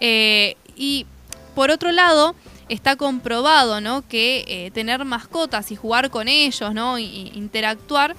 Eh, 0.00 0.56
y 0.74 1.06
por 1.54 1.70
otro 1.70 1.92
lado, 1.92 2.34
está 2.72 2.96
comprobado 2.96 3.80
¿no? 3.80 4.06
que 4.06 4.44
eh, 4.46 4.70
tener 4.72 5.04
mascotas 5.04 5.70
y 5.70 5.76
jugar 5.76 6.10
con 6.10 6.28
ellos, 6.28 6.72
¿no? 6.74 6.98
Y, 6.98 7.30
interactuar, 7.34 8.16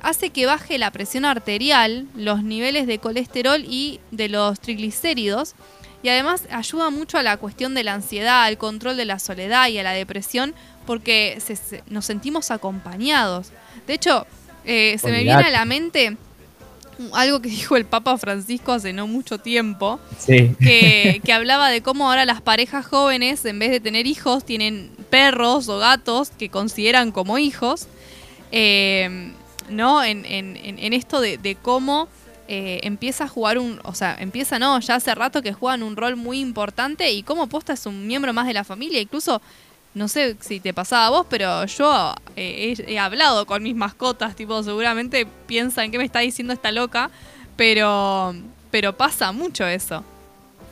hace 0.00 0.30
que 0.30 0.46
baje 0.46 0.78
la 0.78 0.90
presión 0.90 1.24
arterial, 1.24 2.06
los 2.14 2.42
niveles 2.42 2.86
de 2.86 2.98
colesterol 2.98 3.64
y 3.66 4.00
de 4.10 4.28
los 4.28 4.60
triglicéridos. 4.60 5.54
Y 6.02 6.08
además 6.08 6.48
ayuda 6.50 6.90
mucho 6.90 7.18
a 7.18 7.22
la 7.22 7.36
cuestión 7.36 7.74
de 7.74 7.84
la 7.84 7.94
ansiedad, 7.94 8.44
al 8.44 8.58
control 8.58 8.96
de 8.96 9.04
la 9.04 9.18
soledad 9.18 9.68
y 9.68 9.78
a 9.78 9.84
la 9.84 9.92
depresión, 9.92 10.54
porque 10.86 11.40
nos 11.86 12.04
sentimos 12.04 12.50
acompañados. 12.50 13.50
De 13.86 13.94
hecho, 13.94 14.26
eh, 14.64 14.96
se 14.98 15.10
me 15.10 15.22
viene 15.22 15.44
a 15.44 15.50
la 15.50 15.64
mente 15.64 16.16
algo 17.12 17.40
que 17.40 17.48
dijo 17.50 17.76
el 17.76 17.84
Papa 17.84 18.16
Francisco 18.18 18.72
hace 18.72 18.92
no 18.92 19.06
mucho 19.06 19.38
tiempo, 19.38 20.00
que, 20.26 21.20
hablaba 21.32 21.70
de 21.70 21.82
cómo 21.82 22.08
ahora 22.08 22.24
las 22.24 22.40
parejas 22.40 22.86
jóvenes, 22.86 23.44
en 23.44 23.58
vez 23.58 23.70
de 23.70 23.80
tener 23.80 24.06
hijos, 24.06 24.44
tienen 24.44 24.90
perros 25.10 25.68
o 25.68 25.78
gatos 25.78 26.30
que 26.30 26.48
consideran 26.48 27.12
como 27.12 27.38
hijos, 27.38 27.86
eh, 28.50 29.32
¿no? 29.68 30.02
En, 30.04 30.92
esto 30.92 31.20
de, 31.20 31.56
cómo 31.60 32.08
eh, 32.48 32.80
empieza 32.82 33.24
a 33.24 33.28
jugar 33.28 33.58
un, 33.58 33.80
o 33.84 33.94
sea, 33.94 34.16
empieza, 34.18 34.58
no, 34.58 34.78
ya 34.80 34.96
hace 34.96 35.14
rato 35.14 35.42
que 35.42 35.52
juegan 35.52 35.82
un 35.82 35.96
rol 35.96 36.16
muy 36.16 36.40
importante 36.40 37.10
y 37.10 37.22
cómo 37.22 37.46
Posta 37.46 37.72
es 37.72 37.86
un 37.86 38.06
miembro 38.06 38.32
más 38.32 38.46
de 38.46 38.54
la 38.54 38.64
familia, 38.64 39.00
incluso 39.00 39.40
no 39.94 40.08
sé 40.08 40.36
si 40.40 40.60
te 40.60 40.72
pasaba 40.72 41.06
a 41.06 41.10
vos, 41.10 41.26
pero 41.28 41.66
yo 41.66 42.14
eh, 42.36 42.74
he, 42.86 42.98
hablado 42.98 43.44
con 43.46 43.62
mis 43.62 43.74
mascotas, 43.74 44.34
tipo, 44.34 44.62
seguramente 44.62 45.26
piensan 45.46 45.90
que 45.90 45.98
me 45.98 46.04
está 46.04 46.20
diciendo 46.20 46.52
esta 46.52 46.72
loca, 46.72 47.10
pero, 47.56 48.34
pero 48.70 48.96
pasa 48.96 49.32
mucho 49.32 49.66
eso. 49.66 50.02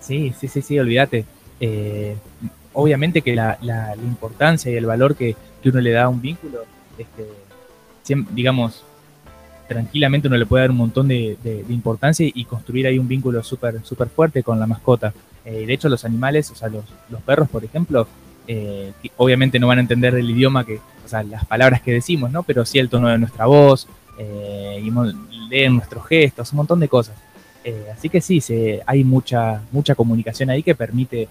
Sí, 0.00 0.32
sí, 0.38 0.48
sí, 0.48 0.62
sí, 0.62 0.78
olvídate. 0.78 1.26
Eh, 1.60 2.16
obviamente 2.72 3.20
que 3.20 3.34
la, 3.34 3.58
importancia 4.02 4.72
y 4.72 4.76
el 4.76 4.86
valor 4.86 5.14
que, 5.14 5.36
uno 5.62 5.80
le 5.80 5.90
da 5.90 6.04
a 6.04 6.08
un 6.08 6.22
vínculo, 6.22 6.60
este, 6.96 7.28
digamos, 8.30 8.82
tranquilamente 9.68 10.28
uno 10.28 10.38
le 10.38 10.46
puede 10.46 10.62
dar 10.62 10.70
un 10.70 10.78
montón 10.78 11.08
de, 11.08 11.36
importancia 11.68 12.26
y 12.32 12.44
construir 12.46 12.86
ahí 12.86 12.98
un 12.98 13.06
vínculo 13.06 13.42
súper 13.42 13.84
super 13.84 14.08
fuerte 14.08 14.42
con 14.42 14.58
la 14.58 14.66
mascota. 14.66 15.12
Eh, 15.44 15.66
de 15.66 15.72
hecho, 15.74 15.90
los 15.90 16.06
animales, 16.06 16.50
o 16.50 16.54
sea, 16.54 16.68
los 16.68 17.22
perros, 17.26 17.50
por 17.50 17.62
ejemplo, 17.62 18.08
eh, 18.52 18.92
obviamente 19.16 19.60
no 19.60 19.68
van 19.68 19.78
a 19.78 19.80
entender 19.80 20.12
el 20.12 20.28
idioma 20.28 20.66
que, 20.66 20.80
o 21.04 21.08
sea, 21.08 21.22
las 21.22 21.44
palabras 21.44 21.82
que 21.82 21.92
decimos, 21.92 22.32
¿no? 22.32 22.42
Pero 22.42 22.66
sí 22.66 22.80
el 22.80 22.88
tono 22.88 23.06
de 23.06 23.16
nuestra 23.16 23.46
voz, 23.46 23.86
eh, 24.18 24.82
y 24.82 24.90
leen 25.48 25.76
nuestros 25.76 26.04
gestos, 26.08 26.50
un 26.50 26.56
montón 26.56 26.80
de 26.80 26.88
cosas. 26.88 27.14
Eh, 27.62 27.86
así 27.96 28.08
que 28.08 28.20
sí, 28.20 28.40
se, 28.40 28.80
hay 28.84 29.04
mucha, 29.04 29.62
mucha 29.70 29.94
comunicación 29.94 30.50
ahí 30.50 30.64
que 30.64 30.74
permite 30.74 31.28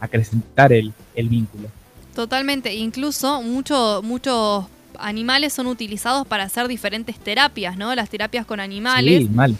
acrecentar 0.00 0.72
el, 0.72 0.92
vínculo. 1.14 1.68
Totalmente, 2.12 2.74
incluso 2.74 3.40
muchos 3.40 4.66
animales 4.98 5.52
son 5.52 5.68
utilizados 5.68 6.26
para 6.26 6.42
hacer 6.42 6.66
diferentes 6.66 7.20
terapias, 7.20 7.76
¿no? 7.76 7.94
Las 7.94 8.10
terapias 8.10 8.44
con 8.44 8.58
animales. 8.58 9.22
Sí, 9.22 9.28
mal. 9.28 9.56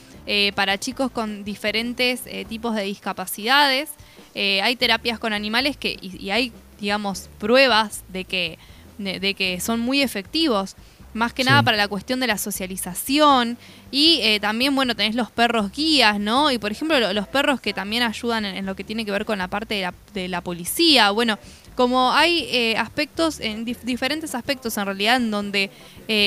Para 0.55 0.79
chicos 0.79 1.11
con 1.11 1.45
diferentes 1.45 2.23
tipos 2.49 2.75
de 2.75 2.83
discapacidades. 2.83 3.91
Eh, 4.39 4.61
hay 4.61 4.77
terapias 4.77 5.19
con 5.19 5.33
animales 5.33 5.79
que, 5.79 5.97
y, 5.99 6.29
hay, 6.29 6.53
digamos, 6.79 7.31
pruebas 7.39 8.05
de 8.11 8.25
que, 8.25 8.59
de, 8.99 9.33
que 9.33 9.61
son 9.61 9.81
muy 9.81 10.03
efectivos. 10.03 10.77
Más 11.15 11.33
que 11.33 11.43
nada 11.43 11.63
para 11.63 11.79
la 11.79 11.89
cuestión 11.89 12.21
de 12.21 12.27
la 12.27 12.37
socialización. 12.37 13.57
Y 13.91 14.21
eh, 14.21 14.39
también, 14.39 14.77
bueno, 14.77 14.95
tenés 14.95 15.15
los 15.15 15.31
perros 15.31 15.73
guías, 15.73 16.21
¿no? 16.21 16.51
Y 16.51 16.59
por 16.59 16.71
ejemplo, 16.71 17.15
los 17.15 17.27
perros 17.27 17.63
que 17.63 17.73
también 17.73 18.03
ayudan 18.03 18.45
en, 18.45 18.67
lo 18.67 18.77
que 18.77 18.85
tiene 18.85 19.07
que 19.07 19.11
ver 19.11 19.25
con 19.25 19.39
la 19.39 19.49
parte 19.49 19.77
de 19.77 19.81
la, 19.81 19.95
de 20.13 20.29
la 20.29 20.43
policía. 20.43 21.11
Bueno, 21.13 21.39
como 21.75 22.13
hay 22.13 22.47
eh, 22.51 22.77
aspectos, 22.77 23.41
en 23.41 23.65
diferentes 23.65 24.35
aspectos 24.35 24.77
en 24.77 24.85
realidad, 24.85 25.17
en 25.17 25.31
donde 25.31 25.71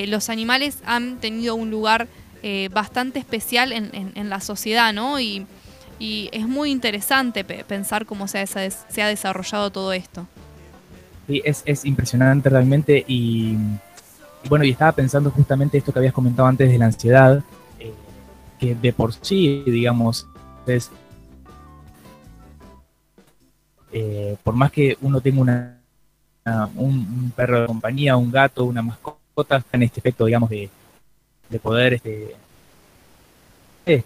los 0.08 0.30
animales 0.30 0.80
han 0.84 1.20
tenido 1.20 1.54
un 1.54 1.70
lugar 1.70 2.08
bastante 2.72 3.20
especial 3.20 3.72
en, 3.72 4.12
en, 4.16 4.30
la 4.30 4.40
sociedad, 4.40 4.94
¿no? 4.94 5.20
Y 5.20 5.46
es 6.00 6.48
muy 6.48 6.72
interesante 6.72 7.44
pensar 7.44 8.06
cómo 8.06 8.28
se 8.28 8.40
ha, 8.40 8.48
se 8.48 9.02
ha, 9.02 9.08
desarrollado 9.08 9.70
todo 9.72 9.94
esto. 9.94 10.26
Sí, 11.28 11.42
es, 11.46 11.62
es 11.66 11.86
impresionante 11.86 12.50
realmente 12.50 13.04
y, 13.08 13.56
bueno, 14.48 14.64
y 14.64 14.72
estaba 14.72 14.94
pensando 14.94 15.32
justamente 15.32 15.78
esto 15.78 15.92
que 15.92 16.00
habías 16.00 16.14
comentado 16.14 16.48
antes 16.48 16.72
de 16.72 16.78
la 16.78 16.86
ansiedad, 16.86 17.44
eh, 17.80 17.94
que 18.58 18.76
de 18.76 18.94
por 18.94 19.14
sí, 19.14 19.64
digamos, 19.66 20.28
es, 20.66 20.90
eh, 23.92 24.38
por 24.44 24.56
más 24.56 24.72
que 24.72 24.98
uno 25.02 25.20
tenga 25.20 25.42
una, 25.42 25.80
un, 26.76 27.34
perro 27.36 27.62
de 27.62 27.68
compañía, 27.68 28.16
un 28.16 28.32
gato, 28.32 28.64
una 28.64 28.82
mascota, 28.82 29.64
en 29.72 29.84
este 29.84 30.00
efecto, 30.00 30.26
digamos, 30.26 30.50
de, 30.50 30.70
de 31.50 31.60
poder 31.60 31.94
este, 31.96 32.36
eh, 33.86 34.04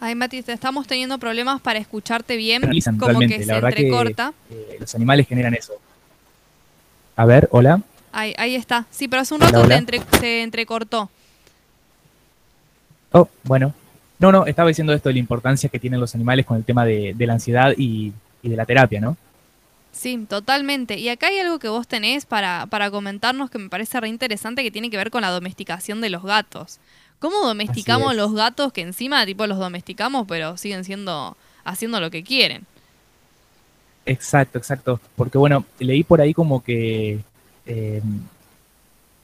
Ay, 0.00 0.14
Mati, 0.14 0.44
estamos 0.46 0.86
teniendo 0.86 1.16
problemas 1.18 1.62
para 1.62 1.78
escucharte 1.78 2.36
bien, 2.36 2.62
como 2.98 3.20
que 3.20 3.42
se 3.42 3.54
entrecorta. 3.54 4.34
Eh, 4.50 4.76
los 4.80 4.94
animales 4.94 5.26
generan 5.26 5.54
eso. 5.54 5.72
A 7.16 7.24
ver, 7.24 7.48
hola. 7.50 7.80
Ahí, 8.12 8.34
ahí 8.36 8.54
está. 8.54 8.84
Sí, 8.90 9.08
pero 9.08 9.22
hace 9.22 9.32
un 9.32 9.40
rato 9.40 9.66
se 10.20 10.42
entrecortó. 10.42 11.08
Oh, 13.12 13.28
bueno. 13.44 13.72
No, 14.18 14.30
no, 14.30 14.46
estaba 14.46 14.68
diciendo 14.68 14.92
esto 14.92 15.08
de 15.08 15.14
la 15.14 15.20
importancia 15.20 15.68
que 15.68 15.78
tienen 15.78 16.00
los 16.00 16.14
animales 16.14 16.44
con 16.44 16.56
el 16.56 16.64
tema 16.64 16.84
de, 16.84 17.14
la 17.18 17.32
ansiedad 17.32 17.72
y, 17.76 18.12
de 18.42 18.56
la 18.56 18.66
terapia, 18.66 19.00
¿no? 19.00 19.16
Sí, 19.94 20.26
totalmente. 20.28 20.98
Y 20.98 21.08
acá 21.08 21.28
hay 21.28 21.38
algo 21.38 21.58
que 21.58 21.68
vos 21.68 21.86
tenés 21.86 22.26
para, 22.26 22.66
para 22.66 22.90
comentarnos 22.90 23.48
que 23.48 23.58
me 23.58 23.68
parece 23.68 24.00
re 24.00 24.08
interesante 24.08 24.62
que 24.62 24.70
tiene 24.70 24.90
que 24.90 24.96
ver 24.96 25.10
con 25.10 25.22
la 25.22 25.30
domesticación 25.30 26.00
de 26.00 26.10
los 26.10 26.24
gatos. 26.24 26.80
¿Cómo 27.20 27.46
domesticamos 27.46 28.14
los 28.14 28.34
gatos 28.34 28.72
que 28.72 28.82
encima 28.82 29.24
tipo 29.24 29.46
los 29.46 29.58
domesticamos 29.58 30.26
pero 30.28 30.58
siguen 30.58 30.84
siendo 30.84 31.36
haciendo 31.64 32.00
lo 32.00 32.10
que 32.10 32.22
quieren? 32.22 32.66
Exacto, 34.04 34.58
exacto. 34.58 35.00
Porque 35.16 35.38
bueno, 35.38 35.64
leí 35.78 36.02
por 36.02 36.20
ahí 36.20 36.34
como 36.34 36.62
que 36.62 37.20
eh, 37.64 38.02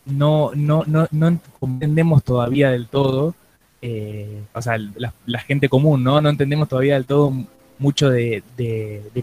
no, 0.07 0.53
no, 0.55 0.85
no, 0.87 1.09
no 1.11 1.39
entendemos 1.61 2.23
todavía 2.23 2.71
del 2.71 2.87
todo, 2.87 3.35
eh, 3.83 4.43
o 4.55 4.63
sea, 4.63 4.79
la, 4.79 5.41
gente 5.41 5.69
común, 5.69 6.03
¿no? 6.03 6.21
No 6.21 6.31
entendemos 6.31 6.69
todavía 6.69 6.95
del 6.95 7.07
todo 7.07 7.33
mucho 7.81 8.09
de, 8.09 8.45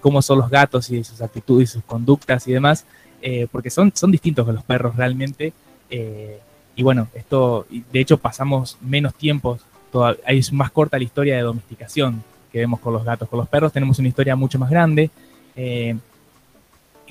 cómo 0.02 0.22
son 0.22 0.40
los 0.40 0.50
gatos 0.50 0.90
y 0.90 0.98
de 0.98 1.04
sus 1.06 1.22
actitudes, 1.22 1.70
sus 1.70 1.84
conductas 1.84 2.46
y 2.50 2.52
demás, 2.52 2.86
eh, 3.22 3.48
porque 3.50 3.70
son, 3.70 3.94
son 3.96 4.12
distintos 4.12 4.46
que 4.46 4.52
los 4.52 4.64
perros 4.66 4.98
realmente. 4.98 5.54
Y 6.76 6.84
bueno, 6.84 7.08
esto, 7.16 7.66
de 7.70 8.00
hecho 8.00 8.18
pasamos 8.18 8.78
menos 8.82 9.16
tiempos, 9.16 9.62
es 10.28 10.54
más 10.54 10.72
corta 10.72 10.98
la 10.98 11.04
historia 11.04 11.36
de 11.36 11.42
domesticación 11.42 12.24
que 12.52 12.60
vemos 12.60 12.80
con 12.80 12.94
los 12.94 13.04
gatos. 13.04 13.28
Con 13.30 13.40
los 13.40 13.50
perros 13.50 13.74
tenemos 13.74 14.00
una 14.00 14.08
historia 14.08 14.36
mucho 14.36 14.60
más 14.60 14.70
grande. 14.70 15.10
Eh, 15.56 15.96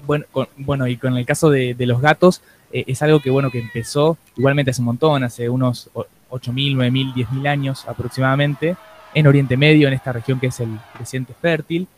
bueno, 0.06 0.26
bueno, 0.56 0.86
y 0.86 0.96
con 0.96 1.16
el 1.16 1.26
caso 1.26 1.50
de, 1.50 1.74
los 1.80 2.00
gatos, 2.00 2.42
eh, 2.72 2.84
es 2.86 3.02
algo 3.02 3.20
que, 3.20 3.30
bueno, 3.30 3.50
que 3.50 3.58
empezó 3.58 4.18
igualmente 4.36 4.70
hace 4.70 4.82
un 4.82 4.86
montón, 4.86 5.24
hace 5.24 5.48
unos 5.48 5.90
8.000, 6.30 6.76
9.000, 6.76 7.14
10.000 7.14 7.48
años 7.48 7.88
aproximadamente, 7.88 8.76
en 9.16 9.26
Oriente 9.26 9.56
Medio, 9.56 9.88
en 9.88 9.94
esta 9.94 10.12
región 10.12 10.38
que 10.38 10.46
es 10.46 10.60
el 10.60 10.78
creciente 10.94 11.34
fértil, 11.34 11.88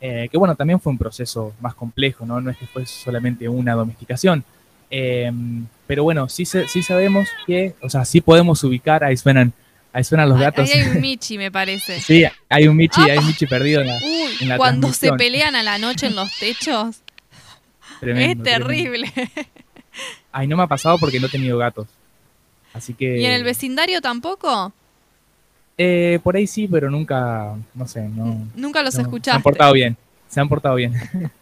eh, 0.00 0.28
que 0.30 0.36
bueno, 0.38 0.56
también 0.56 0.80
fue 0.80 0.90
un 0.90 0.98
proceso 0.98 1.54
más 1.60 1.74
complejo, 1.74 2.26
¿no? 2.26 2.40
No 2.40 2.50
es 2.50 2.56
que 2.56 2.66
fue 2.66 2.84
solamente 2.86 3.48
una 3.48 3.74
domesticación, 3.74 4.44
Em, 4.94 5.66
pero 5.86 6.04
bueno, 6.04 6.28
sí, 6.28 6.44
sí 6.44 6.82
sabemos 6.82 7.26
que, 7.46 7.74
o 7.80 7.88
sea, 7.88 8.04
sí 8.04 8.20
podemos 8.20 8.62
ubicar, 8.62 9.02
ahí 9.02 9.16
suenan, 9.16 9.50
ahí 9.90 10.04
suenan 10.04 10.28
los 10.28 10.38
gatos. 10.38 10.70
Ahí 10.70 10.80
hay 10.80 10.88
un 10.88 11.00
Michi, 11.00 11.38
me 11.38 11.50
parece. 11.50 11.98
sí, 11.98 12.24
hay 12.50 12.68
un 12.68 12.76
Michi, 12.76 13.00
hay 13.00 13.16
un 13.16 13.26
Michi 13.26 13.46
perdido 13.46 13.80
en 13.80 13.86
la, 13.86 13.96
Uy, 13.96 14.56
Cuando 14.58 14.92
se 14.92 15.10
pelean 15.14 15.56
a 15.56 15.62
la 15.62 15.78
noche 15.78 16.08
en 16.08 16.14
los 16.14 16.30
techos. 16.38 17.00
es 18.02 18.42
terrible. 18.42 19.10
Ay, 20.30 20.46
no 20.46 20.58
me 20.58 20.64
ha 20.64 20.66
pasado 20.66 20.98
porque 20.98 21.18
no 21.18 21.26
he 21.26 21.30
tenido 21.30 21.56
gatos. 21.56 21.88
Así 22.74 22.92
que... 22.92 23.18
¿Y 23.18 23.24
en 23.24 23.32
el 23.32 23.44
vecindario 23.44 24.02
tampoco? 24.02 24.74
Eh, 25.84 26.20
por 26.22 26.36
ahí 26.36 26.46
sí, 26.46 26.68
pero 26.68 26.88
nunca, 26.88 27.56
no 27.74 27.88
sé, 27.88 28.08
no... 28.08 28.46
Nunca 28.54 28.84
los 28.84 28.94
escuchaste. 28.94 29.32
Se 29.32 29.36
han 29.36 29.42
portado 29.42 29.72
bien, 29.72 29.96
se 30.28 30.40
han 30.40 30.48
portado 30.48 30.76
bien. 30.76 30.94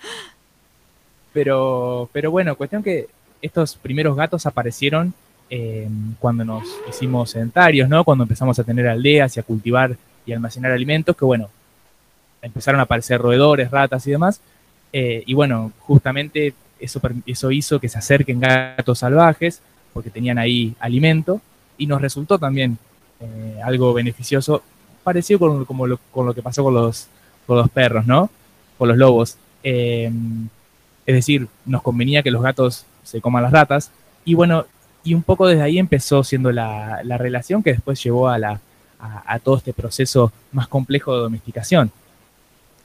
pero, 1.34 2.08
pero 2.10 2.30
bueno, 2.30 2.56
cuestión 2.56 2.82
que 2.82 3.06
estos 3.42 3.76
primeros 3.76 4.16
gatos 4.16 4.46
aparecieron 4.46 5.12
eh, 5.50 5.86
cuando 6.18 6.42
nos 6.46 6.64
hicimos 6.88 7.32
sedentarios, 7.32 7.86
¿no? 7.90 8.02
Cuando 8.02 8.24
empezamos 8.24 8.58
a 8.58 8.64
tener 8.64 8.88
aldeas 8.88 9.36
y 9.36 9.40
a 9.40 9.42
cultivar 9.42 9.94
y 10.24 10.32
almacenar 10.32 10.72
alimentos, 10.72 11.14
que 11.14 11.26
bueno, 11.26 11.50
empezaron 12.40 12.80
a 12.80 12.84
aparecer 12.84 13.20
roedores, 13.20 13.70
ratas 13.70 14.06
y 14.06 14.12
demás. 14.12 14.40
Eh, 14.90 15.22
y 15.26 15.34
bueno, 15.34 15.70
justamente 15.80 16.54
eso, 16.78 16.98
eso 17.26 17.50
hizo 17.50 17.78
que 17.78 17.90
se 17.90 17.98
acerquen 17.98 18.40
gatos 18.40 19.00
salvajes, 19.00 19.60
porque 19.92 20.08
tenían 20.08 20.38
ahí 20.38 20.74
alimento, 20.80 21.42
y 21.76 21.86
nos 21.86 22.00
resultó 22.00 22.38
también 22.38 22.78
eh, 23.20 23.60
algo 23.64 23.92
beneficioso, 23.92 24.62
parecido 25.04 25.38
con, 25.40 25.64
como 25.64 25.86
lo, 25.86 25.98
con 26.10 26.26
lo 26.26 26.34
que 26.34 26.42
pasó 26.42 26.64
con 26.64 26.74
los, 26.74 27.08
con 27.46 27.58
los 27.58 27.68
perros, 27.70 28.06
¿no? 28.06 28.30
Con 28.78 28.88
los 28.88 28.96
lobos. 28.96 29.36
es 29.62 30.12
decir, 31.06 31.48
nos 31.66 31.82
convenía 31.82 32.22
que 32.22 32.30
los 32.30 32.42
gatos 32.42 32.86
se 33.02 33.20
coman 33.20 33.42
las 33.42 33.52
ratas. 33.52 33.90
Y 34.24 34.34
bueno, 34.34 34.66
y 35.02 35.14
un 35.14 35.22
poco 35.22 35.46
desde 35.46 35.62
ahí 35.62 35.78
empezó 35.78 36.22
siendo 36.24 36.52
la, 36.52 37.02
relación 37.02 37.62
que 37.62 37.72
después 37.72 38.02
llevó 38.02 38.28
a, 38.28 38.38
la, 38.38 38.60
a, 38.98 39.38
todo 39.38 39.56
este 39.56 39.72
proceso 39.72 40.32
más 40.52 40.68
complejo 40.68 41.14
de 41.14 41.22
domesticación. 41.22 41.90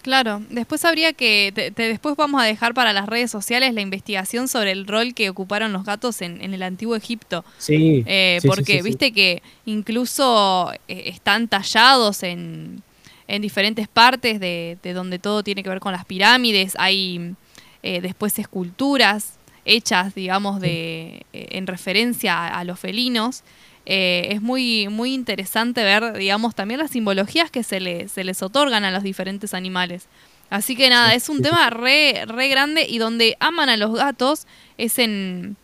Claro, 0.06 0.44
después 0.52 0.86
habría 0.86 1.14
que, 1.14 1.52
después 1.76 2.16
vamos 2.16 2.40
a 2.40 2.46
dejar 2.46 2.76
para 2.76 2.94
las 2.94 3.08
redes 3.08 3.32
sociales 3.32 3.74
la 3.74 3.82
investigación 3.82 4.48
sobre 4.48 4.72
el 4.72 4.86
rol 4.86 5.16
que 5.16 5.32
ocuparon 5.32 5.74
los 5.74 5.84
gatos 5.84 6.22
en, 6.22 6.54
el 6.54 6.62
antiguo 6.62 6.96
Egipto. 6.96 7.44
Sí. 7.58 8.04
Eh, 8.06 8.40
porque 8.46 8.84
viste 8.84 9.12
que 9.12 9.42
incluso 9.66 10.72
eh, 10.88 11.06
están 11.08 11.48
tallados 11.48 12.22
en, 12.22 12.84
en 13.28 13.42
diferentes 13.42 13.88
partes 13.88 14.40
de, 14.40 14.78
de, 14.84 14.94
donde 14.94 15.18
todo 15.18 15.42
tiene 15.42 15.64
que 15.64 15.70
ver 15.70 15.80
con 15.80 15.94
las 15.94 16.06
pirámides, 16.06 16.76
hay 16.78 17.34
eh, 17.82 18.00
después 18.00 18.38
esculturas 18.38 19.40
hechas, 19.66 20.14
digamos, 20.14 20.62
de, 20.62 21.26
eh, 21.34 21.48
en 21.50 21.66
referencia 21.66 22.46
a, 22.46 22.64
los 22.64 22.80
felinos. 22.80 23.42
Eh, 23.86 24.30
es 24.32 24.42
muy, 24.42 24.88
muy 24.88 25.14
interesante 25.14 25.84
ver, 25.84 26.14
digamos, 26.18 26.56
también 26.56 26.80
las 26.80 26.92
simbologías 26.92 27.52
que 27.52 27.64
se, 27.64 28.08
se 28.08 28.24
les 28.24 28.42
otorgan 28.42 28.84
a 28.84 28.92
los 28.92 29.04
diferentes 29.04 29.54
animales. 29.54 30.08
Así 30.50 30.76
que 30.76 30.90
nada, 30.90 31.14
es 31.14 31.30
un 31.30 31.42
tema 31.42 31.70
re, 31.70 32.24
re 32.28 32.48
grande 32.48 32.86
y 32.88 32.98
donde 32.98 33.36
aman 33.40 33.70
a 33.70 33.78
los 33.78 33.94
gatos 33.96 34.46
es 34.78 35.00
en 35.00 35.56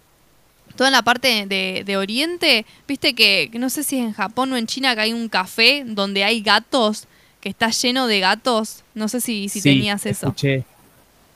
toda 0.75 0.89
la 0.89 1.01
parte 1.03 1.45
de, 1.45 1.97
Oriente. 1.97 2.65
Viste 2.87 3.13
que, 3.13 3.49
no 3.53 3.69
sé 3.69 3.83
si 3.83 3.97
es 3.97 4.05
en 4.05 4.13
Japón 4.13 4.51
o 4.53 4.57
en 4.57 4.67
China 4.67 4.95
que 4.95 5.01
hay 5.01 5.13
un 5.13 5.29
café 5.29 5.83
donde 5.85 6.23
hay 6.23 6.41
gatos, 6.41 7.07
que 7.39 7.49
está 7.49 7.69
lleno 7.69 8.07
de 8.07 8.19
gatos. 8.19 8.83
No 8.95 9.07
sé 9.07 9.21
si, 9.21 9.49
si 9.49 9.61
tenías 9.61 10.05
eso. 10.05 10.27
Escuché, 10.27 10.63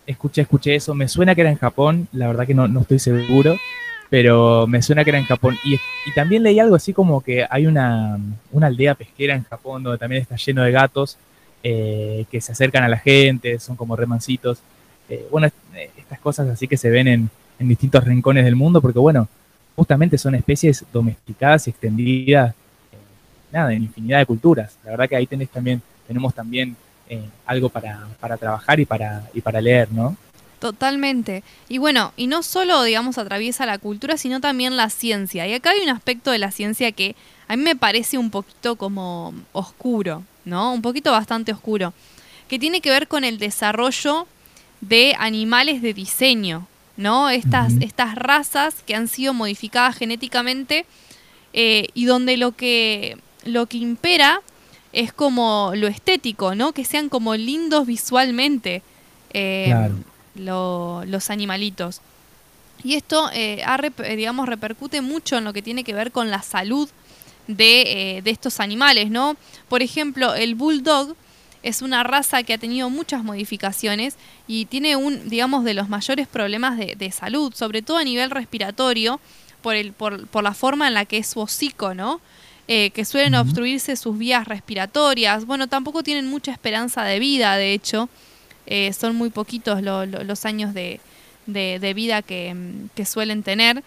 escuché, 0.08 0.42
escuché 0.42 0.76
eso. 0.76 0.96
Me 0.96 1.08
suena 1.08 1.36
que 1.36 1.42
era 1.42 1.52
en 1.52 1.58
Japón, 1.58 2.08
la 2.14 2.28
verdad 2.28 2.48
que 2.48 2.54
no, 2.54 2.68
no 2.68 2.82
estoy 2.82 3.00
seguro, 3.00 3.58
pero 4.10 4.68
me 4.68 4.82
suena 4.82 5.04
que 5.04 5.10
era 5.10 5.20
en 5.20 5.26
Japón. 5.26 5.58
Y, 5.64 5.78
también 6.14 6.44
leí 6.44 6.60
algo 6.60 6.76
así 6.76 6.94
como 6.94 7.22
que 7.22 7.46
hay 7.50 7.66
una, 7.66 8.20
una, 8.52 8.68
aldea 8.68 8.96
pesquera 8.96 9.36
en 9.36 9.44
Japón 9.44 9.84
donde 9.84 9.98
también 9.98 10.22
está 10.22 10.36
lleno 10.36 10.64
de 10.64 10.72
gatos 10.72 11.18
eh, 11.64 12.26
que 12.30 12.40
se 12.42 12.52
acercan 12.52 12.84
a 12.84 12.88
la 12.88 12.98
gente, 12.98 13.60
son 13.60 13.76
como 13.76 13.96
remancitos. 13.96 14.60
Eh, 15.10 15.28
bueno, 15.32 15.48
eh, 15.74 15.90
estas 15.98 16.20
cosas 16.20 16.48
así 16.50 16.68
que 16.68 16.78
se 16.78 16.90
ven 16.90 17.08
en, 17.08 17.30
en, 17.60 17.68
distintos 17.68 18.04
rincones 18.04 18.46
del 18.46 18.56
mundo, 18.56 18.82
porque 18.82 19.00
bueno, 19.00 19.28
justamente 19.76 20.18
son 20.18 20.36
especies 20.36 20.86
domesticadas 20.94 21.68
y 21.68 21.72
extendidas, 21.72 22.54
nada, 23.52 23.74
en 23.74 23.84
infinidad 23.84 24.20
de 24.20 24.26
culturas. 24.26 24.78
La 24.84 24.92
verdad 24.92 25.10
que 25.10 25.16
ahí 25.16 25.26
tenés 25.26 25.50
también, 25.50 25.82
tenemos 26.08 26.34
también 26.34 26.76
algo 27.46 27.70
para, 27.70 28.08
para, 28.20 28.38
trabajar 28.38 28.80
y 28.80 28.86
para, 28.86 29.24
y 29.34 29.42
para 29.42 29.62
leer, 29.62 29.92
¿no? 29.92 30.16
Totalmente. 30.60 31.44
Y 31.70 31.78
bueno, 31.78 32.14
y 32.16 32.28
no 32.28 32.44
solo, 32.44 32.82
digamos, 32.84 33.18
atraviesa 33.18 33.66
la 33.66 33.78
cultura, 33.78 34.18
sino 34.18 34.40
también 34.40 34.78
la 34.78 34.90
ciencia. 34.90 35.48
Y 35.48 35.54
acá 35.54 35.72
hay 35.72 35.82
un 35.82 35.90
aspecto 35.90 36.32
de 36.32 36.40
la 36.40 36.52
ciencia 36.52 36.92
que 36.92 37.16
a 37.48 37.56
mí 37.56 37.64
me 37.64 37.76
parece 37.76 38.18
un 38.18 38.32
poquito 38.32 38.76
como 38.76 39.34
oscuro, 39.52 40.24
¿no? 40.46 40.74
Un 40.74 40.82
poquito 40.82 41.12
bastante 41.12 41.52
oscuro. 41.52 41.94
Que 42.48 42.60
tiene 42.60 42.82
que 42.82 42.90
ver 42.90 43.08
con 43.08 43.24
el 43.24 43.38
desarrollo 43.38 44.28
de 44.82 45.16
animales 45.20 45.82
de 45.82 45.94
diseño, 45.94 46.68
¿no? 46.98 47.30
Estas, 47.30 47.74
estas 47.82 48.16
razas 48.16 48.76
que 48.86 48.96
han 48.96 49.08
sido 49.08 49.34
modificadas 49.34 49.96
genéticamente 49.98 50.86
eh, 51.54 51.88
y 51.94 52.06
donde 52.06 52.38
lo 52.38 52.54
que, 52.54 53.18
lo 53.44 53.66
que 53.66 53.78
impera 53.78 54.42
es 54.94 55.12
como 55.12 55.74
lo 55.76 55.88
estético, 55.88 56.56
¿no? 56.56 56.72
Que 56.72 56.86
sean 56.86 57.10
como 57.10 57.36
lindos 57.36 57.86
visualmente 57.86 58.82
eh, 59.34 59.92
los 60.36 61.30
animalitos. 61.30 62.02
Y 62.84 62.96
esto, 62.96 63.30
eh, 63.34 63.64
digamos, 64.16 64.48
repercute 64.48 65.02
mucho 65.02 65.38
en 65.38 65.44
lo 65.44 65.54
que 65.54 65.62
tiene 65.62 65.84
que 65.84 65.94
ver 65.94 66.12
con 66.12 66.30
la 66.30 66.42
salud 66.42 66.90
de, 67.48 68.22
de 68.24 68.32
estos 68.32 68.60
animales, 68.60 69.10
¿no? 69.10 69.38
Por 69.70 69.82
ejemplo, 69.82 70.36
el 70.36 70.56
bulldog 70.56 71.16
es 71.66 71.82
una 71.82 72.04
raza 72.04 72.44
que 72.44 72.54
ha 72.54 72.60
tenido 72.60 72.92
muchas 72.92 73.24
modificaciones 73.24 74.18
y 74.48 74.66
tiene 74.66 74.96
un, 74.96 75.28
digamos, 75.30 75.64
de 75.64 75.74
los 75.74 75.90
mayores 75.90 76.28
problemas 76.28 76.78
de, 76.78 77.12
salud, 77.12 77.54
sobre 77.56 77.82
todo 77.82 77.98
a 77.98 78.04
nivel 78.04 78.30
respiratorio, 78.30 79.20
por, 79.64 79.76
el, 79.76 79.92
por, 79.92 80.28
por, 80.28 80.44
la 80.44 80.54
forma 80.54 80.88
en 80.88 80.94
la 80.94 81.06
que 81.06 81.18
es 81.18 81.28
su 81.28 81.40
hocico, 81.40 81.96
¿no? 81.96 82.22
Eh, 82.68 82.92
que 82.92 83.04
suelen 83.04 83.34
obstruirse 83.34 83.96
sus 83.96 84.16
vías 84.16 84.48
respiratorias. 84.48 85.46
Bueno, 85.46 85.68
tampoco 85.68 86.04
tienen 86.04 86.28
mucha 86.28 86.52
esperanza 86.52 87.04
de 87.04 87.18
vida, 87.18 87.58
de 87.58 87.74
hecho. 87.74 88.10
Eh, 88.68 88.94
son 88.94 89.16
muy 89.16 89.30
poquitos 89.30 89.82
los 89.82 90.46
años 90.46 90.74
de, 90.74 91.00
de, 91.46 91.94
vida 91.94 92.22
que, 92.22 92.56
que, 92.96 93.06
suelen 93.06 93.44
tener. 93.44 93.84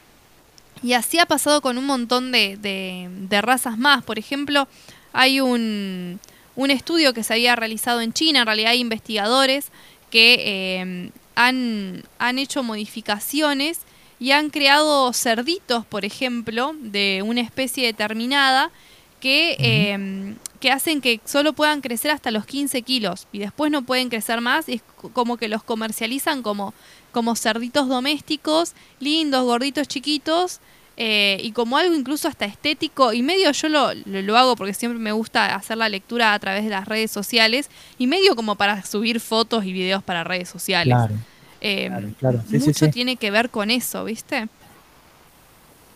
Y 0.82 0.92
así 0.92 1.18
ha 1.18 1.26
pasado 1.26 1.60
con 1.60 1.78
un 1.78 1.86
montón 1.86 2.30
de, 2.32 2.56
de 2.56 3.42
razas 3.42 3.78
más. 3.78 4.04
Por 4.04 4.18
ejemplo, 4.18 4.68
hay 5.12 5.40
un, 5.40 6.20
un 6.58 6.72
estudio 6.72 7.14
que 7.14 7.22
se 7.22 7.34
había 7.34 7.54
realizado 7.54 8.00
en 8.00 8.12
China, 8.12 8.40
en 8.40 8.46
realidad 8.46 8.72
hay 8.72 8.80
investigadores 8.80 9.66
que 10.10 10.34
eh, 10.40 11.10
han, 11.36 12.02
han 12.18 12.38
hecho 12.38 12.64
modificaciones 12.64 13.80
y 14.18 14.32
han 14.32 14.50
creado 14.50 15.12
cerditos, 15.12 15.86
por 15.86 16.04
ejemplo, 16.04 16.74
de 16.80 17.22
una 17.24 17.42
especie 17.42 17.86
determinada 17.86 18.72
que, 19.20 19.56
eh, 19.60 20.34
que 20.60 20.70
hacen 20.70 21.00
que 21.00 21.20
solo 21.24 21.52
puedan 21.52 21.80
crecer 21.80 22.10
hasta 22.10 22.30
los 22.30 22.46
15 22.46 22.82
kilos 22.82 23.28
y 23.32 23.38
después 23.38 23.70
no 23.70 23.82
pueden 23.82 24.08
crecer 24.08 24.40
más 24.40 24.68
y 24.68 24.74
es 24.74 24.82
como 25.12 25.36
que 25.36 25.48
los 25.48 25.62
comercializan 25.62 26.42
como, 26.42 26.74
como 27.12 27.36
cerditos 27.36 27.88
domésticos, 27.88 28.74
lindos, 28.98 29.44
gorditos, 29.44 29.86
chiquitos, 29.88 30.60
eh, 31.00 31.38
y 31.44 31.52
como 31.52 31.78
algo 31.78 31.94
incluso 31.94 32.26
hasta 32.26 32.44
estético, 32.44 33.12
y 33.12 33.22
medio 33.22 33.52
yo 33.52 33.68
lo, 33.68 33.90
lo, 33.94 34.36
hago 34.36 34.56
porque 34.56 34.74
siempre 34.74 34.98
me 34.98 35.12
gusta 35.12 35.54
hacer 35.54 35.76
la 35.76 35.88
lectura 35.88 36.34
a 36.34 36.38
través 36.40 36.64
de 36.64 36.70
las 36.70 36.88
redes 36.88 37.12
sociales, 37.12 37.70
y 37.98 38.08
medio 38.08 38.34
como 38.34 38.56
para 38.56 38.84
subir 38.84 39.20
fotos 39.20 39.64
y 39.64 39.72
videos 39.72 40.02
para 40.02 40.24
redes 40.24 40.48
sociales. 40.48 40.96
Claro, 40.96 41.14
eh, 41.60 42.12
claro, 42.18 42.42
mucho 42.50 42.90
tiene 42.90 43.14
que 43.14 43.30
ver 43.30 43.48
con 43.48 43.70
eso, 43.70 44.04
¿viste? 44.06 44.48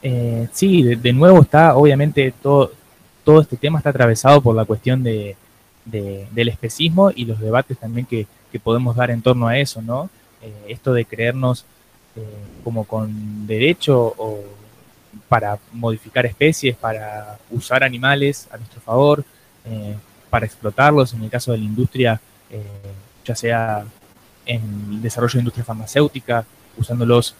Eh, 0.04 0.48
sí, 0.52 0.82
de, 0.82 1.12
nuevo 1.12 1.42
está, 1.42 1.74
obviamente, 1.74 2.32
todo, 2.40 2.72
todo 3.24 3.40
este 3.40 3.56
tema 3.56 3.78
está 3.78 3.90
atravesado 3.90 4.40
por 4.40 4.54
la 4.54 4.64
cuestión 4.64 5.02
de, 5.02 5.36
del 5.84 6.48
especismo 6.48 7.10
y 7.14 7.24
los 7.24 7.40
debates 7.40 7.78
también 7.78 8.06
que, 8.06 8.26
que, 8.50 8.60
podemos 8.60 8.96
dar 8.96 9.10
en 9.10 9.22
torno 9.22 9.48
a 9.48 9.58
eso, 9.58 9.82
¿no? 9.82 10.10
esto 10.66 10.92
de 10.92 11.04
creernos 11.04 11.64
como 12.64 12.84
con 12.84 13.46
derecho 13.46 14.14
o 14.18 14.42
para 15.28 15.58
modificar 15.72 16.26
especies, 16.26 16.76
para 16.76 17.38
usar 17.50 17.82
animales 17.84 18.48
a 18.50 18.56
nuestro 18.56 18.80
favor, 18.80 19.24
eh, 19.64 19.96
para 20.30 20.46
explotarlos, 20.46 21.12
en 21.14 21.22
el 21.22 21.30
caso 21.30 21.52
de 21.52 21.58
la 21.58 21.64
industria, 21.64 22.20
eh, 22.50 22.62
ya 23.24 23.34
sea 23.34 23.84
en 24.46 24.62
el 24.90 25.02
desarrollo 25.02 25.34
de 25.34 25.38
industria 25.40 25.64
farmacéutica, 25.64 26.44
usándolos 26.76 27.34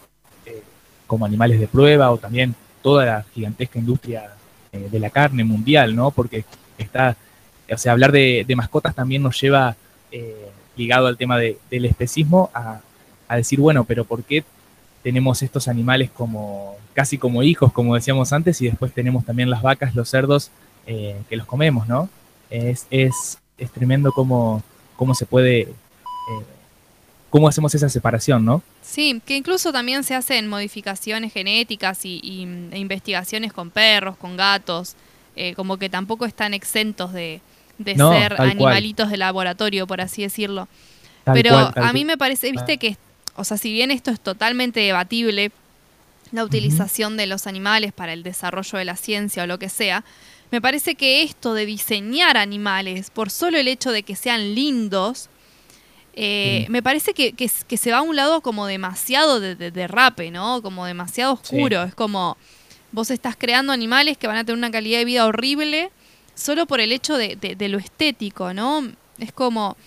eh, 0.45 0.63
como 1.07 1.25
animales 1.25 1.59
de 1.59 1.67
prueba, 1.67 2.11
o 2.11 2.17
también 2.17 2.55
toda 2.81 3.05
la 3.05 3.25
gigantesca 3.33 3.79
industria 3.79 4.33
de 4.73 4.99
la 4.99 5.09
carne 5.09 5.43
mundial, 5.43 5.95
¿no? 5.95 6.11
Porque 6.11 6.45
está, 6.77 7.15
o 7.71 7.77
sea, 7.77 7.91
hablar 7.91 8.11
de, 8.11 8.45
mascotas 8.55 8.95
también 8.95 9.23
nos 9.23 9.39
lleva, 9.39 9.75
ligado 10.75 11.07
al 11.07 11.17
tema 11.17 11.37
del 11.37 11.85
especismo, 11.85 12.49
a, 12.53 12.81
a 13.27 13.35
decir, 13.35 13.59
bueno, 13.59 13.83
pero 13.83 14.05
¿por 14.05 14.23
qué 14.23 14.43
tenemos 15.03 15.43
estos 15.43 15.67
animales 15.67 16.09
como 16.09 16.77
casi 16.93 17.17
como 17.17 17.43
hijos, 17.43 17.73
como 17.73 17.95
decíamos 17.95 18.33
antes, 18.33 18.61
y 18.61 18.67
después 18.67 18.93
tenemos 18.93 19.25
también 19.25 19.49
las 19.49 19.61
vacas, 19.61 19.95
los 19.95 20.09
cerdos, 20.09 20.51
eh, 20.87 21.21
que 21.29 21.35
los 21.35 21.45
comemos, 21.45 21.87
¿no? 21.87 22.09
Es, 22.49 22.87
es, 22.89 23.37
tremendo 23.73 24.11
cómo, 24.11 24.61
cómo 24.97 25.15
se 25.15 25.25
puede, 25.25 25.61
eh, 25.61 25.73
cómo 27.33 27.47
hacemos 27.47 27.73
esa 27.73 27.89
separación, 27.89 28.45
¿no? 28.45 28.61
Sí, 28.83 29.19
que 29.25 29.35
incluso 29.35 29.73
también 29.73 30.03
se 30.03 30.13
hacen 30.13 30.47
modificaciones 30.47 31.33
genéticas 31.33 32.05
y, 32.05 32.19
e 32.71 32.77
investigaciones 32.77 33.51
con 33.51 33.71
perros, 33.71 34.15
con 34.17 34.37
gatos, 34.37 34.93
eh, 35.35 35.55
como 35.55 35.77
que 35.77 35.89
tampoco 35.89 36.27
están 36.27 36.53
exentos 36.53 37.11
de, 37.11 37.41
ser 37.83 38.39
animalitos 38.39 39.09
de 39.09 39.17
laboratorio, 39.17 39.87
por 39.87 39.99
así 39.99 40.21
decirlo. 40.21 40.67
Pero 41.25 41.71
a 41.75 41.91
mí 41.91 42.05
me 42.05 42.19
parece, 42.19 42.51
viste, 42.51 42.77
que 42.77 42.97
o 43.35 43.43
sea, 43.43 43.57
si 43.57 43.73
bien 43.73 43.89
esto 43.89 44.11
es 44.11 44.19
totalmente 44.19 44.79
debatible, 44.81 45.51
la 46.31 46.43
utilización 46.43 47.17
de 47.17 47.25
los 47.25 47.47
animales 47.47 47.93
para 47.93 48.13
el 48.13 48.21
desarrollo 48.21 48.77
de 48.77 48.85
la 48.85 48.95
ciencia 48.95 49.41
o 49.41 49.47
lo 49.47 49.57
que 49.57 49.69
sea, 49.69 50.03
me 50.51 50.61
parece 50.61 50.93
que 50.93 51.23
esto 51.23 51.55
de 51.55 51.65
diseñar 51.65 52.37
animales 52.37 53.09
por 53.09 53.31
solo 53.31 53.57
el 53.57 53.67
hecho 53.67 53.91
de 53.91 54.03
que 54.03 54.15
sean 54.15 54.53
lindos, 54.53 55.29
eh, 56.15 56.65
me 56.69 56.83
parece 56.83 57.13
que, 57.13 57.47
se 57.47 57.91
va 57.91 57.99
a 57.99 58.01
un 58.01 58.15
lado 58.15 58.41
como 58.41 58.67
demasiado 58.67 59.39
de, 59.39 59.55
de, 59.55 60.31
¿no? 60.31 60.61
Como 60.61 60.85
demasiado 60.85 61.33
oscuro. 61.33 61.83
Es 61.83 61.95
como 61.95 62.37
vos 62.91 63.09
estás 63.11 63.35
creando 63.35 63.73
animales 63.73 64.17
que 64.17 64.27
van 64.27 64.37
a 64.37 64.43
tener 64.43 64.57
una 64.57 64.71
calidad 64.71 64.99
de 64.99 65.05
vida 65.05 65.25
horrible 65.25 65.91
solo 66.35 66.65
por 66.65 66.79
el 66.79 66.91
hecho 66.91 67.17
de, 67.17 67.35
de 67.35 67.69
lo 67.69 67.77
estético, 67.77 68.53
¿no? 68.53 68.91
Es 69.19 69.31
como 69.31 69.77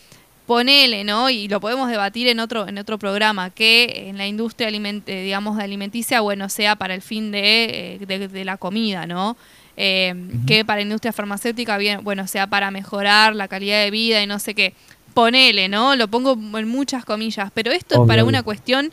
ponele, 0.47 1.05
¿no? 1.05 1.29
Y 1.29 1.49
lo 1.49 1.61
podemos 1.61 1.91
debatir 1.91 2.29
en 2.29 2.41
otro, 2.41 2.69
en 2.69 2.79
otro 2.79 2.99
programa, 2.99 3.51
que 3.51 4.09
en 4.09 4.17
la 4.17 4.27
industria 4.27 4.69
eh, 4.69 5.23
digamos, 5.23 5.57
de 5.57 5.65
alimenticia, 5.65 6.21
bueno, 6.21 6.49
sea 6.49 6.77
para 6.77 6.95
el 6.95 7.03
fin 7.03 7.33
de, 7.33 7.99
eh, 8.01 8.45
la 8.45 8.57
comida, 8.57 9.07
¿no? 9.07 9.37
Eh, 9.77 10.15
que 10.47 10.65
para 10.65 10.77
la 10.77 10.83
industria 10.85 11.13
farmacéutica, 11.13 11.77
bien, 11.77 12.03
bueno, 12.03 12.27
sea 12.27 12.47
para 12.47 12.71
mejorar 12.71 13.35
la 13.35 13.49
calidad 13.49 13.83
de 13.83 13.91
vida 13.91 14.23
y 14.23 14.27
no 14.27 14.39
sé 14.39 14.55
qué. 14.55 14.73
Ponele, 15.17 15.69
¿no? 15.69 15.97
Lo 15.97 16.09
pongo 16.09 16.35
en 16.59 16.69
muchas 16.69 17.07
comillas, 17.07 17.51
pero 17.55 17.73
esto 17.73 18.03
es 18.03 18.07
para 18.07 18.23
una 18.23 18.43
cuestión 18.43 18.93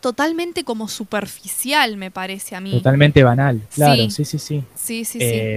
totalmente 0.00 0.64
como 0.64 0.88
superficial, 0.88 1.96
me 1.96 2.10
parece 2.10 2.56
a 2.56 2.60
mí. 2.60 2.72
Totalmente 2.72 3.22
banal, 3.22 3.60
claro, 3.72 4.10
sí, 4.10 4.24
sí, 4.24 4.38
sí. 4.38 4.64
Sí, 4.74 5.04
sí, 5.04 5.20
sí. 5.20 5.48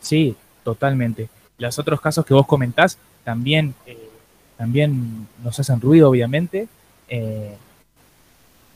Sí, 0.00 0.36
totalmente. 0.64 1.28
Los 1.58 1.78
otros 1.78 2.00
casos 2.00 2.24
que 2.24 2.34
vos 2.34 2.46
comentás, 2.46 2.98
también, 3.24 3.74
eh, 3.86 4.08
también 4.56 5.28
nos 5.42 5.58
hacen 5.60 5.80
ruido, 5.80 6.10
obviamente, 6.10 6.68
eh, 7.08 7.54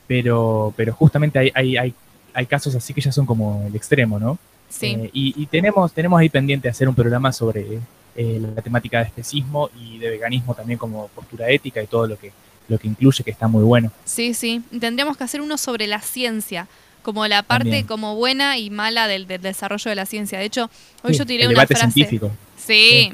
pero, 0.06 0.72
pero 0.76 0.92
justamente 0.92 1.38
hay, 1.38 1.50
hay, 1.54 1.76
hay, 1.76 1.94
hay, 2.32 2.46
casos 2.46 2.74
así 2.74 2.94
que 2.94 3.00
ya 3.00 3.10
son 3.10 3.26
como 3.26 3.64
el 3.66 3.74
extremo, 3.74 4.20
¿no? 4.20 4.38
Sí. 4.68 4.96
Eh, 4.98 5.10
y, 5.12 5.46
tenemos, 5.46 5.92
tenemos 5.92 6.20
ahí 6.20 6.28
pendiente 6.28 6.68
hacer 6.68 6.88
un 6.88 6.94
programa 6.94 7.32
sobre 7.32 7.80
la 8.16 8.62
temática 8.62 8.98
de 8.98 9.04
especismo 9.04 9.70
y 9.78 9.98
de 9.98 10.10
veganismo 10.10 10.54
también 10.54 10.78
como 10.78 11.08
postura 11.08 11.50
ética 11.50 11.82
y 11.82 11.86
todo 11.86 12.06
lo 12.06 12.18
que, 12.18 12.32
lo 12.68 12.78
que 12.78 12.88
incluye, 12.88 13.22
que 13.22 13.30
está 13.30 13.48
muy 13.48 13.62
bueno. 13.62 13.90
Sí, 14.04 14.34
sí. 14.34 14.62
Tendríamos 14.80 15.16
que 15.16 15.24
hacer 15.24 15.40
uno 15.40 15.58
sobre 15.58 15.86
la 15.86 16.00
ciencia 16.00 16.66
como 17.02 17.26
la 17.28 17.44
parte 17.44 17.86
como 17.86 18.16
buena 18.16 18.58
y 18.58 18.68
mala 18.68 19.06
del, 19.06 19.28
desarrollo 19.28 19.90
de 19.90 19.94
la 19.94 20.06
ciencia. 20.06 20.40
De 20.40 20.44
hecho, 20.44 20.68
hoy 21.02 21.16
yo 21.16 21.24
tiré 21.24 21.46
una 21.46 21.66
frase. 21.66 21.90
científico. 21.92 22.32
Sí, 22.56 23.12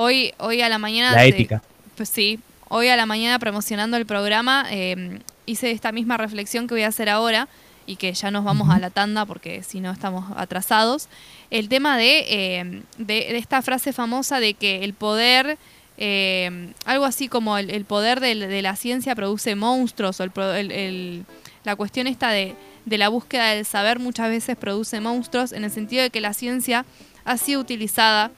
Hoy, 0.00 0.32
hoy 0.38 0.62
a 0.62 0.68
la 0.68 0.78
mañana... 0.78 1.12
La 1.12 1.24
ética. 1.24 1.60
Pues 1.96 2.08
sí, 2.08 2.38
hoy 2.68 2.86
a 2.86 2.96
la 2.96 3.04
mañana 3.04 3.40
promocionando 3.40 3.96
el 3.96 4.06
programa 4.06 4.64
em, 4.70 5.18
hice 5.44 5.72
esta 5.72 5.90
misma 5.90 6.16
reflexión 6.16 6.68
que 6.68 6.74
voy 6.74 6.84
a 6.84 6.88
hacer 6.88 7.08
ahora 7.08 7.48
y 7.88 7.96
que 7.96 8.12
ya 8.12 8.30
nos 8.30 8.44
vamos 8.44 8.68
a 8.68 8.78
la 8.78 8.90
tanda 8.90 9.24
porque 9.24 9.62
si 9.62 9.80
no 9.80 9.90
estamos 9.90 10.26
atrasados. 10.36 11.08
El 11.50 11.70
tema 11.70 11.96
de, 11.96 12.58
em, 12.58 12.82
de, 12.98 13.38
esta 13.38 13.62
frase 13.62 13.92
famosa 13.92 14.38
de 14.38 14.54
que 14.54 14.84
el 14.84 14.94
poder... 14.94 15.58
Em, 16.00 16.74
algo 16.84 17.04
así 17.04 17.26
como 17.26 17.58
el, 17.58 17.84
poder 17.84 18.20
de, 18.20 18.62
la 18.62 18.76
ciencia 18.76 19.16
produce 19.16 19.56
monstruos, 19.56 20.20
o 20.20 20.22
el, 20.22 21.24
la 21.64 21.74
cuestión 21.74 22.06
esta 22.06 22.30
de, 22.30 22.54
de, 22.84 22.98
la 22.98 23.08
búsqueda 23.08 23.50
del 23.54 23.64
saber 23.64 23.98
muchas 23.98 24.28
veces 24.28 24.56
produce 24.56 25.00
monstruos, 25.00 25.50
en 25.50 25.64
el 25.64 25.72
sentido 25.72 26.04
de 26.04 26.10
que 26.10 26.20
la 26.20 26.34
ciencia 26.34 26.84
ha 27.24 27.36
sido 27.36 27.60
utilizada 27.60 28.30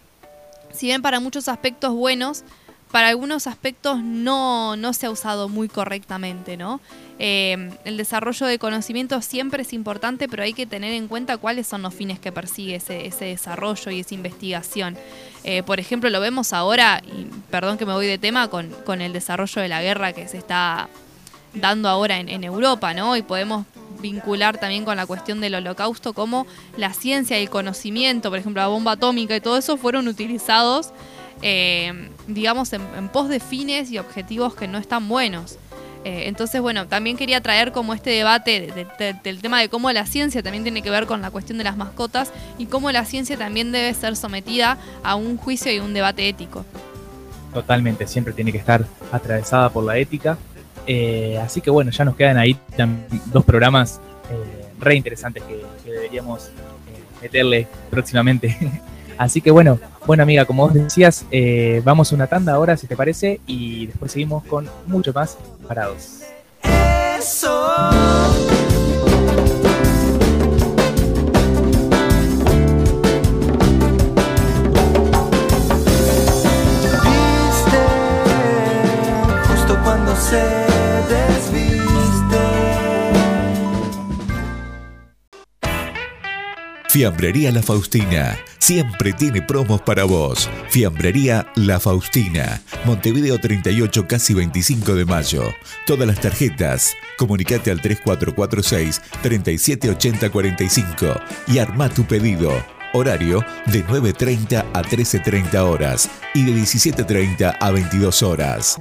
si 0.72 0.86
bien 0.86 1.02
para 1.02 1.20
muchos 1.20 1.48
aspectos 1.48 1.92
buenos, 1.92 2.44
para 2.90 3.08
algunos 3.08 3.46
aspectos 3.46 4.02
no, 4.02 4.76
no 4.76 4.92
se 4.92 5.06
ha 5.06 5.10
usado 5.10 5.48
muy 5.48 5.68
correctamente, 5.68 6.56
¿no? 6.56 6.80
Eh, 7.18 7.70
el 7.84 7.96
desarrollo 7.96 8.46
de 8.46 8.58
conocimiento 8.58 9.20
siempre 9.22 9.62
es 9.62 9.72
importante, 9.72 10.28
pero 10.28 10.42
hay 10.42 10.54
que 10.54 10.66
tener 10.66 10.92
en 10.94 11.06
cuenta 11.06 11.36
cuáles 11.36 11.66
son 11.66 11.82
los 11.82 11.94
fines 11.94 12.18
que 12.18 12.32
persigue 12.32 12.76
ese, 12.76 13.06
ese 13.06 13.26
desarrollo 13.26 13.90
y 13.90 14.00
esa 14.00 14.14
investigación. 14.14 14.96
Eh, 15.44 15.62
por 15.62 15.78
ejemplo, 15.78 16.10
lo 16.10 16.20
vemos 16.20 16.52
ahora, 16.52 17.02
y 17.06 17.26
perdón 17.50 17.78
que 17.78 17.86
me 17.86 17.92
voy 17.92 18.06
de 18.06 18.18
tema, 18.18 18.48
con, 18.48 18.70
con 18.84 19.02
el 19.02 19.12
desarrollo 19.12 19.62
de 19.62 19.68
la 19.68 19.82
guerra 19.82 20.12
que 20.12 20.26
se 20.28 20.38
está 20.38 20.88
dando 21.54 21.88
ahora 21.88 22.18
en, 22.18 22.28
en 22.28 22.42
Europa, 22.42 22.94
¿no? 22.94 23.16
Y 23.16 23.22
podemos 23.22 23.66
vincular 24.00 24.58
también 24.58 24.84
con 24.84 24.96
la 24.96 25.06
cuestión 25.06 25.40
del 25.40 25.54
holocausto, 25.54 26.12
como 26.12 26.46
la 26.76 26.92
ciencia 26.92 27.38
y 27.38 27.42
el 27.42 27.50
conocimiento, 27.50 28.30
por 28.30 28.38
ejemplo, 28.38 28.62
la 28.62 28.68
bomba 28.68 28.92
atómica 28.92 29.36
y 29.36 29.40
todo 29.40 29.58
eso 29.58 29.76
fueron 29.76 30.08
utilizados, 30.08 30.90
eh, 31.42 32.10
digamos, 32.26 32.72
en, 32.72 33.08
pos 33.12 33.28
de 33.28 33.40
fines 33.40 33.90
y 33.90 33.98
objetivos 33.98 34.54
que 34.54 34.68
no 34.68 34.78
están 34.78 35.08
buenos. 35.08 35.58
Eh, 36.04 36.24
entonces, 36.28 36.60
bueno, 36.62 36.86
también 36.86 37.16
quería 37.18 37.42
traer 37.42 37.72
como 37.72 37.92
este 37.92 38.08
debate 38.10 38.72
de- 38.74 38.86
de- 38.98 39.14
del 39.22 39.42
tema 39.42 39.60
de 39.60 39.68
cómo 39.68 39.92
la 39.92 40.06
ciencia 40.06 40.42
también 40.42 40.62
tiene 40.64 40.80
que 40.80 40.90
ver 40.90 41.06
con 41.06 41.20
la 41.20 41.30
cuestión 41.30 41.58
de 41.58 41.64
las 41.64 41.76
mascotas 41.76 42.32
y 42.56 42.66
cómo 42.66 42.90
la 42.90 43.04
ciencia 43.04 43.36
también 43.36 43.70
debe 43.70 43.92
ser 43.92 44.16
sometida 44.16 44.78
a 45.02 45.14
un 45.16 45.36
juicio 45.36 45.70
y 45.72 45.78
un 45.78 45.92
debate 45.92 46.26
ético. 46.28 46.64
Totalmente, 47.52 48.06
siempre 48.06 48.32
tiene 48.32 48.50
que 48.52 48.58
estar 48.58 48.86
atravesada 49.12 49.68
por 49.70 49.84
la 49.84 49.98
ética. 49.98 50.38
Eh, 50.86 51.38
así 51.44 51.60
que 51.60 51.68
bueno, 51.70 51.90
ya 51.90 52.04
nos 52.04 52.16
quedan 52.16 52.38
ahí 52.38 52.56
dos 53.26 53.44
programas 53.44 54.00
eh, 54.30 54.66
re 54.78 54.94
interesantes 54.94 55.42
que, 55.42 55.62
deberíamos 55.84 56.50
meterle 57.20 57.66
próximamente. 57.90 58.56
así 59.20 59.42
que 59.42 59.50
bueno, 59.50 59.78
bueno 60.06 60.22
amiga, 60.22 60.46
como 60.46 60.64
vos 60.64 60.74
decías, 60.74 61.26
eh, 61.30 61.82
vamos 61.84 62.10
a 62.10 62.14
una 62.14 62.26
tanda 62.26 62.54
ahora 62.54 62.76
si 62.78 62.86
te 62.86 62.96
parece 62.96 63.40
y 63.46 63.86
después 63.86 64.12
seguimos 64.12 64.44
con 64.44 64.68
mucho 64.86 65.12
más 65.12 65.36
parados. 65.68 66.22
viste 66.62 68.59
Fiambrería 86.90 87.52
La 87.52 87.62
Faustina. 87.62 88.36
Siempre 88.58 89.12
tiene 89.12 89.40
promos 89.42 89.80
para 89.80 90.02
vos. 90.02 90.50
Fiambrería 90.70 91.46
La 91.54 91.78
Faustina. 91.78 92.60
Montevideo 92.84 93.38
38, 93.38 94.08
casi 94.08 94.34
25 94.34 94.96
de 94.96 95.04
mayo. 95.04 95.44
Todas 95.86 96.08
las 96.08 96.20
tarjetas. 96.20 96.96
Comunicate 97.16 97.70
al 97.70 97.80
3446 97.80 99.02
378045 99.22 101.14
y 101.46 101.58
arma 101.58 101.88
tu 101.90 102.04
pedido. 102.04 102.50
Horario 102.92 103.44
de 103.66 103.86
9.30 103.86 104.64
a 104.72 104.82
13.30 104.82 105.58
horas 105.58 106.10
y 106.34 106.44
de 106.44 106.50
17.30 106.60 107.56
a 107.60 107.70
22 107.70 108.24
horas. 108.24 108.80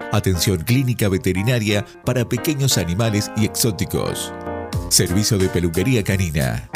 Atención 0.11 0.57
clínica 0.57 1.07
veterinaria 1.07 1.85
para 2.03 2.27
pequeños 2.27 2.77
animales 2.77 3.31
y 3.37 3.45
exóticos. 3.45 4.33
Servicio 4.89 5.37
de 5.37 5.47
peluquería 5.47 6.03
canina. 6.03 6.69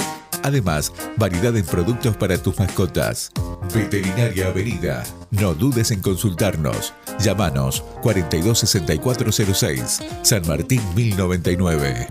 Además, 0.44 0.94
variedad 1.18 1.56
en 1.58 1.66
productos 1.66 2.16
para 2.16 2.38
tus 2.38 2.58
mascotas. 2.58 3.32
Veterinaria 3.74 4.48
Avenida. 4.48 5.04
No 5.32 5.54
dudes 5.54 5.92
en 5.92 6.02
consultarnos. 6.02 6.94
Llámanos 7.20 7.84
426406, 8.02 10.00
San 10.22 10.48
Martín 10.48 10.82
1099. 10.96 12.08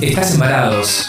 Estás 0.00 0.34
embarados, 0.34 1.08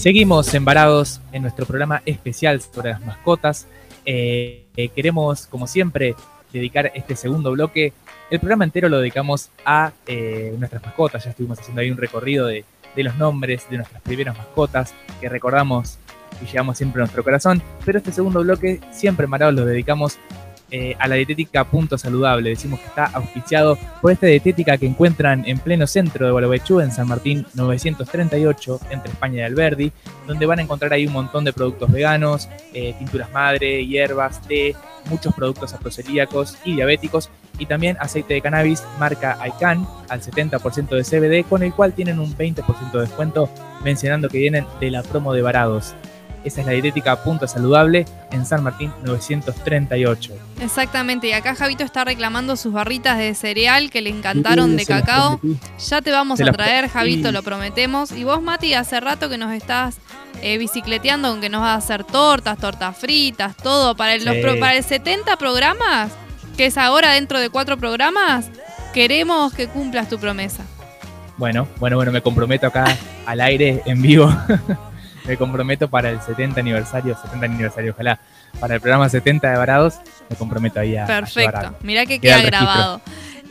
Seguimos 0.00 0.54
embarados 0.54 1.20
en 1.30 1.42
nuestro 1.42 1.66
programa 1.66 2.00
especial 2.06 2.58
sobre 2.62 2.88
las 2.88 3.04
mascotas. 3.04 3.66
Eh, 4.06 4.64
eh, 4.74 4.88
queremos, 4.88 5.46
como 5.46 5.66
siempre, 5.66 6.14
dedicar 6.54 6.90
este 6.94 7.14
segundo 7.16 7.52
bloque. 7.52 7.92
El 8.30 8.40
programa 8.40 8.64
entero 8.64 8.88
lo 8.88 8.98
dedicamos 8.98 9.50
a 9.62 9.92
eh, 10.06 10.54
nuestras 10.58 10.82
mascotas. 10.82 11.22
Ya 11.24 11.30
estuvimos 11.32 11.60
haciendo 11.60 11.82
ahí 11.82 11.90
un 11.90 11.98
recorrido 11.98 12.46
de, 12.46 12.64
los 12.96 13.14
nombres 13.16 13.68
de 13.68 13.76
nuestras 13.76 14.00
primeras 14.00 14.38
mascotas 14.38 14.94
que 15.20 15.28
recordamos 15.28 15.98
y 16.42 16.46
llevamos 16.46 16.78
siempre 16.78 17.02
a 17.02 17.04
nuestro 17.04 17.22
corazón. 17.22 17.60
Pero 17.84 17.98
este 17.98 18.10
segundo 18.10 18.40
bloque, 18.40 18.80
siempre 18.92 19.24
embarados, 19.24 19.52
lo 19.52 19.66
dedicamos 19.66 20.16
eh, 20.70 20.96
a 20.98 21.08
la 21.08 21.16
dietética 21.16 21.64
Punto 21.64 21.98
Saludable. 21.98 22.50
Decimos 22.50 22.80
que 22.80 22.86
está 22.86 23.06
auspiciado 23.06 23.78
por 24.00 24.12
esta 24.12 24.26
dietética 24.26 24.78
que 24.78 24.86
encuentran 24.86 25.44
en 25.46 25.58
pleno 25.58 25.86
centro 25.86 26.26
de 26.26 26.32
Gualeguaychú, 26.32 26.80
en 26.80 26.92
San 26.92 27.08
Martín 27.08 27.46
938, 27.54 28.80
entre 28.90 29.12
España 29.12 29.40
y 29.40 29.42
Alberdi, 29.42 29.92
donde 30.26 30.46
van 30.46 30.60
a 30.60 30.62
encontrar 30.62 30.92
ahí 30.92 31.06
un 31.06 31.12
montón 31.12 31.44
de 31.44 31.52
productos 31.52 31.90
veganos, 31.90 32.48
eh, 32.72 32.94
tinturas 32.98 33.30
madre, 33.32 33.86
hierbas, 33.86 34.40
té, 34.42 34.76
muchos 35.08 35.34
productos 35.34 35.74
afrocelíacos 35.74 36.56
y 36.64 36.76
diabéticos, 36.76 37.30
y 37.58 37.66
también 37.66 37.96
aceite 38.00 38.34
de 38.34 38.40
cannabis 38.40 38.82
marca 38.98 39.38
ICANN 39.46 39.86
al 40.08 40.22
70% 40.22 40.88
de 40.96 41.04
CBD, 41.04 41.48
con 41.48 41.62
el 41.62 41.72
cual 41.72 41.92
tienen 41.92 42.18
un 42.18 42.34
20% 42.36 42.92
de 42.92 43.00
descuento, 43.00 43.50
mencionando 43.84 44.28
que 44.28 44.38
vienen 44.38 44.66
de 44.80 44.90
la 44.90 45.02
promo 45.02 45.32
de 45.32 45.42
Varados. 45.42 45.94
Esa 46.44 46.60
es 46.60 46.66
la 46.66 46.72
dietética 46.72 47.22
Punto 47.22 47.46
Saludable 47.46 48.06
en 48.30 48.46
San 48.46 48.62
Martín 48.62 48.92
938. 49.04 50.32
Exactamente, 50.60 51.28
y 51.28 51.32
acá 51.32 51.54
Javito 51.54 51.84
está 51.84 52.04
reclamando 52.04 52.56
sus 52.56 52.72
barritas 52.72 53.18
de 53.18 53.34
cereal 53.34 53.90
que 53.90 54.00
le 54.00 54.10
encantaron 54.10 54.76
de 54.76 54.86
cacao. 54.86 55.40
Ya 55.88 56.00
te 56.00 56.10
vamos 56.10 56.38
Se 56.38 56.44
a 56.48 56.52
traer. 56.52 56.88
Javito, 56.88 57.30
lo 57.32 57.42
prometemos. 57.42 58.12
Y 58.12 58.24
vos, 58.24 58.40
Mati, 58.42 58.72
hace 58.74 59.00
rato 59.00 59.28
que 59.28 59.36
nos 59.38 59.52
estás 59.52 59.96
eh, 60.42 60.56
bicicleteando 60.58 61.30
con 61.30 61.40
que 61.40 61.48
nos 61.50 61.60
vas 61.60 61.70
a 61.70 61.74
hacer 61.74 62.04
tortas, 62.04 62.56
tortas 62.58 62.96
fritas, 62.96 63.54
todo. 63.56 63.94
Para 63.94 64.14
el, 64.14 64.24
los 64.24 64.36
pro- 64.36 64.58
para 64.58 64.76
el 64.76 64.84
70 64.84 65.36
programas, 65.36 66.10
que 66.56 66.66
es 66.66 66.78
ahora 66.78 67.12
dentro 67.12 67.38
de 67.38 67.50
cuatro 67.50 67.76
programas, 67.76 68.46
queremos 68.94 69.52
que 69.52 69.68
cumplas 69.68 70.08
tu 70.08 70.18
promesa. 70.18 70.62
Bueno, 71.36 71.68
bueno, 71.78 71.96
bueno, 71.96 72.12
me 72.12 72.20
comprometo 72.22 72.66
acá 72.66 72.96
al 73.26 73.40
aire, 73.40 73.82
en 73.84 74.00
vivo. 74.02 74.30
me 75.26 75.36
comprometo 75.36 75.88
para 75.88 76.10
el 76.10 76.20
70 76.20 76.60
aniversario, 76.60 77.16
70 77.16 77.46
aniversario, 77.46 77.92
ojalá. 77.92 78.18
Para 78.58 78.74
el 78.74 78.80
programa 78.80 79.08
70 79.08 79.50
de 79.50 79.56
Varados, 79.56 79.94
me 80.28 80.36
comprometo 80.36 80.80
ahí 80.80 80.96
a, 80.96 81.04
a 81.04 81.06
Perfecto. 81.06 81.56
algo. 81.58 81.76
Mirá 81.82 82.06
que 82.06 82.18
Queda 82.20 82.42
grabado. 82.42 83.00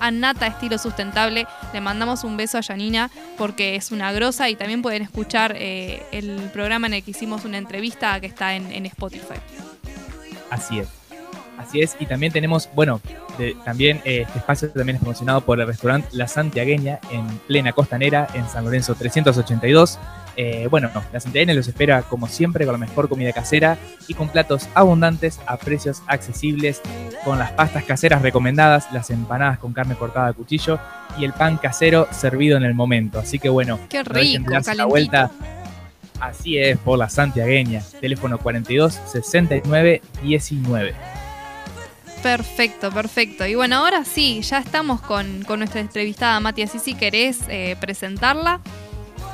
28 0.00 0.08
88. 0.08 0.10
Anata 0.10 0.46
Estilo 0.46 0.78
Sustentable. 0.78 1.46
Le 1.72 1.80
mandamos 1.80 2.24
un 2.24 2.36
beso 2.36 2.58
a 2.58 2.62
Janina 2.62 3.10
porque 3.36 3.76
es 3.76 3.92
una 3.92 4.12
grosa 4.12 4.48
y 4.48 4.56
también 4.56 4.82
pueden 4.82 5.02
escuchar 5.02 5.54
eh, 5.56 6.02
el 6.12 6.50
programa 6.52 6.86
en 6.86 6.94
el 6.94 7.02
que 7.02 7.12
hicimos 7.12 7.44
una 7.44 7.58
entrevista 7.58 8.18
que 8.20 8.26
está 8.26 8.54
en, 8.54 8.86
Spotify. 8.86 9.34
Así 10.50 10.80
es. 10.80 10.88
Así 11.58 11.82
es, 11.82 11.94
y 12.00 12.06
también 12.06 12.32
tenemos, 12.32 12.70
bueno, 12.74 13.02
también 13.66 14.00
eh, 14.06 14.22
este 14.26 14.38
espacio 14.38 14.70
también 14.70 14.96
es 14.96 15.02
promocionado 15.02 15.42
por 15.42 15.60
el 15.60 15.66
restaurante 15.66 16.08
La 16.12 16.26
Santiagueña 16.26 17.00
en 17.10 17.26
plena 17.46 17.72
costanera 17.74 18.26
en 18.32 18.48
San 18.48 18.64
Lorenzo 18.64 18.94
382. 18.94 19.98
Eh, 20.42 20.68
bueno, 20.70 20.88
La 21.12 21.20
Santiagueña 21.20 21.52
los 21.52 21.68
espera 21.68 22.00
como 22.00 22.26
siempre 22.26 22.64
con 22.64 22.72
la 22.72 22.78
mejor 22.78 23.10
comida 23.10 23.30
casera 23.30 23.76
y 24.08 24.14
con 24.14 24.30
platos 24.30 24.70
abundantes 24.72 25.38
a 25.44 25.58
precios 25.58 26.02
accesibles, 26.06 26.80
con 27.26 27.38
las 27.38 27.52
pastas 27.52 27.84
caseras 27.84 28.22
recomendadas, 28.22 28.90
las 28.90 29.10
empanadas 29.10 29.58
con 29.58 29.74
carne 29.74 29.96
cortada 29.96 30.28
a 30.28 30.32
cuchillo 30.32 30.78
y 31.18 31.26
el 31.26 31.34
pan 31.34 31.58
casero 31.58 32.08
servido 32.10 32.56
en 32.56 32.64
el 32.64 32.72
momento. 32.72 33.18
Así 33.18 33.38
que 33.38 33.50
bueno, 33.50 33.78
Qué 33.90 34.02
rico, 34.02 34.50
la 34.74 34.86
vuelta. 34.86 35.30
Así 36.18 36.56
es, 36.56 36.78
por 36.78 36.98
La 36.98 37.10
Santiagueña. 37.10 37.82
Teléfono 38.00 38.38
42 38.38 38.98
69 39.12 40.00
19. 40.22 40.94
Perfecto, 42.22 42.90
perfecto. 42.90 43.44
Y 43.44 43.56
bueno, 43.56 43.76
ahora 43.76 44.06
sí, 44.06 44.40
ya 44.40 44.56
estamos 44.56 45.02
con, 45.02 45.42
con 45.42 45.58
nuestra 45.58 45.82
entrevistada 45.82 46.40
Mati, 46.40 46.62
así 46.62 46.78
si 46.78 46.94
querés 46.94 47.40
eh, 47.48 47.76
presentarla. 47.78 48.60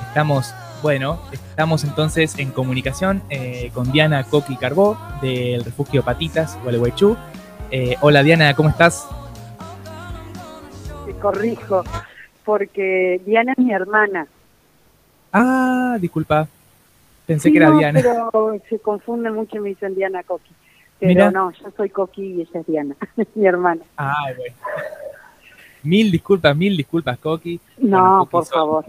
Estamos, 0.09 0.53
bueno, 0.83 1.19
estamos 1.33 1.85
entonces 1.85 2.39
en 2.39 2.51
comunicación 2.51 3.23
eh, 3.31 3.71
con 3.75 3.91
Diana 3.93 4.25
Coqui 4.25 4.57
Carbó 4.57 4.97
del 5.23 5.65
refugio 5.65 6.03
Patitas, 6.05 6.59
Gualeguaychú. 6.63 7.17
Eh, 7.71 7.97
hola 8.01 8.23
Diana, 8.23 8.55
¿cómo 8.55 8.69
estás? 8.69 9.09
Te 11.07 11.13
corrijo, 11.15 11.83
porque 12.45 13.21
Diana 13.25 13.53
es 13.57 13.59
mi 13.65 13.73
hermana. 13.73 14.27
Ah, 15.33 15.97
disculpa, 16.01 16.47
pensé 17.27 17.49
Sí, 17.49 17.53
que 17.53 17.59
era 17.59 17.71
no, 17.71 17.79
Diana. 17.79 18.01
Pero 18.03 18.61
se 18.69 18.79
confunden 18.79 19.35
mucho 19.35 19.57
y 19.57 19.61
me 19.61 19.69
dicen 19.71 19.95
Diana 19.95 20.23
Coqui. 20.23 20.51
Pero 20.99 21.09
Mira. 21.11 21.31
no, 21.31 21.51
yo 21.53 21.67
soy 21.77 21.91
Coqui 21.91 22.23
y 22.23 22.41
ella 22.43 22.61
es 22.61 22.67
Diana, 22.67 22.95
mi 23.35 23.47
hermana. 23.47 23.83
Ah, 23.97 24.27
bueno. 24.37 24.55
Mil 25.83 26.11
disculpas, 26.11 26.57
mil 26.57 26.77
disculpas, 26.77 27.19
Coqui. 27.19 27.61
No, 27.79 27.99
Bueno, 27.99 28.19
Coqui 28.19 28.31
por 28.31 28.47
favor. 28.47 28.85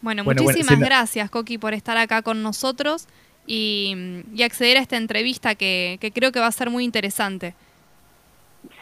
Bueno, 0.00 0.24
bueno, 0.24 0.42
muchísimas 0.42 0.78
gracias, 0.78 1.28
Coqui, 1.30 1.58
por 1.58 1.74
estar 1.74 1.96
acá 1.96 2.22
con 2.22 2.42
nosotros 2.42 3.06
y, 3.46 4.22
y 4.34 4.42
acceder 4.42 4.76
a 4.76 4.80
esta 4.80 4.96
entrevista 4.96 5.54
que, 5.54 5.98
que 6.00 6.12
creo 6.12 6.30
que 6.30 6.38
va 6.40 6.46
a 6.46 6.52
ser 6.52 6.70
muy 6.70 6.84
interesante. 6.84 7.54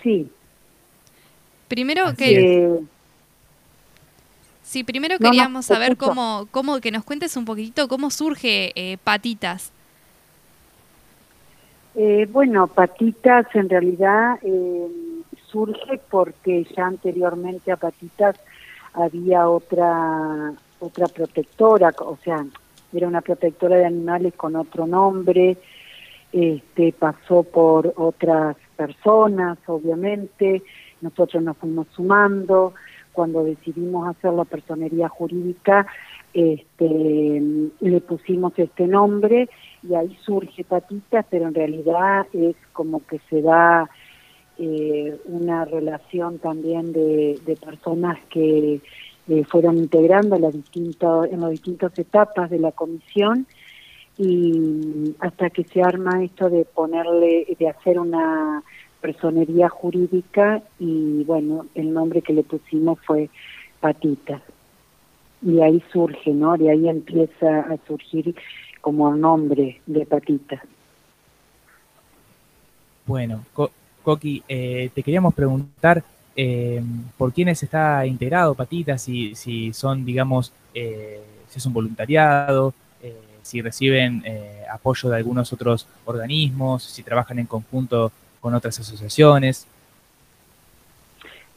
Sí. 0.03 0.31
Primero 1.69 2.07
Así 2.07 2.17
que 2.17 2.81
sí, 4.63 4.85
primero 4.85 5.17
No, 5.19 5.27
no, 5.27 5.31
queríamos 5.31 5.67
saber 5.67 5.97
cómo, 5.97 6.49
cómo 6.51 6.81
que 6.81 6.91
nos 6.91 7.05
cuentes 7.05 7.37
un 7.37 7.45
poquitito 7.45 7.89
cómo 7.89 8.11
surge 8.11 8.73
eh, 8.75 8.99
Patitas. 9.03 9.73
eh, 11.95 12.29
bueno, 12.31 12.67
Patitas 12.67 13.47
en 13.55 13.69
realidad 13.69 14.39
eh, 14.43 14.89
surge 15.51 15.99
porque 16.11 16.67
ya 16.77 16.87
anteriormente 16.87 17.73
a 17.73 17.77
Patitas 17.77 18.37
había 18.93 19.49
otra 19.49 20.55
otra 20.81 21.07
protectora, 21.07 21.93
o 22.01 22.19
sea, 22.23 22.45
era 22.93 23.09
una 23.09 23.21
protectora 23.21 23.77
de 23.77 23.87
animales 23.87 24.35
con 24.35 24.57
otro 24.57 24.87
nombre, 24.87 25.57
este 26.33 26.93
pasó 26.93 27.43
por 27.43 27.93
otras 27.97 28.57
personas, 28.77 29.59
obviamente, 29.67 30.63
nosotros 31.01 31.43
nos 31.43 31.57
fuimos 31.57 31.87
sumando, 31.95 32.75
cuando 33.13 33.45
decidimos 33.45 34.09
hacer 34.09 34.33
la 34.35 34.45
personería 34.45 35.09
jurídica, 35.09 35.87
este, 36.35 37.43
le 37.81 38.01
pusimos 38.03 38.53
este 38.59 38.87
nombre 38.87 39.49
y 39.83 39.95
ahí 39.95 40.15
surge 40.23 40.65
Patitas, 40.65 41.25
pero 41.31 41.49
en 41.49 41.55
realidad 41.55 42.27
es 42.35 42.57
como 42.75 43.07
que 43.07 43.19
se 43.31 43.41
da 43.41 43.89
eh, 44.59 45.19
una 45.25 45.65
relación 45.65 46.39
también 46.39 46.93
de, 46.93 47.41
de 47.47 47.57
personas 47.57 48.19
que 48.29 48.83
eh, 49.29 49.45
fueron 49.45 49.79
integrando 49.79 50.39
las 50.39 50.53
distintas, 50.55 51.31
en 51.31 51.41
las 51.41 51.51
distintas 51.51 51.99
etapas 51.99 52.51
de 52.51 52.59
la 52.59 52.73
comisión 52.73 53.47
y 54.19 55.15
hasta 55.21 55.51
que 55.51 55.65
se 55.65 55.83
arma 55.83 56.25
esto 56.25 56.49
de 56.49 56.65
ponerle, 56.65 57.55
de 57.59 57.69
hacer 57.69 57.99
una 57.99 58.63
personería 59.01 59.69
jurídica 59.69 60.63
y 60.79 61.23
bueno, 61.25 61.67
el 61.75 61.93
nombre 61.93 62.23
que 62.23 62.33
le 62.33 62.43
pusimos 62.43 62.99
fue 63.07 63.29
Patitas. 63.81 64.43
Y 65.43 65.61
ahí 65.61 65.83
surge, 65.93 66.31
¿no? 66.33 66.57
De 66.57 66.71
ahí 66.71 66.89
empieza 66.89 67.61
a 67.61 67.77
surgir 67.87 68.35
como 68.81 69.15
nombre 69.15 69.81
de 69.87 70.07
Patitas. 70.07 70.63
Bueno, 73.05 73.45
Co- 73.53 73.71
Coqui, 74.03 74.43
eh, 74.49 74.91
te 74.95 75.03
queríamos 75.03 75.35
preguntar 75.35 76.03
eh, 76.37 76.83
por 77.17 77.33
quiénes 77.33 77.63
está 77.63 78.07
integrado 78.07 78.55
Patitas, 78.55 79.03
si, 79.03 79.35
si 79.35 79.73
son, 79.73 80.05
digamos, 80.05 80.53
eh, 80.75 81.23
si 81.49 81.59
es 81.59 81.67
un 81.67 81.73
voluntariado, 81.73 82.75
eh, 83.03 83.17
si 83.43 83.63
reciben 83.63 84.23
eh, 84.25 84.63
apoyo 84.73 85.09
de 85.09 85.17
algunos 85.17 85.53
otros 85.53 85.87
organismos, 86.05 86.83
si 86.83 87.03
trabajan 87.03 87.39
en 87.39 87.47
conjunto 87.47 88.13
con 88.41 88.55
otras 88.55 88.79
asociaciones. 88.79 89.67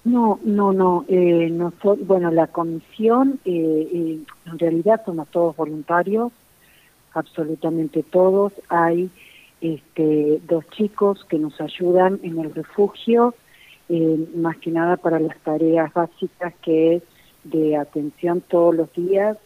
No, 0.06 0.40
no, 0.44 0.72
no. 0.72 1.06
Eh, 1.10 1.50
noso- 1.52 1.98
bueno, 2.06 2.32
la 2.32 2.48
comisión, 2.48 3.40
eh, 3.46 4.20
en 4.46 4.60
realidad 4.60 5.02
somos 5.06 5.28
todos 5.28 5.56
voluntarios, 5.58 6.32
absolutamente 7.14 8.02
todos. 8.04 8.54
Hay 8.70 9.10
este, 9.62 10.40
dos 10.48 10.64
chicos 10.72 11.26
que 11.26 11.38
nos 11.38 11.60
ayudan 11.60 12.20
en 12.24 12.40
el 12.40 12.54
refugio, 12.56 13.36
eh, 13.90 14.28
más 14.36 14.58
que 14.58 14.72
nada 14.72 14.98
para 14.98 15.20
las 15.20 15.38
tareas 15.40 15.94
básicas 15.94 16.54
que 16.62 16.96
es 16.96 17.04
de 17.44 17.76
atención 17.78 18.42
todos 18.42 18.76
los 18.76 18.94
días 18.94 19.38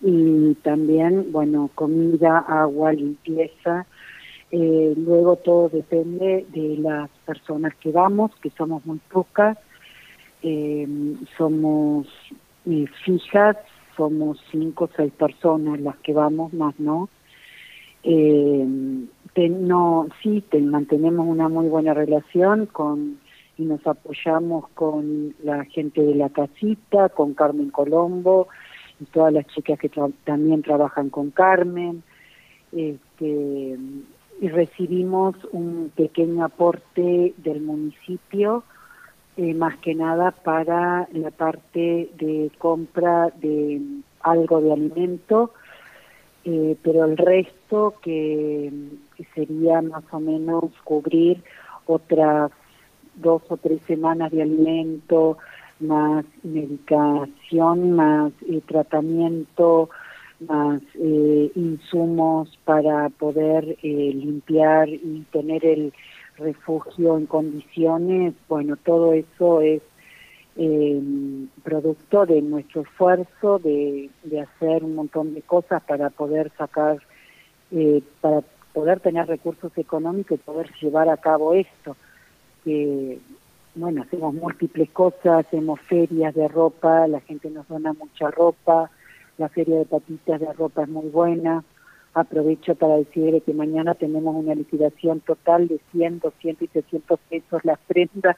y 0.00 0.54
también, 0.62 1.30
bueno, 1.32 1.70
comida, 1.74 2.38
agua, 2.38 2.92
limpieza. 2.92 3.86
Eh, 4.50 4.94
luego 4.96 5.36
todo 5.36 5.68
depende 5.68 6.46
de 6.52 6.76
las 6.78 7.08
personas 7.24 7.74
que 7.76 7.90
vamos, 7.90 8.32
que 8.42 8.50
somos 8.50 8.84
muy 8.84 8.98
pocas 9.10 9.56
eh, 10.42 10.86
somos 11.38 12.06
eh, 12.66 12.86
fijas, 13.04 13.56
somos 13.96 14.38
cinco 14.50 14.84
o 14.84 14.90
seis 14.96 15.12
personas 15.12 15.80
las 15.80 15.96
que 15.98 16.12
vamos, 16.12 16.52
más 16.52 16.78
no. 16.78 17.08
Eh, 18.02 18.66
te- 19.34 19.48
no 19.48 20.08
sí, 20.22 20.42
te- 20.50 20.60
mantenemos 20.60 21.26
una 21.26 21.48
muy 21.48 21.68
buena 21.68 21.94
relación 21.94 22.66
con 22.66 23.18
y 23.58 23.64
nos 23.64 23.86
apoyamos 23.86 24.68
con 24.70 25.34
la 25.42 25.64
gente 25.64 26.02
de 26.02 26.14
la 26.14 26.30
casita, 26.30 27.08
con 27.10 27.34
Carmen 27.34 27.70
Colombo 27.70 28.48
y 29.00 29.04
todas 29.06 29.32
las 29.32 29.46
chicas 29.48 29.78
que 29.78 29.90
también 30.24 30.62
trabajan 30.62 31.10
con 31.10 31.30
Carmen. 31.30 32.02
Este, 32.72 33.78
y 34.40 34.48
recibimos 34.48 35.36
un 35.52 35.92
pequeño 35.94 36.44
aporte 36.44 37.34
del 37.36 37.60
municipio 37.60 38.64
eh, 39.36 39.54
más 39.54 39.78
que 39.78 39.94
nada 39.94 40.30
para 40.30 41.08
la 41.12 41.30
parte 41.30 42.10
de 42.18 42.50
compra 42.58 43.30
de 43.40 43.80
algo 44.20 44.60
de 44.60 44.72
alimento, 44.72 45.54
eh, 46.44 46.76
pero 46.82 47.06
el 47.06 47.16
resto 47.16 47.94
que 48.02 48.70
sería 49.34 49.80
más 49.80 50.04
o 50.10 50.20
menos 50.20 50.64
cubrir 50.84 51.42
otras 51.86 52.50
dos 53.14 53.42
o 53.48 53.56
tres 53.56 53.80
semanas 53.86 54.30
de 54.32 54.42
alimento, 54.42 55.38
más 55.80 56.24
medicación, 56.42 57.92
más 57.92 58.32
eh, 58.48 58.60
tratamiento, 58.66 59.90
más 60.48 60.82
eh, 60.94 61.50
insumos 61.54 62.58
para 62.64 63.08
poder 63.10 63.76
eh, 63.82 64.12
limpiar 64.14 64.88
y 64.88 65.24
tener 65.32 65.64
el 65.64 65.92
refugio 66.38 67.18
en 67.18 67.26
condiciones, 67.26 68.34
bueno, 68.48 68.76
todo 68.76 69.12
eso 69.12 69.60
es 69.60 69.82
eh, 70.56 71.00
producto 71.62 72.26
de 72.26 72.42
nuestro 72.42 72.82
esfuerzo 72.82 73.58
de, 73.58 74.10
de 74.24 74.40
hacer 74.40 74.84
un 74.84 74.94
montón 74.94 75.34
de 75.34 75.42
cosas 75.42 75.82
para 75.84 76.10
poder 76.10 76.50
sacar, 76.58 76.98
eh, 77.70 78.02
para 78.20 78.42
poder 78.72 79.00
tener 79.00 79.26
recursos 79.26 79.72
económicos 79.76 80.38
y 80.38 80.42
poder 80.42 80.70
llevar 80.80 81.08
a 81.08 81.16
cabo 81.16 81.54
esto. 81.54 81.96
Que, 82.64 83.18
bueno, 83.74 84.02
hacemos 84.02 84.34
múltiples 84.34 84.90
cosas, 84.90 85.46
hacemos 85.46 85.80
ferias 85.82 86.34
de 86.34 86.46
ropa, 86.48 87.06
la 87.08 87.20
gente 87.20 87.50
nos 87.50 87.66
dona 87.68 87.92
mucha 87.94 88.30
ropa, 88.30 88.90
la 89.38 89.48
feria 89.48 89.78
de 89.78 89.84
patitas 89.86 90.40
de 90.40 90.52
ropa 90.52 90.82
es 90.82 90.88
muy 90.88 91.08
buena. 91.08 91.64
Aprovecho 92.14 92.74
para 92.74 92.96
decirle 92.96 93.40
que 93.40 93.54
mañana 93.54 93.94
tenemos 93.94 94.36
una 94.36 94.54
liquidación 94.54 95.20
total 95.20 95.66
de 95.68 95.80
100, 95.92 96.20
200 96.20 96.62
y 96.62 96.68
300 96.68 97.18
pesos 97.30 97.64
las 97.64 97.78
prendas. 97.86 98.36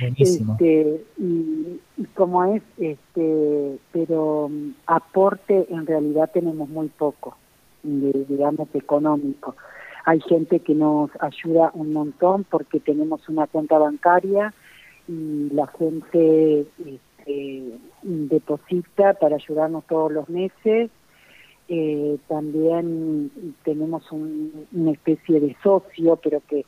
Buenísimo. 0.00 0.52
Este, 0.52 1.04
y, 1.18 1.80
y 1.96 2.04
como 2.14 2.44
es, 2.54 2.62
este, 2.78 3.78
pero 3.90 4.48
mm, 4.48 4.70
aporte 4.86 5.66
en 5.68 5.84
realidad 5.84 6.30
tenemos 6.32 6.68
muy 6.68 6.86
poco, 6.88 7.36
de- 7.82 8.24
digamos, 8.28 8.68
económico. 8.72 9.56
Hay 10.04 10.20
gente 10.20 10.60
que 10.60 10.74
nos 10.74 11.10
ayuda 11.20 11.70
un 11.74 11.92
montón 11.92 12.44
porque 12.44 12.80
tenemos 12.80 13.28
una 13.28 13.46
cuenta 13.46 13.78
bancaria 13.78 14.52
y 15.08 15.48
la 15.52 15.66
gente 15.68 16.66
este, 16.84 17.78
deposita 18.02 19.14
para 19.14 19.36
ayudarnos 19.36 19.84
todos 19.86 20.10
los 20.12 20.28
meses. 20.28 20.90
Eh, 21.68 22.18
también 22.28 23.30
tenemos 23.64 24.10
un- 24.12 24.66
una 24.72 24.90
especie 24.90 25.40
de 25.40 25.56
socio, 25.62 26.16
pero 26.16 26.42
que 26.48 26.64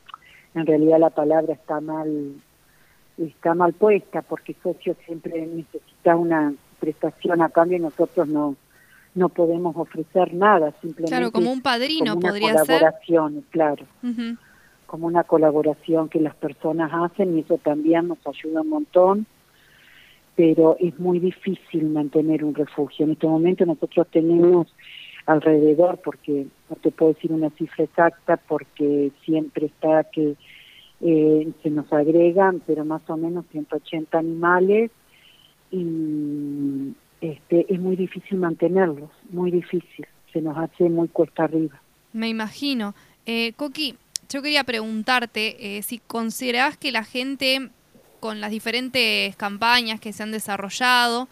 en 0.55 0.67
realidad 0.67 1.01
la 1.01 1.11
palabra 1.11 1.55
está 1.55 1.81
mal 1.81 2.35
está 3.17 3.55
mal 3.55 3.73
puesta 3.75 4.23
porque 4.23 4.57
socio 4.61 4.97
siempre 5.07 5.47
necesita 5.47 6.17
una 6.17 6.53
prestación 6.81 7.43
a 7.43 7.49
cambio 7.49 7.79
y 7.79 7.81
nosotros 7.81 8.27
no 8.27 8.57
no 9.15 9.29
podemos 9.29 9.77
ofrecer 9.77 10.35
nada 10.35 10.73
simplemente 10.81 11.09
Claro, 11.17 11.31
como 11.31 11.53
un 11.53 11.63
padrino 11.63 12.15
como 12.15 12.19
una 12.19 12.29
podría 12.31 12.53
ser. 12.65 12.67
colaboración 12.67 13.45
claro 13.51 13.87
Ujú. 14.03 14.37
como 14.87 15.07
una 15.07 15.25
colaboración 15.25 16.09
que 16.09 16.21
las 16.21 16.35
personas 16.35 16.91
hacen 16.93 17.37
y 17.37 17.41
eso 17.41 17.59
también 17.59 18.09
nos 18.09 18.19
ayuda 18.27 18.61
un 18.61 18.69
montón, 18.69 19.27
pero 20.37 20.77
es 20.79 20.99
muy 21.01 21.19
difícil 21.19 21.87
mantener 21.87 22.45
un 22.45 22.55
refugio. 22.55 23.05
En 23.05 23.13
este 23.13 23.27
momento 23.27 23.65
nosotros 23.67 24.07
tenemos 24.13 24.69
alrededor, 25.27 26.01
porque 26.05 26.47
no 26.71 26.77
te 26.77 26.91
puedo 26.93 27.13
decir 27.15 27.33
una 27.33 27.51
cifra 27.51 27.85
exacta, 27.85 28.37
porque 28.37 29.11
siempre 29.25 29.67
está 29.67 30.05
que 30.05 30.37
eh, 31.01 31.49
se 31.63 31.71
nos 31.71 31.93
agregan, 31.93 32.63
pero 32.67 32.85
más 32.85 33.03
o 33.09 33.17
menos 33.17 33.47
180 33.51 34.17
animales 34.19 34.91
y 35.73 36.93
este 37.33 37.67
es 37.73 37.81
muy 37.81 37.97
difícil 37.97 38.39
mantenerlos, 38.39 39.11
muy 39.31 39.51
difícil, 39.51 40.07
se 40.33 40.41
nos 40.41 40.57
hace 40.59 40.89
muy 40.89 41.09
cuesta 41.09 41.45
arriba. 41.45 41.81
Me 42.13 42.29
imagino. 42.29 42.95
Eh, 43.27 43.53
Coqui, 43.57 43.97
yo 44.29 44.43
quería 44.43 44.65
preguntarte 44.65 45.79
eh, 45.79 45.83
si 45.83 45.99
considerás 45.99 46.77
que 46.77 46.93
la 46.93 47.05
gente, 47.05 47.71
con 48.21 48.41
las 48.41 48.51
diferentes 48.51 49.35
campañas 49.37 50.01
que 50.01 50.13
se 50.13 50.23
han 50.23 50.33
desarrollado, 50.33 51.29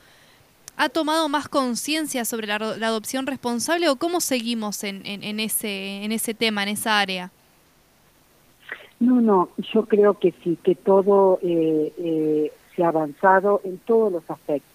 ha 0.77 0.89
tomado 0.89 1.29
más 1.29 1.49
conciencia 1.49 2.25
sobre 2.25 2.47
la, 2.47 2.59
la 2.59 2.87
adopción 2.87 3.27
responsable 3.27 3.89
o 3.91 3.97
cómo 3.97 4.21
seguimos 4.21 4.85
en, 4.85 5.05
en, 5.05 5.23
en 5.23 5.39
ese, 5.41 6.03
en 6.05 6.13
ese 6.13 6.33
tema, 6.33 6.63
en 6.63 6.71
esa 6.71 6.99
área. 6.99 7.31
No, 8.99 9.21
no, 9.21 9.49
yo 9.75 9.85
creo 9.85 10.19
que 10.19 10.33
sí, 10.43 10.57
que 10.63 10.75
todo 10.75 11.39
eh, 11.43 11.93
eh, 11.99 12.53
se 12.75 12.85
ha 12.85 12.89
avanzado 12.89 13.61
en 13.65 13.79
todos 13.79 14.13
los 14.13 14.23
aspectos. 14.31 14.72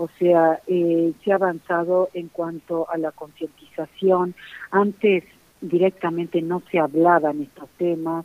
O 0.00 0.08
sea, 0.18 0.58
eh, 0.66 1.12
se 1.22 1.30
ha 1.30 1.34
avanzado 1.34 2.08
en 2.14 2.28
cuanto 2.28 2.88
a 2.88 2.96
la 2.96 3.12
concientización. 3.12 4.34
Antes 4.70 5.24
directamente 5.60 6.40
no 6.40 6.62
se 6.70 6.78
hablaban 6.78 7.42
estos 7.42 7.68
temas, 7.76 8.24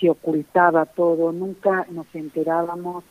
se 0.00 0.08
ocultaba 0.08 0.86
todo, 0.86 1.30
nunca 1.30 1.86
nos 1.90 2.06
enterábamos 2.14 3.04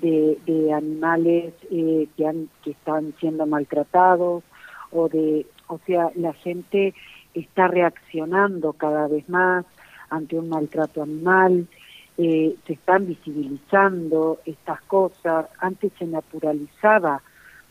de, 0.00 0.38
de 0.46 0.72
animales 0.72 1.54
eh, 1.72 2.06
que, 2.16 2.24
han, 2.28 2.48
que 2.62 2.70
están 2.70 3.14
siendo 3.18 3.46
maltratados 3.46 4.44
o 4.92 5.08
de, 5.08 5.44
o 5.66 5.80
sea, 5.86 6.12
la 6.14 6.34
gente 6.34 6.94
está 7.34 7.66
reaccionando 7.66 8.74
cada 8.74 9.08
vez 9.08 9.28
más 9.28 9.64
ante 10.08 10.38
un 10.38 10.50
maltrato 10.50 11.02
animal, 11.02 11.66
eh, 12.16 12.54
se 12.64 12.74
están 12.74 13.08
visibilizando 13.08 14.38
estas 14.46 14.80
cosas, 14.82 15.46
antes 15.58 15.90
se 15.98 16.06
naturalizaba 16.06 17.22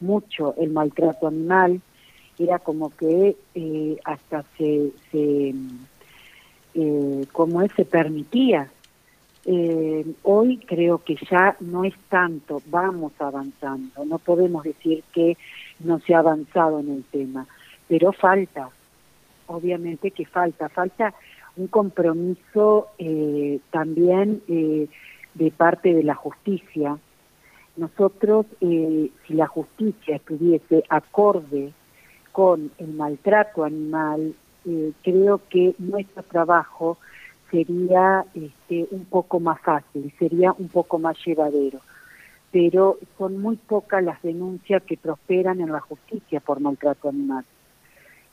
mucho 0.06 0.56
el 0.58 0.72
maltrato 0.72 1.28
animal, 1.28 1.82
era 2.38 2.60
como 2.60 2.90
que 2.90 3.36
eh, 3.56 3.98
hasta 4.04 4.44
se, 4.58 4.92
se 5.12 5.54
eh, 6.76 7.26
como 7.32 7.62
es, 7.62 7.72
se 7.76 7.86
permitía. 7.86 8.70
Eh, 9.46 10.06
hoy 10.24 10.58
creo 10.58 11.04
que 11.04 11.16
ya 11.30 11.56
no 11.60 11.84
es 11.84 11.94
tanto, 12.10 12.62
vamos 12.66 13.14
avanzando, 13.20 14.04
no 14.04 14.18
podemos 14.18 14.64
decir 14.64 15.04
que 15.14 15.38
no 15.80 16.00
se 16.00 16.16
ha 16.16 16.20
avanzado 16.20 16.80
en 16.80 16.90
el 16.90 17.04
tema, 17.04 17.46
pero 17.88 18.12
falta, 18.12 18.70
obviamente 19.46 20.10
que 20.10 20.26
falta, 20.26 20.68
falta 20.70 21.14
un 21.58 21.68
compromiso 21.68 22.88
eh, 22.98 23.60
también 23.72 24.42
eh, 24.48 24.88
de 25.36 25.52
parte 25.52 25.94
de 25.94 26.04
la 26.04 26.16
justicia. 26.16 26.98
Nosotros, 27.78 28.46
eh, 28.62 29.12
si 29.28 29.34
la 29.34 29.48
justicia 29.48 30.16
estuviese 30.16 30.84
acorde 30.90 31.74
con 32.32 32.72
el 32.78 32.94
maltrato 32.94 33.64
animal, 33.64 34.34
eh, 34.66 34.92
creo 35.04 35.42
que 35.50 35.76
nuestro 35.78 36.24
trabajo 36.24 36.98
sería 37.52 38.26
este, 38.34 38.88
un 38.92 39.06
poco 39.06 39.40
más 39.40 39.60
fácil, 39.62 40.12
sería 40.18 40.54
un 40.58 40.70
poco 40.70 41.00
más 41.00 41.18
llevadero. 41.26 41.80
Pero 42.52 42.98
son 43.18 43.42
muy 43.42 43.58
pocas 43.58 44.04
las 44.04 44.22
denuncias 44.22 44.84
que 44.84 44.98
prosperan 44.98 45.60
en 45.60 45.72
la 45.72 45.82
justicia 45.82 46.40
por 46.40 46.60
maltrato 46.60 47.10
animal. 47.10 47.44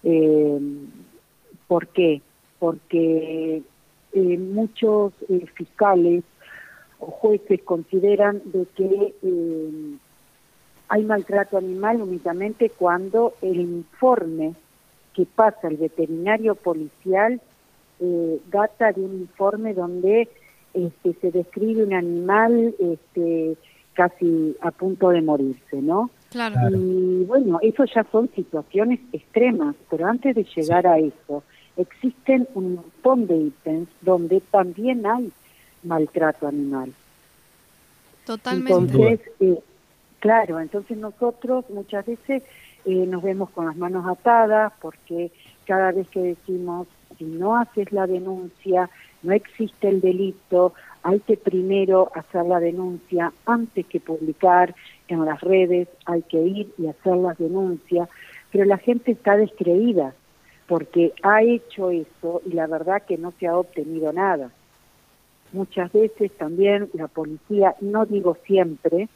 Eh, 0.05 0.61
¿Por 1.66 1.88
qué? 1.88 2.20
Porque 2.59 3.62
eh, 4.12 4.38
muchos 4.38 5.12
eh, 5.28 5.47
fiscales 5.55 6.24
jueces 7.11 7.62
consideran 7.62 8.42
de 8.44 8.66
que 8.76 9.14
eh, 9.22 9.96
hay 10.88 11.05
maltrato 11.05 11.57
animal 11.59 12.03
únicamente 12.03 12.70
cuando 12.70 13.34
el 13.42 13.61
informe 13.61 14.55
que 15.14 15.26
pasa 15.26 15.68
el 15.68 15.76
veterinario 15.76 16.55
policial 16.55 17.40
eh, 18.00 18.40
data 18.50 18.92
de 18.92 19.00
un 19.00 19.14
informe 19.20 19.74
donde 19.74 20.28
este, 20.74 21.14
se 21.20 21.30
describe 21.30 21.84
un 21.84 21.94
animal 21.94 22.74
este, 22.78 23.57
casi 23.92 24.57
a 24.61 24.70
punto 24.70 25.11
de 25.11 25.22
morirse, 25.22 25.82
¿no? 25.82 26.11
Claro. 26.30 26.70
Y 26.70 27.24
bueno, 27.24 27.59
eso 27.62 27.84
ya 27.84 28.05
son 28.11 28.30
situaciones 28.34 29.00
extremas, 29.12 29.76
pero 29.90 30.07
antes 30.07 30.34
de 30.34 30.44
llegar 30.44 30.86
a 30.86 30.98
eso, 30.98 31.42
existen 31.76 32.48
un 32.55 32.76
montón 32.76 33.26
de 33.26 33.36
ítems 33.36 33.88
donde 34.00 34.40
también 34.50 35.07
hay 35.07 35.30
maltrato 35.83 36.47
animal. 36.47 36.93
Totalmente. 38.24 38.72
Entonces, 38.72 39.20
eh, 39.41 39.61
claro, 40.20 40.61
entonces 40.61 40.97
nosotros 40.97 41.64
muchas 41.70 42.07
veces 42.07 42.43
eh, 42.85 43.07
nos 43.07 43.22
vemos 43.22 43.51
con 43.51 43.66
las 43.66 43.76
manos 43.76 44.07
atadas 44.07 44.72
porque 44.80 45.30
cada 45.66 45.93
vez 45.93 46.09
que 46.09 46.20
decimos, 46.20 46.89
si 47.18 47.24
no 47.24 47.57
haces 47.57 47.93
la 47.93 48.07
denuncia, 48.07 48.91
no 49.22 49.33
existe 49.33 49.89
el 49.89 50.01
delito, 50.01 50.74
hay 51.03 51.20
que 51.20 51.37
primero 51.37 52.11
hacer 52.14 52.45
la 52.47 52.61
denuncia 52.61 53.33
antes 53.47 53.87
que 53.87 54.01
publicar 54.01 54.74
en 55.09 55.24
las 55.24 55.41
redes, 55.41 55.89
hay 56.07 56.22
que 56.22 56.41
ir 56.41 56.72
y 56.78 56.87
hacer 56.87 57.16
las 57.16 57.39
denuncias, 57.39 58.09
pero 58.51 58.64
la 58.64 58.78
gente 58.78 59.12
está 59.12 59.37
descreída 59.37 60.14
porque 60.66 61.12
ha 61.22 61.43
hecho 61.43 61.91
eso 61.91 62.41
y 62.47 62.53
la 62.53 62.66
verdad 62.66 63.03
que 63.03 63.18
no 63.18 63.33
se 63.39 63.47
ha 63.47 63.57
obtenido 63.57 64.12
nada. 64.12 64.51
Muchas 65.53 65.92
veces 65.92 66.32
también 66.32 66.88
la 66.94 67.09
policía, 67.09 67.74
no 67.80 68.07
digo 68.07 68.36
siempre, 68.46 69.09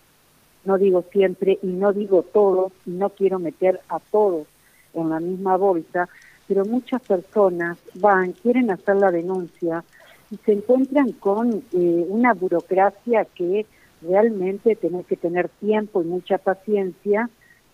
no 0.64 0.76
digo 0.76 1.04
siempre 1.10 1.58
y 1.62 1.68
no 1.68 1.92
digo 1.92 2.22
todos, 2.22 2.72
y 2.84 2.90
no 2.90 3.10
quiero 3.10 3.38
meter 3.38 3.80
a 3.88 4.00
todos 4.00 4.46
en 4.94 5.10
la 5.10 5.20
misma 5.20 5.56
bolsa, 5.56 6.08
pero 6.48 6.64
muchas 6.64 7.02
personas 7.02 7.78
van, 7.94 8.32
quieren 8.32 8.70
hacer 8.70 8.96
la 8.96 9.10
denuncia 9.10 9.84
y 10.30 10.36
se 10.38 10.52
encuentran 10.52 11.12
con 11.12 11.62
eh, 11.72 12.06
una 12.08 12.34
burocracia 12.34 13.24
que 13.24 13.66
realmente 14.02 14.76
tenés 14.76 15.06
que 15.06 15.16
tener 15.16 15.48
tiempo 15.48 16.02
y 16.02 16.06
mucha 16.06 16.38
paciencia 16.38 17.30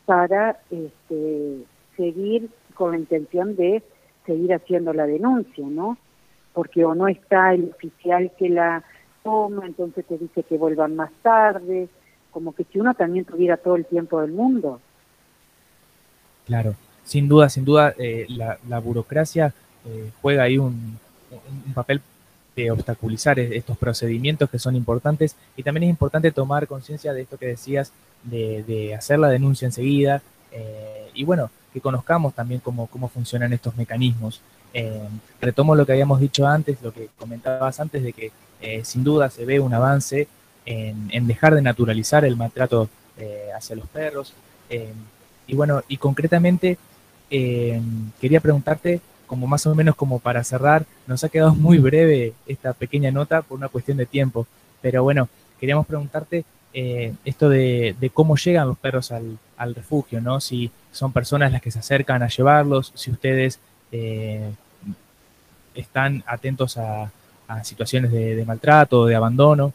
para 0.07 0.61
este, 0.71 1.65
seguir 1.97 2.51
con 2.75 2.93
la 2.93 2.99
intención 2.99 3.57
de 3.57 3.83
seguir 4.27 4.55
haciendo 4.55 4.93
la 4.93 5.07
denuncia, 5.07 5.67
¿no? 5.67 5.97
Porque 6.53 6.85
o 6.85 6.95
no 6.95 7.09
está 7.09 7.55
el 7.55 7.71
oficial 7.71 8.31
que 8.39 8.49
la 8.49 8.83
toma, 9.23 9.67
entonces 9.67 10.05
te 10.07 10.19
dice 10.19 10.43
que 10.43 10.59
vuelvan 10.59 10.97
más 10.97 11.11
tarde, 11.23 11.89
como 12.31 12.55
que 12.55 12.65
si 12.65 12.79
uno 12.79 12.95
también 12.95 13.25
tuviera 13.25 13.57
todo 13.57 13.77
el 13.77 13.87
tiempo 13.87 14.21
del 14.21 14.33
mundo. 14.33 14.81
Claro, 16.47 16.75
sin 17.05 17.29
duda, 17.29 17.49
sin 17.49 17.65
duda, 17.65 17.95
eh, 17.99 18.27
la, 18.29 18.59
la 18.69 18.79
burocracia 18.81 19.55
eh, 19.87 20.11
juega 20.21 20.45
ahí 20.45 20.59
un, 20.59 20.99
papel 21.75 22.01
de 22.55 22.71
obstaculizar 22.71 23.39
estos 23.39 23.79
procedimientos 23.79 24.51
que 24.51 24.59
son 24.59 24.77
importantes 24.77 25.35
y 25.57 25.63
también 25.63 25.85
es 25.85 25.91
importante 25.91 26.31
tomar 26.31 26.67
conciencia 26.67 27.15
de 27.15 27.23
esto 27.23 27.39
que 27.39 27.47
decías, 27.47 27.93
de, 28.25 28.63
de 28.65 28.95
hacer 28.95 29.19
la 29.19 29.29
denuncia 29.29 29.65
enseguida 29.65 30.21
eh, 30.53 31.11
y 31.15 31.25
bueno, 31.25 31.51
que 31.73 31.81
conozcamos 31.81 32.35
también 32.35 32.61
cómo, 32.61 32.87
cómo 32.87 33.09
funcionan 33.09 33.53
estos 33.53 33.77
mecanismos. 33.77 34.41
Eh, 34.75 35.09
retomo 35.41 35.75
lo 35.75 35.85
que 35.85 35.93
habíamos 35.93 36.21
dicho 36.21 36.47
antes, 36.47 36.81
lo 36.83 36.93
que 36.93 37.09
comentabas 37.19 37.81
antes, 37.81 38.03
de 38.03 38.13
que 38.13 38.33
eh, 38.61 38.83
sin 38.85 39.05
duda 39.05 39.29
se 39.29 39.45
ve 39.45 39.61
un 39.61 39.75
avance 39.75 40.29
en, 40.65 41.27
dejar 41.27 41.55
de 41.55 41.63
naturalizar 41.63 42.25
el 42.25 42.37
maltrato 42.37 42.89
eh, 43.19 43.49
hacia 43.55 43.77
los 43.77 43.87
perros. 43.89 44.33
Y 45.47 45.55
bueno, 45.55 45.83
y 45.89 45.99
concretamente 45.99 46.79
quería 47.29 48.41
preguntarte, 48.41 49.01
como 49.27 49.47
más 49.47 49.67
o 49.67 49.75
menos 49.75 49.97
como 49.97 50.19
para 50.19 50.45
cerrar, 50.45 50.87
nos 51.07 51.25
ha 51.25 51.29
quedado 51.29 51.55
muy 51.55 51.79
breve 51.79 52.33
esta 52.47 52.73
pequeña 52.73 53.11
nota 53.11 53.43
por 53.43 53.59
una 53.59 53.69
cuestión 53.69 53.99
de 53.99 54.07
tiempo, 54.07 54.47
pero 54.81 55.03
bueno, 55.03 55.29
queríamos 55.61 55.87
preguntarte 55.87 56.45
esto 56.73 57.51
de, 57.51 57.95
de 58.01 58.11
cómo 58.11 58.37
llegan 58.37 58.69
los 58.69 58.79
perros 58.79 59.13
al, 59.13 59.39
al 59.59 59.75
refugio, 59.75 60.23
¿no? 60.23 60.41
Si 60.41 60.71
son 60.91 61.13
personas 61.13 61.53
las 61.53 61.61
que 61.61 61.71
se 61.71 61.81
acercan 61.81 62.23
a 62.23 62.29
llevarlos, 62.29 62.93
si 62.95 63.11
ustedes 63.11 63.61
eh, 63.93 64.51
están 65.75 66.25
atentos 66.27 66.77
a, 66.79 67.11
a 67.49 67.65
situaciones 67.65 68.11
de, 68.11 68.35
de 68.35 68.45
maltrato, 68.45 69.07
de 69.07 69.15
abandono. 69.15 69.73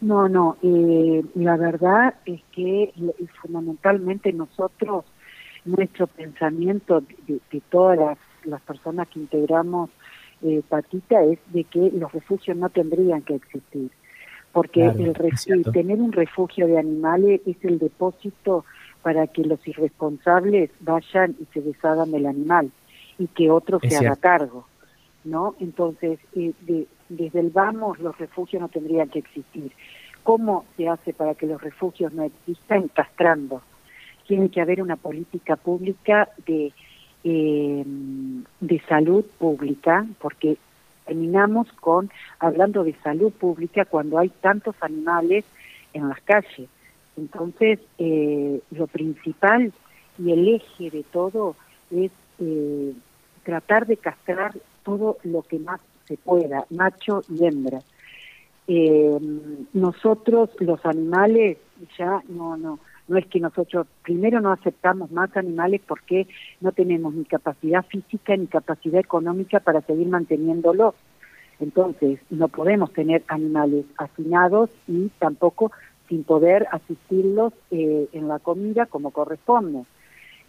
No, 0.00 0.28
no, 0.28 0.58
eh, 0.62 1.24
la 1.34 1.56
verdad 1.56 2.14
es 2.26 2.42
que 2.52 2.92
fundamentalmente 3.40 4.32
nosotros, 4.32 5.04
nuestro 5.64 6.06
pensamiento 6.06 7.02
de, 7.26 7.40
todas 7.70 7.98
las, 7.98 8.18
las 8.44 8.60
personas 8.60 9.08
que 9.08 9.20
integramos 9.20 9.88
eh, 10.42 10.62
Patita 10.68 11.22
es 11.24 11.38
de 11.52 11.64
que 11.64 11.90
los 11.94 12.12
refugios 12.12 12.54
no 12.54 12.68
tendrían 12.68 13.22
que 13.22 13.36
existir, 13.36 13.90
porque 14.52 14.92
Claro, 14.92 15.14
el 15.46 15.72
tener 15.72 15.98
un 15.98 16.12
refugio 16.12 16.66
de 16.66 16.78
animales 16.78 17.40
es 17.46 17.56
el 17.64 17.78
depósito 17.78 18.66
para 19.04 19.28
que 19.28 19.44
los 19.44 19.60
irresponsables 19.68 20.70
vayan 20.80 21.36
y 21.40 21.44
se 21.52 21.60
deshagan 21.60 22.10
del 22.10 22.26
animal 22.26 22.72
y 23.18 23.28
que 23.28 23.50
otro 23.50 23.78
Es 23.82 23.90
se 23.92 23.98
haga 23.98 24.16
cargo. 24.16 24.66
¿no? 25.24 25.54
Entonces, 25.60 26.18
eh, 26.34 26.52
de- 26.62 26.86
desde 27.08 27.40
el 27.40 27.50
vamos, 27.50 27.98
los 28.00 28.18
refugios 28.18 28.60
no 28.60 28.68
tendrían 28.68 29.08
que 29.10 29.20
existir. 29.20 29.70
¿Cómo 30.22 30.64
se 30.76 30.88
hace 30.88 31.12
para 31.12 31.34
que 31.34 31.46
los 31.46 31.62
refugios 31.62 32.12
no 32.12 32.24
existan? 32.24 32.88
Castrando. 32.88 33.62
Tiene 34.26 34.48
que 34.48 34.60
haber 34.60 34.82
una 34.82 34.96
política 34.96 35.56
pública 35.56 36.28
de, 36.46 36.72
eh, 37.24 37.84
de 38.60 38.80
salud 38.88 39.24
pública, 39.38 40.06
porque 40.18 40.56
terminamos 41.06 41.70
con 41.74 42.10
hablando 42.38 42.84
de 42.84 42.94
salud 43.02 43.32
pública 43.32 43.84
cuando 43.84 44.18
hay 44.18 44.30
tantos 44.40 44.74
animales 44.80 45.44
en 45.92 46.08
las 46.08 46.20
calles. 46.22 46.68
Entonces, 47.16 47.78
eh, 47.98 48.60
lo 48.70 48.86
principal 48.86 49.72
y 50.18 50.32
el 50.32 50.48
eje 50.48 50.90
de 50.90 51.04
todo 51.04 51.56
es 51.90 52.10
eh, 52.38 52.92
tratar 53.44 53.86
de 53.86 53.96
castrar 53.96 54.52
todo 54.82 55.18
lo 55.22 55.42
que 55.42 55.58
más 55.58 55.80
se 56.06 56.16
pueda, 56.16 56.66
macho 56.70 57.22
y 57.28 57.44
hembra. 57.46 57.80
Eh, 58.66 59.18
nosotros, 59.72 60.50
los 60.60 60.84
animales, 60.86 61.58
ya 61.98 62.22
no, 62.28 62.56
no, 62.56 62.78
no 63.08 63.18
es 63.18 63.26
que 63.26 63.40
nosotros 63.40 63.86
primero 64.02 64.40
no 64.40 64.52
aceptamos 64.52 65.10
más 65.10 65.36
animales 65.36 65.82
porque 65.86 66.26
no 66.60 66.72
tenemos 66.72 67.14
ni 67.14 67.24
capacidad 67.24 67.84
física 67.84 68.36
ni 68.36 68.46
capacidad 68.46 69.00
económica 69.00 69.60
para 69.60 69.82
seguir 69.82 70.08
manteniéndolos. 70.08 70.94
Entonces, 71.60 72.18
no 72.30 72.48
podemos 72.48 72.92
tener 72.92 73.22
animales 73.28 73.84
hacinados 73.98 74.70
y 74.88 75.10
tampoco 75.18 75.70
sin 76.08 76.24
poder 76.24 76.66
asistirlos 76.70 77.52
eh, 77.70 78.08
en 78.12 78.28
la 78.28 78.38
comida 78.38 78.86
como 78.86 79.10
corresponde. 79.10 79.84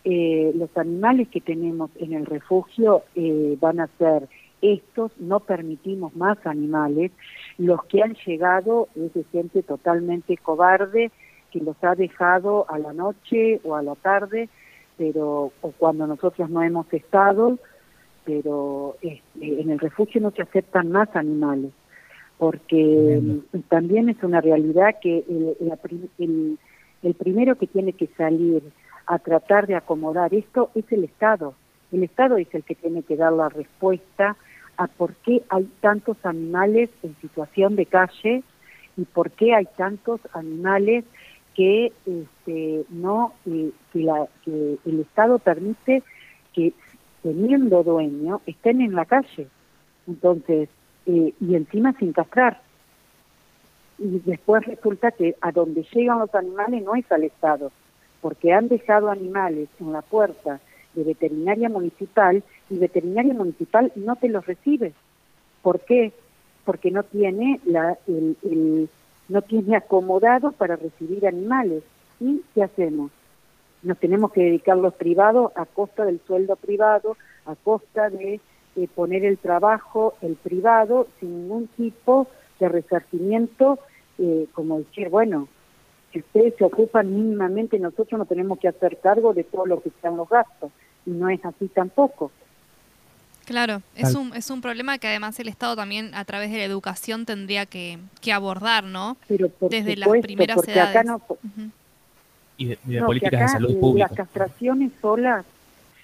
Eh, 0.03 0.51
los 0.56 0.70
animales 0.78 1.30
que 1.30 1.41
tenemos 1.41 1.89
en 1.95 2.14
el 2.14 2.26
refugio 2.26 3.03
eh, 3.16 3.58
van 3.60 3.80
a 3.80 3.88
ser 3.97 4.28
estos, 4.62 5.12
no 5.20 5.39
permitimos 5.39 6.16
más 6.16 6.38
animales. 6.45 7.12
Los 7.58 7.84
que 7.86 8.03
han 8.03 8.16
llegado 8.26 8.88
es 8.95 9.14
de 9.14 9.24
gente 9.32 9.64
totalmente 9.64 10.38
cobarde 10.38 11.12
que 11.51 11.60
los 11.60 11.76
ha 11.84 11.95
dejado 11.95 12.66
a 12.70 12.78
la 12.78 12.93
noche 12.93 13.62
o 13.64 13.76
a 13.76 13.82
la 13.82 13.95
tarde, 13.95 14.49
pero 14.97 15.51
o 15.62 15.72
cuando 15.78 16.08
nosotros 16.08 16.49
no 16.49 16.62
hemos 16.64 16.91
estado, 16.93 17.58
pero 18.26 18.97
este, 19.01 19.62
en 19.62 19.70
el 19.70 19.80
refugio 19.80 20.22
no 20.22 20.32
se 20.32 20.41
aceptan 20.41 20.91
más 20.91 21.16
animales, 21.16 21.72
porque 22.38 23.22
también 23.70 24.10
es 24.10 24.22
una 24.24 24.42
realidad 24.42 24.96
que 25.02 25.20
el, 25.28 25.78
prim- 25.82 26.10
el- 26.20 26.58
el 27.04 27.14
primero 27.14 27.56
que 27.56 27.68
tiene 27.68 27.94
que 27.94 28.08
salir 28.18 28.64
a 29.08 29.20
tratar 29.20 29.68
de 29.68 29.76
acomodar 29.76 30.34
esto 30.34 30.72
es 30.76 30.92
el 30.92 31.04
Estado. 31.04 31.54
El 31.92 32.04
Estado 32.04 32.38
es 32.38 32.48
el 32.54 32.64
que 32.64 32.76
tiene 32.76 33.04
que 33.04 33.16
dar 33.16 33.32
la 33.32 33.50
respuesta 33.50 34.36
a 34.78 34.88
por 34.88 35.14
qué 35.18 35.44
hay 35.50 35.70
tantos 35.82 36.18
animales 36.26 36.90
en 37.04 37.16
situación 37.22 37.76
de 37.76 37.86
calle 37.86 38.44
y 38.98 39.04
por 39.06 39.32
qué 39.32 39.54
hay 39.54 39.68
tantos 39.78 40.20
animales 40.34 41.06
que 41.54 41.94
este, 42.06 42.84
no 42.90 43.34
eh, 43.46 43.72
que, 43.94 44.00
la, 44.00 44.28
que 44.44 44.78
el 44.86 45.00
Estado 45.02 45.40
permite 45.40 46.02
que 46.54 46.74
teniendo 47.24 47.84
dueño 47.84 48.42
estén 48.46 48.82
en 48.82 48.94
la 48.96 49.06
calle 49.06 49.48
entonces 50.08 50.68
eh, 51.06 51.34
y 51.39 51.56
encima 51.56 51.93
sin 51.93 52.14
castrar 52.14 52.62
y 53.97 54.20
después 54.26 54.66
resulta 54.66 55.12
que 55.12 55.36
a 55.41 55.51
donde 55.51 55.86
llegan 55.93 56.20
los 56.20 56.34
animales 56.36 56.84
no 56.84 56.95
es 56.95 57.10
al 57.12 57.24
Estado 57.24 57.72
porque 58.22 58.51
han 58.53 58.68
dejado 58.68 59.10
animales 59.10 59.70
en 59.80 59.93
la 59.93 60.01
puerta 60.01 60.60
de 60.93 61.03
veterinaria 61.03 61.70
municipal 61.70 62.43
y 62.70 62.78
veterinaria 62.78 63.34
municipal 63.34 63.91
no 63.95 64.16
te 64.16 64.30
los 64.30 64.45
recibe. 64.45 64.93
¿Por 65.62 65.80
qué? 65.82 66.12
Porque 66.64 66.89
no 66.91 67.03
tiene 67.03 67.60
la, 67.66 67.97
el, 68.08 68.36
el- 68.43 68.89
no 69.28 69.41
tiene 69.41 69.76
acomodado 69.76 70.51
para 70.51 70.76
recibir 70.76 71.28
animales. 71.28 71.84
¿Y 72.20 72.41
qué 72.53 72.64
hacemos? 72.64 73.12
Nos 73.84 73.97
tenemos 73.99 74.32
que 74.32 74.43
dedicar 74.43 74.78
los 74.78 74.93
privados 74.93 75.51
a 75.56 75.66
costa 75.66 76.06
del 76.06 76.20
sueldo 76.26 76.56
privado, 76.56 77.18
a 77.45 77.56
costa 77.56 78.10
de 78.10 78.39
eh, 78.76 78.88
poner 78.93 79.23
el 79.26 79.38
trabajo, 79.38 80.15
el 80.21 80.36
privado, 80.36 81.07
sin 81.19 81.41
ningún 81.41 81.67
tipo 81.67 82.28
de 82.59 82.69
resarcimiento, 82.69 83.80
eh, 84.17 84.47
como 84.53 84.80
decir, 84.80 85.09
bueno, 85.09 85.47
si 86.11 86.19
ustedes 86.19 86.55
se 86.57 86.63
ocupan 86.63 87.13
mínimamente, 87.13 87.78
nosotros 87.80 88.17
no 88.17 88.26
tenemos 88.26 88.59
que 88.59 88.67
hacer 88.67 88.99
cargo 89.01 89.34
de 89.34 89.43
todo 89.43 89.65
lo 89.65 89.82
que 89.82 89.91
sean 90.01 90.17
los 90.17 90.30
gastos. 90.30 90.71
Y 91.05 91.11
no 91.11 91.30
es 91.30 91.43
así 91.45 91.67
tampoco. 91.67 92.32
Claro, 93.45 93.84
es 93.95 94.15
un, 94.15 94.34
es 94.34 94.49
un 94.49 94.59
problema 94.61 94.97
que 94.97 95.07
además 95.07 95.39
el 95.39 95.47
Estado 95.47 95.76
también 95.76 96.15
a 96.15 96.26
través 96.26 96.51
de 96.51 96.57
la 96.57 96.63
educación 96.63 97.26
tendría 97.26 97.67
que, 97.67 97.99
que 98.19 98.34
abordar, 98.34 98.84
¿no? 98.86 99.17
Pero 99.28 99.49
por 99.49 99.69
Desde 99.69 99.95
las 99.97 100.09
primeras 100.21 100.55
porque 100.55 100.71
edades. 100.71 100.95
acá 100.95 101.03
no, 101.03 101.15
Ujú. 101.17 101.69
Y 102.57 102.65
de, 102.67 102.80
y 102.88 102.93
de 102.93 103.01
no, 103.01 103.05
políticas 103.07 103.39
de 103.41 103.47
salud 103.49 103.80
pública. 103.80 104.07
Las 104.07 104.17
castraciones 104.17 104.91
solas, 105.01 105.45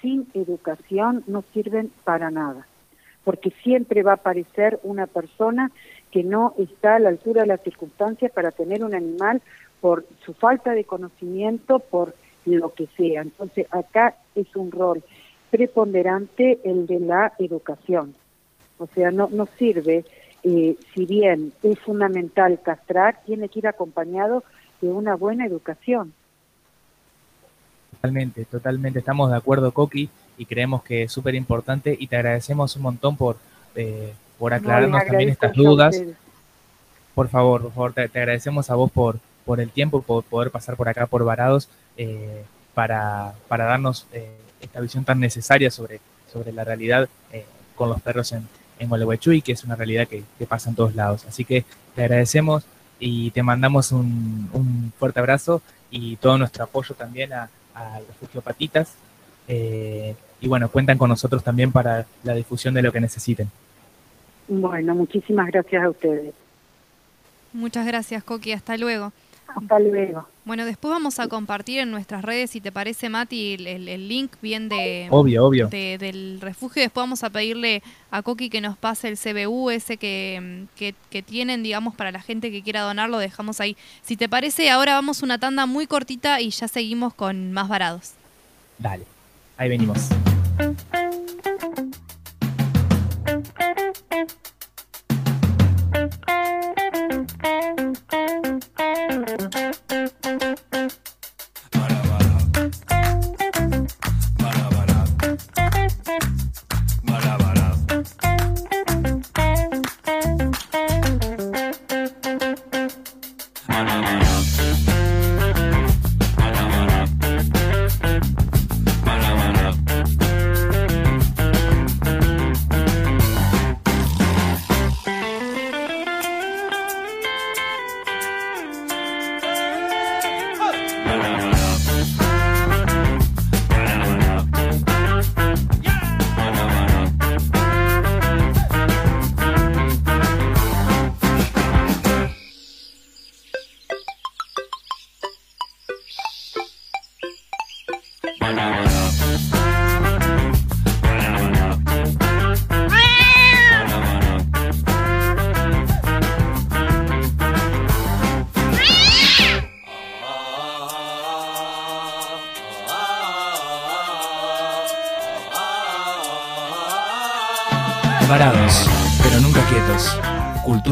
sin 0.02 0.28
educación, 0.34 1.24
no 1.28 1.44
sirven 1.54 1.92
para 2.04 2.32
nada. 2.32 2.68
Porque 3.24 3.52
siempre 3.64 4.04
va 4.04 4.12
a 4.12 4.16
aparecer 4.16 4.80
una 4.84 5.08
persona 5.08 5.72
que 6.10 6.24
no 6.24 6.54
está 6.58 6.96
a 6.96 7.00
la 7.00 7.10
altura 7.10 7.42
de 7.42 7.48
las 7.48 7.62
circunstancias 7.62 8.32
para 8.32 8.52
tener 8.52 8.84
un 8.84 8.96
animal 8.96 9.42
por 9.80 10.06
su 10.26 10.34
falta 10.34 10.72
de 10.72 10.84
conocimiento, 10.84 11.80
por 11.80 12.16
lo 12.46 12.74
que 12.74 12.88
sea. 12.98 13.22
Entonces, 13.22 13.68
acá 13.72 14.16
es 14.36 14.56
un 14.56 14.72
rol 14.72 15.04
preponderante 15.50 16.60
el 16.64 16.88
de 16.88 17.00
la 17.00 17.34
educación. 17.38 18.16
O 18.78 18.88
sea, 18.88 19.12
no, 19.12 19.30
no 19.32 19.48
sirve, 19.58 20.06
eh, 20.44 20.76
si 20.94 21.06
bien 21.06 21.54
es 21.62 21.80
fundamental 21.80 22.60
castrar, 22.64 23.20
tiene 23.26 23.50
que 23.50 23.60
ir 23.60 23.68
acompañado 23.68 24.44
de 24.82 24.90
una 24.90 25.16
buena 25.16 25.46
educación. 25.46 26.14
Totalmente, 28.02 28.46
totalmente. 28.46 28.98
Estamos 28.98 29.30
de 29.30 29.38
acuerdo, 29.38 29.72
Coqui, 29.72 30.10
y 30.36 30.46
creemos 30.46 30.82
que 30.82 31.04
es 31.04 31.12
súper 31.12 31.36
importante 31.36 31.96
y 32.00 32.08
te 32.08 32.16
agradecemos 32.16 32.76
un 32.76 32.82
montón 32.82 33.16
por, 33.16 33.38
eh, 33.76 34.14
por 34.40 34.52
No, 34.52 34.58
aclararnos 34.58 35.06
también 35.06 35.30
estas 35.30 35.54
dudas. 35.54 36.02
Por 37.14 37.28
favor, 37.28 37.62
por 37.62 37.74
favor, 37.74 37.94
te, 37.94 38.10
te 38.10 38.18
agradecemos 38.18 38.72
a 38.72 38.76
vos 38.76 38.92
por, 38.92 39.20
por 39.46 39.62
el 39.62 39.70
tiempo, 39.70 40.02
por 40.02 40.24
poder 40.24 40.50
pasar 40.50 40.76
por 40.78 40.90
acá, 40.90 41.06
por 41.06 41.24
Varados, 41.24 41.70
eh, 41.96 42.44
para, 42.74 43.36
para 43.48 43.66
darnos 43.66 44.08
eh, 44.14 44.36
esta 44.62 44.80
visión 44.80 45.06
tan 45.06 45.20
necesaria 45.20 45.70
sobre, 45.70 46.00
sobre 46.34 46.52
la 46.54 46.64
realidad 46.64 47.08
con 47.76 47.90
los 47.90 48.02
perros 48.02 48.32
en, 48.32 48.48
en 48.80 48.90
Gualeguaychú 48.90 49.32
y 49.32 49.44
que 49.44 49.52
es 49.52 49.64
una 49.64 49.76
realidad 49.76 50.08
que, 50.08 50.24
que 50.40 50.48
pasa 50.48 50.72
en 50.72 50.76
todos 50.76 50.96
lados. 50.96 51.24
Así 51.26 51.46
que 51.46 51.66
te 51.96 52.04
agradecemos 52.04 52.64
y 53.00 53.30
te 53.30 53.44
mandamos 53.44 53.92
un, 53.92 54.50
un 54.54 54.92
fuerte 54.98 55.20
abrazo 55.20 55.62
y 55.92 56.16
todo 56.16 56.40
nuestro 56.40 56.64
apoyo 56.64 56.96
también 56.96 57.34
a, 57.34 57.50
al 57.96 58.06
refugio 58.08 58.42
Patitas. 58.42 58.94
Eh, 59.48 60.16
y 60.40 60.48
bueno, 60.48 60.70
cuentan 60.70 60.98
con 60.98 61.10
nosotros 61.10 61.44
también 61.44 61.72
para 61.72 62.06
la 62.24 62.34
difusión 62.34 62.74
de 62.74 62.82
lo 62.82 62.92
que 62.92 63.00
necesiten. 63.00 63.50
Bueno, 64.48 64.96
muchísimas 64.96 65.48
gracias 65.48 65.84
a 65.84 65.90
ustedes. 65.90 66.34
Muchas 67.54 67.86
gracias, 67.86 68.24
Coqui. 68.24 68.54
Hasta 68.54 68.78
luego. 68.78 69.12
Hasta 69.56 69.80
luego. 69.80 70.28
Bueno, 70.46 70.66
después 70.66 70.92
vamos 70.92 71.20
a 71.20 71.28
compartir 71.28 71.80
en 71.80 71.92
nuestras 71.92 72.24
redes, 72.24 72.50
si 72.52 72.62
te 72.62 72.72
parece, 72.72 73.10
Mati, 73.10 73.54
el, 73.54 73.68
el- 73.68 74.08
link 74.08 74.32
bien 74.42 74.70
de, 74.70 75.08
Obvio, 75.12 75.46
obvio. 75.46 75.68
de- 75.68 75.98
del 75.98 76.40
refugio. 76.42 76.82
Después 76.82 77.04
vamos 77.04 77.24
a 77.24 77.30
pedirle 77.30 77.84
a 78.10 78.22
Coqui 78.22 78.50
que 78.50 78.62
nos 78.62 78.78
pase 78.78 79.08
el 79.08 79.18
CBU 79.18 79.70
ese 79.70 79.98
que, 79.98 80.66
que, 80.76 80.96
que 81.10 81.22
tienen, 81.22 81.64
digamos, 81.64 81.96
para 81.96 82.12
la 82.12 82.22
gente 82.22 82.52
que 82.52 82.62
quiera 82.64 82.82
donar, 82.82 83.10
lo 83.10 83.20
dejamos 83.20 83.60
ahí. 83.62 83.78
Si 84.04 84.18
te 84.18 84.28
parece, 84.28 84.70
ahora 84.72 84.94
vamos 84.94 85.22
una 85.22 85.38
tanda 85.38 85.66
muy 85.66 85.86
cortita 85.88 86.42
y 86.42 86.50
ya 86.50 86.68
seguimos 86.68 87.14
con 87.14 87.52
más 87.52 87.68
varados. 87.68 88.12
Dale, 88.80 89.04
ahí 89.58 89.70
venimos. 89.70 90.10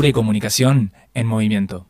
Y 0.07 0.13
comunicación 0.13 0.93
en 1.13 1.27
movimiento. 1.27 1.87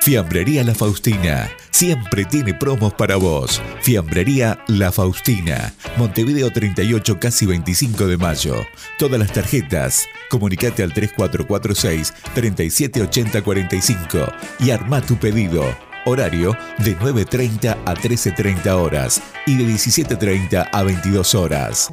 Fiambrería 0.00 0.64
La 0.64 0.74
Faustina. 0.74 1.48
Siempre 1.70 2.24
tiene 2.24 2.54
promos 2.54 2.92
para 2.94 3.16
vos. 3.16 3.62
Fiambrería 3.82 4.58
La 4.66 4.90
Faustina. 4.90 5.72
Montevideo 5.96 6.50
38, 6.50 7.20
casi 7.20 7.46
25 7.46 8.06
de 8.06 8.16
mayo. 8.16 8.56
Todas 8.98 9.20
las 9.20 9.32
tarjetas. 9.32 10.08
Comunicate 10.28 10.82
al 10.82 10.92
3446 10.92 12.14
378045 12.34 14.32
y 14.58 14.70
arma 14.70 15.00
tu 15.02 15.16
pedido. 15.16 15.64
Horario 16.04 16.56
de 16.78 16.98
9.30 16.98 17.76
a 17.84 17.94
13.30 17.94 18.66
horas 18.70 19.22
y 19.46 19.56
de 19.56 19.64
17.30 19.64 20.68
a 20.72 20.82
22 20.82 21.34
horas. 21.34 21.92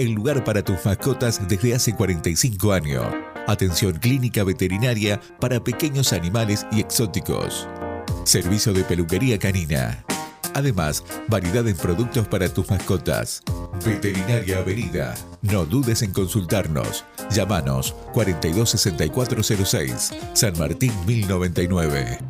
El 0.00 0.12
lugar 0.12 0.42
para 0.44 0.62
tus 0.62 0.86
mascotas 0.86 1.46
desde 1.46 1.74
hace 1.74 1.94
45 1.94 2.72
años. 2.72 3.04
Atención 3.46 3.98
clínica 3.98 4.42
veterinaria 4.44 5.20
para 5.38 5.62
pequeños 5.62 6.14
animales 6.14 6.66
y 6.72 6.80
exóticos. 6.80 7.68
Servicio 8.24 8.72
de 8.72 8.82
peluquería 8.82 9.38
canina. 9.38 10.02
Además, 10.54 11.04
variedad 11.28 11.68
en 11.68 11.76
productos 11.76 12.26
para 12.28 12.48
tus 12.48 12.70
mascotas. 12.70 13.42
Veterinaria 13.84 14.60
Avenida. 14.60 15.14
No 15.42 15.66
dudes 15.66 16.00
en 16.00 16.14
consultarnos. 16.14 17.04
Llámanos 17.30 17.94
426406, 18.14 20.14
San 20.32 20.58
Martín 20.58 20.94
1099. 21.04 22.29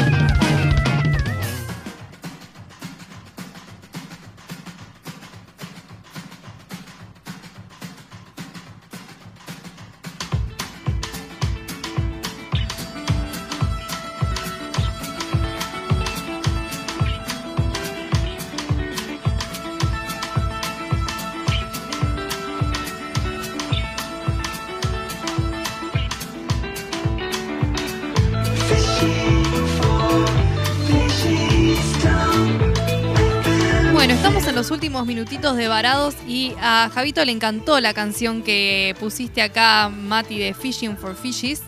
Minutitos 35.41 35.57
de 35.57 35.67
Varados 35.69 36.15
y 36.27 36.53
a 36.61 36.91
Javito 36.93 37.25
le 37.25 37.31
encantó 37.31 37.79
la 37.79 37.95
canción 37.95 38.43
que 38.43 38.95
pusiste 38.99 39.41
acá, 39.41 39.89
Mati, 39.89 40.37
de 40.37 40.53
Fishing 40.53 40.95
for 40.95 41.15
Fishes. 41.15 41.63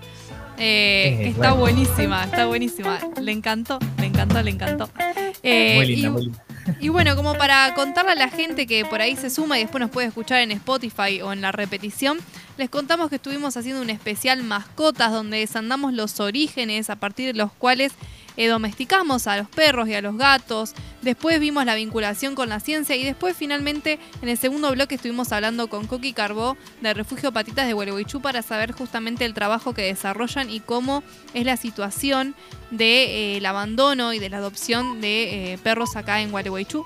Eh, 0.59 1.29
está 1.29 1.53
bueno. 1.53 1.79
buenísima, 1.81 2.23
está 2.23 2.45
buenísima. 2.45 2.99
Le 3.19 3.31
encantó, 3.31 3.79
le 3.97 4.05
encantó, 4.05 4.43
le 4.43 4.51
encantó. 4.51 4.89
Eh, 5.41 5.73
muy 5.77 5.87
linda, 5.87 6.07
y, 6.07 6.11
muy 6.11 6.21
linda. 6.25 6.45
y 6.79 6.89
bueno, 6.89 7.15
como 7.15 7.33
para 7.33 7.73
contarle 7.73 8.11
a 8.11 8.15
la 8.15 8.29
gente 8.29 8.67
que 8.67 8.85
por 8.85 9.01
ahí 9.01 9.15
se 9.15 9.31
suma 9.31 9.57
y 9.57 9.63
después 9.63 9.81
nos 9.81 9.89
puede 9.89 10.07
escuchar 10.09 10.41
en 10.41 10.51
Spotify 10.51 11.21
o 11.23 11.33
en 11.33 11.41
la 11.41 11.51
repetición, 11.51 12.19
les 12.59 12.69
contamos 12.69 13.09
que 13.09 13.15
estuvimos 13.15 13.57
haciendo 13.57 13.81
un 13.81 13.89
especial 13.89 14.43
mascotas 14.43 15.11
donde 15.11 15.39
desandamos 15.39 15.93
los 15.93 16.19
orígenes 16.19 16.91
a 16.91 16.97
partir 16.97 17.33
de 17.33 17.39
los 17.39 17.51
cuales 17.51 17.93
eh, 18.37 18.47
domesticamos 18.47 19.27
a 19.27 19.37
los 19.37 19.47
perros 19.47 19.87
y 19.87 19.93
a 19.93 20.01
los 20.01 20.17
gatos, 20.17 20.73
después 21.01 21.39
vimos 21.39 21.65
la 21.65 21.75
vinculación 21.75 22.35
con 22.35 22.49
la 22.49 22.59
ciencia 22.59 22.95
y 22.95 23.03
después 23.03 23.35
finalmente 23.37 23.99
en 24.21 24.29
el 24.29 24.37
segundo 24.37 24.71
bloque 24.71 24.95
estuvimos 24.95 25.31
hablando 25.31 25.67
con 25.67 25.87
Coqui 25.87 26.13
Carbó 26.13 26.57
de 26.81 26.93
Refugio 26.93 27.31
Patitas 27.31 27.67
de 27.67 27.73
Gualeguaychú 27.73 28.21
para 28.21 28.41
saber 28.41 28.71
justamente 28.71 29.25
el 29.25 29.33
trabajo 29.33 29.73
que 29.73 29.83
desarrollan 29.83 30.49
y 30.49 30.59
cómo 30.59 31.03
es 31.33 31.45
la 31.45 31.57
situación 31.57 32.35
del 32.71 32.77
de, 32.79 33.37
eh, 33.37 33.47
abandono 33.47 34.13
y 34.13 34.19
de 34.19 34.29
la 34.29 34.37
adopción 34.37 35.01
de 35.01 35.53
eh, 35.53 35.57
perros 35.59 35.95
acá 35.95 36.21
en 36.21 36.31
Gualeguaychú. 36.31 36.85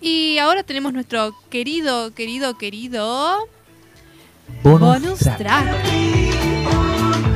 Y 0.00 0.38
ahora 0.38 0.62
tenemos 0.62 0.92
nuestro 0.92 1.34
querido, 1.50 2.14
querido, 2.14 2.56
querido... 2.58 3.48
Bonus 4.62 4.80
Bonus 4.80 5.18
track. 5.18 5.38
track. 5.38 7.35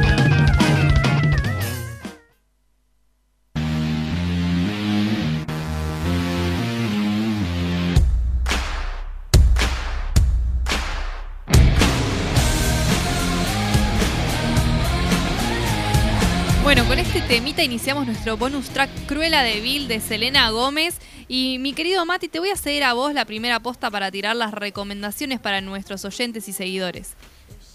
Con 16.91 16.99
este 16.99 17.21
temita 17.21 17.63
iniciamos 17.63 18.05
nuestro 18.05 18.35
bonus 18.35 18.67
track 18.67 18.89
Cruela 19.07 19.43
de 19.43 19.61
Vil 19.61 19.87
de 19.87 20.01
Selena 20.01 20.49
Gómez. 20.49 20.99
Y 21.29 21.55
mi 21.57 21.71
querido 21.71 22.05
Mati, 22.05 22.27
te 22.27 22.39
voy 22.39 22.49
a 22.49 22.57
ceder 22.57 22.83
a 22.83 22.91
vos 22.91 23.13
la 23.13 23.23
primera 23.23 23.61
posta 23.61 23.89
para 23.89 24.11
tirar 24.11 24.35
las 24.35 24.51
recomendaciones 24.51 25.39
para 25.39 25.61
nuestros 25.61 26.03
oyentes 26.03 26.49
y 26.49 26.51
seguidores. 26.51 27.13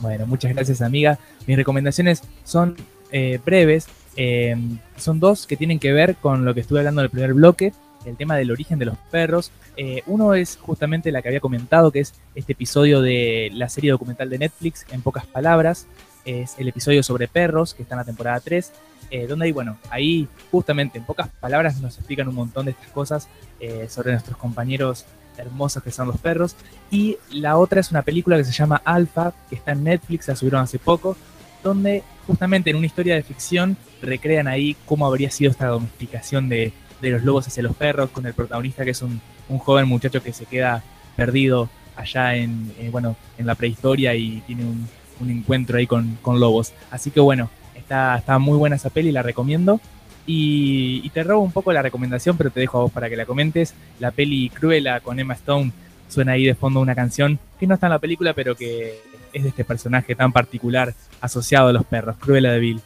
Bueno, 0.00 0.26
muchas 0.26 0.52
gracias 0.52 0.82
amiga. 0.82 1.18
Mis 1.46 1.56
recomendaciones 1.56 2.24
son 2.44 2.76
eh, 3.10 3.40
breves. 3.42 3.86
eh, 4.16 4.54
son 4.98 5.18
dos 5.18 5.46
que 5.46 5.56
tienen 5.56 5.78
que 5.78 5.94
ver 5.94 6.16
con 6.16 6.44
lo 6.44 6.52
que 6.52 6.60
estuve 6.60 6.80
hablando 6.80 7.00
en 7.00 7.06
el 7.06 7.10
primer 7.10 7.32
bloque, 7.32 7.72
el 8.04 8.18
tema 8.18 8.36
del 8.36 8.50
origen 8.50 8.78
de 8.78 8.84
los 8.84 8.98
perros. 9.10 9.50
Eh, 9.78 10.02
uno 10.04 10.34
es 10.34 10.58
justamente 10.60 11.10
la 11.10 11.22
que 11.22 11.28
había 11.28 11.40
comentado, 11.40 11.90
que 11.90 12.00
es 12.00 12.12
este 12.34 12.52
episodio 12.52 13.00
de 13.00 13.48
la 13.54 13.70
serie 13.70 13.92
documental 13.92 14.28
de 14.28 14.40
Netflix, 14.40 14.84
en 14.90 15.00
pocas 15.00 15.24
palabras. 15.24 15.86
Es 16.26 16.58
el 16.58 16.68
episodio 16.68 17.02
sobre 17.02 17.28
perros, 17.28 17.72
que 17.72 17.82
está 17.82 17.94
en 17.94 18.00
la 18.00 18.04
temporada 18.04 18.40
3, 18.40 18.72
eh, 19.10 19.26
donde 19.26 19.46
ahí, 19.46 19.52
bueno, 19.52 19.78
ahí 19.90 20.28
justamente 20.50 20.98
en 20.98 21.04
pocas 21.04 21.28
palabras 21.40 21.80
nos 21.80 21.96
explican 21.96 22.28
un 22.28 22.34
montón 22.34 22.66
de 22.66 22.72
estas 22.72 22.88
cosas 22.88 23.28
eh, 23.60 23.86
sobre 23.88 24.12
nuestros 24.12 24.36
compañeros 24.36 25.04
hermosos 25.36 25.82
que 25.82 25.90
son 25.90 26.08
los 26.08 26.18
perros. 26.18 26.56
Y 26.90 27.18
la 27.30 27.56
otra 27.56 27.80
es 27.80 27.90
una 27.90 28.02
película 28.02 28.36
que 28.36 28.44
se 28.44 28.52
llama 28.52 28.80
Alpha, 28.84 29.32
que 29.48 29.56
está 29.56 29.72
en 29.72 29.84
Netflix, 29.84 30.28
la 30.28 30.36
subieron 30.36 30.62
hace 30.62 30.78
poco, 30.78 31.16
donde 31.62 32.02
justamente 32.26 32.70
en 32.70 32.76
una 32.76 32.86
historia 32.86 33.14
de 33.14 33.22
ficción 33.22 33.76
recrean 34.02 34.48
ahí 34.48 34.76
cómo 34.86 35.06
habría 35.06 35.30
sido 35.30 35.50
esta 35.50 35.66
domesticación 35.66 36.48
de, 36.48 36.72
de 37.00 37.10
los 37.10 37.22
lobos 37.22 37.46
hacia 37.46 37.62
los 37.62 37.76
perros, 37.76 38.10
con 38.10 38.26
el 38.26 38.34
protagonista 38.34 38.84
que 38.84 38.90
es 38.90 39.02
un, 39.02 39.20
un 39.48 39.58
joven 39.58 39.86
muchacho 39.86 40.22
que 40.22 40.32
se 40.32 40.46
queda 40.46 40.82
perdido 41.16 41.68
allá 41.96 42.34
en, 42.36 42.72
eh, 42.78 42.90
bueno, 42.90 43.16
en 43.38 43.46
la 43.46 43.54
prehistoria 43.54 44.14
y 44.14 44.42
tiene 44.46 44.64
un, 44.64 44.88
un 45.20 45.30
encuentro 45.30 45.78
ahí 45.78 45.86
con, 45.86 46.18
con 46.22 46.40
lobos. 46.40 46.72
Así 46.90 47.10
que 47.10 47.20
bueno, 47.20 47.50
está, 47.76 48.16
está 48.18 48.38
muy 48.38 48.56
buena 48.58 48.76
esa 48.76 48.90
peli, 48.90 49.12
la 49.12 49.22
recomiendo. 49.22 49.80
Y, 50.26 51.00
y 51.04 51.10
te 51.10 51.22
robo 51.22 51.42
un 51.42 51.52
poco 51.52 51.72
la 51.72 51.82
recomendación, 51.82 52.36
pero 52.36 52.50
te 52.50 52.58
dejo 52.60 52.78
a 52.78 52.82
vos 52.82 52.92
para 52.92 53.08
que 53.08 53.16
la 53.16 53.26
comentes. 53.26 53.74
La 54.00 54.10
peli 54.10 54.48
Cruella 54.50 55.00
con 55.00 55.20
Emma 55.20 55.34
Stone 55.34 55.70
suena 56.08 56.32
ahí 56.32 56.44
de 56.44 56.54
fondo 56.54 56.80
una 56.80 56.94
canción 56.94 57.38
que 57.60 57.66
no 57.66 57.74
está 57.74 57.86
en 57.86 57.92
la 57.92 57.98
película, 58.00 58.32
pero 58.34 58.54
que 58.56 58.98
es 59.32 59.42
de 59.42 59.48
este 59.50 59.64
personaje 59.64 60.14
tan 60.16 60.32
particular 60.32 60.94
asociado 61.20 61.68
a 61.68 61.72
los 61.72 61.84
perros, 61.84 62.16
Cruella 62.18 62.50
de 62.52 62.58
Vil. 62.58 62.80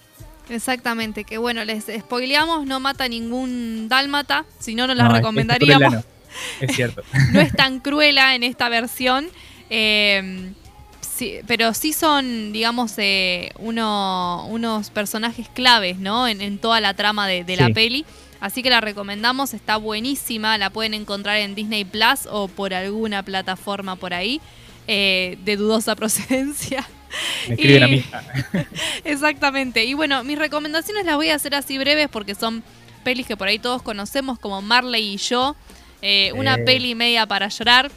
Exactamente, 0.51 1.25
que 1.25 1.39
bueno, 1.39 1.65
les 1.65 1.85
spoileamos, 1.85 2.67
no 2.67 2.81
mata 2.81 3.07
ningún 3.09 3.89
dálmata, 3.89 4.45
si 4.59 4.75
no, 4.75 4.87
no 4.87 4.95
la 4.95 5.05
No, 5.05 5.09
es- 5.11 5.15
es 5.15 5.19
recomendaríamos. 5.21 5.79
Cruella 5.89 6.05
no, 6.61 6.67
Es 6.67 6.77
cierto. 6.77 7.03
no 7.33 7.41
es 7.41 7.53
tan 7.55 7.81
cruela 7.81 8.35
en 8.35 8.43
esta 8.43 8.69
versión. 8.69 9.27
eh, 9.71 10.53
sí, 11.21 11.35
pero 11.47 11.73
sí 11.75 11.93
son, 11.93 12.53
digamos, 12.53 12.95
eh, 12.99 13.51
uno- 13.59 14.47
unos 14.49 14.91
personajes 14.91 15.49
claves, 15.49 15.99
¿no? 15.99 16.27
En, 16.27 16.41
en 16.41 16.59
toda 16.59 16.81
la 16.81 16.95
trama 16.95 17.29
de, 17.29 17.45
de 17.45 17.57
la 17.57 17.69
peli. 17.71 18.05
Así 18.41 18.63
que 18.63 18.71
la 18.71 18.81
recomendamos, 18.81 19.53
está 19.53 19.77
buenísima. 19.77 20.57
La 20.59 20.71
pueden 20.71 20.95
encontrar 20.95 21.37
en 21.37 21.55
Disney 21.55 21.85
Plus 21.85 22.27
o 22.31 22.49
por 22.49 22.73
alguna 22.73 23.23
plataforma 23.23 23.97
por 23.97 24.15
ahí. 24.15 24.41
eh, 24.89 25.37
de 25.45 25.57
dudosa 25.57 25.95
procedencia. 26.03 26.89
Me 27.49 27.55
escriben 27.55 27.81
Y- 27.81 27.85
a 27.85 27.89
mí. 27.89 28.05
Exactamente. 29.05 29.85
Y 29.85 29.95
bueno, 29.95 30.25
mis 30.25 30.39
recomendaciones 30.39 31.05
las 31.05 31.17
voy 31.17 31.29
a 31.31 31.35
hacer 31.35 31.55
así 31.55 31.79
breves 31.79 32.09
porque 32.09 32.35
son 32.35 32.63
pelis 33.05 33.27
que 33.27 33.37
por 33.37 33.49
ahí 33.49 33.59
todos 33.59 33.83
conocemos 33.83 34.39
como 34.39 34.63
Marley 34.63 35.15
y 35.15 35.17
yo. 35.19 35.55
Eh, 36.03 36.33
una 36.35 36.55
Eh. 36.55 36.65
peli 36.65 36.95
media 36.95 37.27
para 37.27 37.49
llorar. 37.49 37.91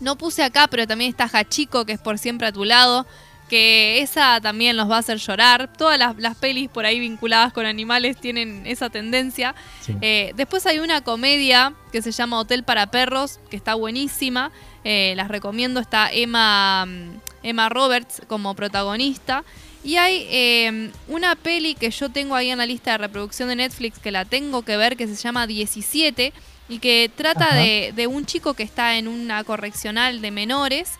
No 0.00 0.16
puse 0.16 0.42
acá, 0.42 0.66
pero 0.68 0.86
también 0.86 1.10
está 1.10 1.28
Hachiko, 1.30 1.84
que 1.84 1.92
es 1.92 2.00
por 2.00 2.18
siempre 2.18 2.46
a 2.46 2.52
tu 2.52 2.64
lado. 2.64 3.06
Que 3.48 4.00
esa 4.00 4.40
también 4.40 4.76
los 4.76 4.88
va 4.88 4.96
a 4.96 5.00
hacer 5.00 5.18
llorar. 5.18 5.72
Todas 5.76 5.98
las, 5.98 6.16
las 6.18 6.36
pelis 6.36 6.68
por 6.68 6.86
ahí 6.86 7.00
vinculadas 7.00 7.52
con 7.52 7.66
animales 7.66 8.16
tienen 8.16 8.64
esa 8.64 8.90
tendencia. 8.90 9.54
Sí. 9.80 9.96
Eh, 10.00 10.32
después 10.36 10.66
hay 10.66 10.78
una 10.78 11.00
comedia 11.02 11.74
que 11.92 12.00
se 12.00 12.12
llama 12.12 12.38
Hotel 12.38 12.62
para 12.62 12.86
Perros, 12.86 13.40
que 13.50 13.56
está 13.56 13.74
buenísima. 13.74 14.52
Eh, 14.84 15.14
las 15.16 15.28
recomiendo. 15.28 15.80
Está 15.80 16.10
Emma, 16.12 16.86
mm, 16.86 17.20
Emma 17.42 17.68
Roberts 17.68 18.22
como 18.28 18.54
protagonista. 18.54 19.44
Y 19.82 19.96
hay 19.96 20.26
eh, 20.30 20.92
una 21.08 21.34
peli 21.34 21.74
que 21.74 21.90
yo 21.90 22.10
tengo 22.10 22.36
ahí 22.36 22.50
en 22.50 22.58
la 22.58 22.66
lista 22.66 22.92
de 22.92 22.98
reproducción 22.98 23.48
de 23.48 23.56
Netflix 23.56 23.98
que 23.98 24.10
la 24.10 24.24
tengo 24.24 24.62
que 24.62 24.76
ver, 24.76 24.96
que 24.96 25.06
se 25.06 25.16
llama 25.16 25.46
17 25.46 26.32
y 26.70 26.78
que 26.78 27.10
trata 27.14 27.50
de, 27.54 27.92
de 27.94 28.06
un 28.06 28.24
chico 28.24 28.54
que 28.54 28.62
está 28.62 28.96
en 28.96 29.08
una 29.08 29.44
correccional 29.44 30.22
de 30.22 30.30
menores 30.30 30.92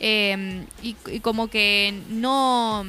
eh, 0.00 0.64
y, 0.82 0.96
y 1.10 1.20
como 1.20 1.48
que 1.48 1.92
no, 2.08 2.84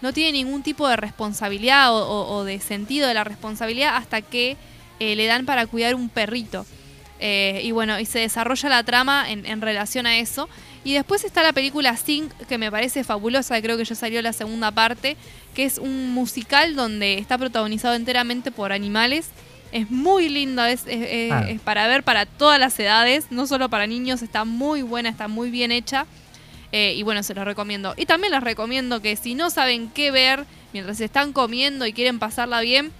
no 0.00 0.12
tiene 0.12 0.32
ningún 0.32 0.62
tipo 0.62 0.88
de 0.88 0.96
responsabilidad 0.96 1.92
o, 1.94 2.04
o- 2.08 2.36
o 2.36 2.44
de 2.44 2.58
sentido 2.60 3.06
de 3.06 3.14
la 3.14 3.22
responsabilidad 3.24 3.96
hasta 3.96 4.22
que 4.22 4.56
eh, 5.00 5.14
le 5.16 5.26
dan 5.26 5.44
para 5.46 5.66
cuidar 5.66 5.94
un 5.94 6.08
perrito. 6.08 6.64
Eh, 7.20 7.60
y 7.64 7.70
bueno, 7.72 7.98
y 8.00 8.06
se 8.06 8.18
desarrolla 8.18 8.68
la 8.68 8.82
trama 8.82 9.30
en, 9.30 9.46
en 9.46 9.60
relación 9.60 10.06
a 10.06 10.18
eso. 10.18 10.48
Y 10.84 10.92
después 10.92 11.24
está 11.24 11.42
la 11.42 11.52
película 11.52 11.96
Sing, 11.96 12.28
que 12.48 12.58
me 12.58 12.70
parece 12.70 13.02
fabulosa, 13.04 13.60
creo 13.62 13.76
que 13.78 13.84
ya 13.84 13.94
salió 13.94 14.20
la 14.20 14.32
segunda 14.32 14.70
parte, 14.72 15.16
que 15.54 15.64
es 15.64 15.78
un 15.78 16.10
musical 16.12 16.76
donde 16.76 17.18
está 17.18 17.38
protagonizado 17.38 17.94
enteramente 17.94 18.50
por 18.50 18.72
animales. 18.72 19.28
Es 19.74 19.90
muy 19.90 20.28
lindo, 20.28 20.64
es, 20.64 20.82
es- 20.86 21.06
es- 21.10 21.32
Ah. 21.32 21.44
es 21.48 21.60
para 21.60 21.86
ver 21.88 22.02
para 22.04 22.24
todas 22.26 22.58
las 22.60 22.78
edades, 22.78 23.26
no 23.30 23.46
solo 23.46 23.68
para 23.68 23.86
niños, 23.86 24.22
está 24.22 24.44
muy 24.44 24.82
buena, 24.82 25.08
está 25.08 25.26
muy 25.28 25.50
bien 25.50 25.70
hecha. 25.72 26.06
Eh, 26.72 26.94
y 26.96 27.02
bueno, 27.02 27.22
se 27.22 27.34
los 27.34 27.44
recomiendo. 27.44 27.92
Y 27.96 28.06
también 28.06 28.32
les 28.32 28.42
recomiendo 28.42 29.00
que 29.02 29.16
si 29.16 29.34
no 29.34 29.50
saben 29.50 29.90
qué 29.90 30.10
ver 30.10 30.44
mientras 30.72 31.00
están 31.00 31.32
comiendo 31.32 31.86
y 31.86 31.92
quieren 31.92 32.18
pasarla 32.18 32.60
bien, 32.60 32.90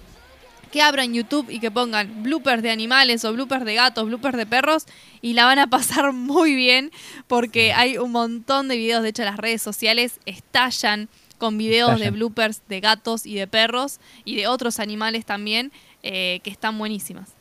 que 0.71 0.81
abran 0.81 1.13
YouTube 1.13 1.49
y 1.49 1.59
que 1.59 1.71
pongan 1.71 2.23
bloopers 2.23 2.61
de 2.61 2.71
animales 2.71 3.23
o 3.23 3.31
bloopers 3.31 3.63
de 3.65 3.75
gatos, 3.75 4.05
bloopers 4.05 4.35
de 4.37 4.45
perros 4.45 4.85
y 5.21 5.33
la 5.33 5.45
van 5.45 5.59
a 5.59 5.67
pasar 5.69 6.11
muy 6.13 6.55
bien 6.55 6.91
porque 7.27 7.71
hay 7.73 7.97
un 7.97 8.11
montón 8.11 8.67
de 8.67 8.75
videos, 8.77 9.01
de 9.03 9.09
hecho 9.09 9.23
las 9.23 9.37
redes 9.37 9.61
sociales 9.61 10.19
estallan 10.25 11.07
con 11.37 11.57
videos 11.57 11.99
de 11.99 12.11
bloopers 12.11 12.61
de 12.69 12.79
gatos 12.79 13.25
y 13.25 13.35
de 13.35 13.47
perros 13.47 13.99
y 14.25 14.35
de 14.37 14.47
otros 14.47 14.79
animales 14.79 15.25
también 15.25 15.71
eh, 16.07 16.39
que 16.43 16.51
están 16.51 16.77
buenísimas. 16.77 17.33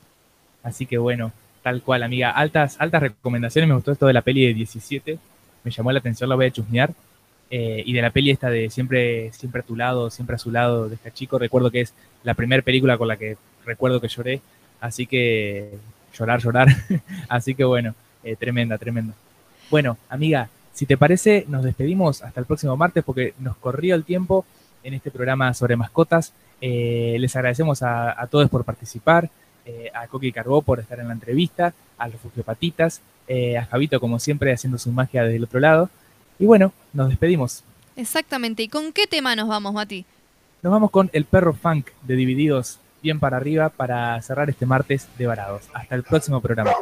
Así 0.62 0.86
que 0.86 0.96
bueno, 0.96 1.32
tal 1.62 1.82
cual, 1.82 2.02
amiga. 2.02 2.30
Altas, 2.30 2.76
altas 2.78 3.02
recomendaciones. 3.02 3.68
Me 3.68 3.74
gustó 3.74 3.92
esto 3.92 4.06
de 4.06 4.14
la 4.14 4.22
peli 4.22 4.46
de 4.46 4.54
17. 4.54 5.18
Me 5.64 5.70
llamó 5.70 5.92
la 5.92 5.98
atención, 5.98 6.30
la 6.30 6.34
voy 6.34 6.46
a 6.46 6.50
chusmear. 6.50 6.94
Eh, 7.50 7.82
y 7.84 7.92
de 7.92 8.00
la 8.00 8.10
peli 8.10 8.30
esta 8.30 8.48
de 8.48 8.70
siempre, 8.70 9.30
siempre 9.32 9.60
a 9.60 9.64
tu 9.64 9.76
lado, 9.76 10.08
siempre 10.08 10.36
a 10.36 10.38
su 10.38 10.50
lado 10.50 10.88
de 10.88 10.94
este 10.94 11.12
chico, 11.12 11.38
recuerdo 11.38 11.70
que 11.70 11.82
es 11.82 11.92
la 12.22 12.32
primera 12.32 12.62
película 12.62 12.96
con 12.96 13.06
la 13.06 13.18
que 13.18 13.36
recuerdo 13.66 14.00
que 14.00 14.08
lloré. 14.08 14.40
Así 14.80 15.06
que 15.06 15.72
llorar, 16.18 16.40
llorar. 16.40 16.68
Así 17.28 17.54
que 17.54 17.64
bueno, 17.64 17.94
eh, 18.22 18.34
tremenda, 18.34 18.78
tremenda. 18.78 19.12
Bueno, 19.70 19.98
amiga, 20.08 20.48
si 20.72 20.86
te 20.86 20.96
parece, 20.96 21.44
nos 21.48 21.64
despedimos 21.64 22.22
hasta 22.22 22.40
el 22.40 22.46
próximo 22.46 22.78
martes 22.78 23.04
porque 23.04 23.34
nos 23.38 23.58
corrió 23.58 23.94
el 23.94 24.04
tiempo 24.04 24.46
en 24.82 24.94
este 24.94 25.10
programa 25.10 25.52
sobre 25.52 25.76
mascotas. 25.76 26.32
Eh, 26.66 27.18
les 27.20 27.36
agradecemos 27.36 27.82
a, 27.82 28.26
todos 28.30 28.48
por 28.48 28.64
participar, 28.64 29.28
eh, 29.66 29.90
a 29.92 30.06
Coqui 30.06 30.32
Carbó 30.32 30.62
por 30.62 30.80
estar 30.80 30.98
en 30.98 31.08
la 31.08 31.12
entrevista, 31.12 31.74
a 31.98 32.08
los 32.08 32.18
Fugiopatitas, 32.22 33.02
eh, 33.28 33.58
a 33.58 33.66
Javito, 33.66 34.00
como 34.00 34.18
siempre, 34.18 34.50
haciendo 34.50 34.78
su 34.78 34.90
magia 34.90 35.24
del 35.24 35.44
otro 35.44 35.60
lado. 35.60 35.90
Y 36.38 36.46
bueno, 36.46 36.72
nos 36.94 37.10
despedimos. 37.10 37.64
Exactamente. 37.96 38.62
¿Y 38.62 38.68
con 38.68 38.94
qué 38.94 39.06
tema 39.06 39.36
nos 39.36 39.46
vamos, 39.46 39.74
Mati? 39.74 40.06
Nos 40.62 40.72
vamos 40.72 40.90
con 40.90 41.10
El 41.12 41.26
Perro 41.26 41.52
Funk 41.52 41.88
de 42.00 42.16
Divididos, 42.16 42.78
bien 43.02 43.20
para 43.20 43.36
arriba, 43.36 43.68
para 43.68 44.22
cerrar 44.22 44.48
este 44.48 44.64
martes 44.64 45.06
de 45.18 45.26
varados. 45.26 45.64
Hasta 45.74 45.94
el 45.94 46.02
próximo 46.02 46.40
programa. 46.40 46.72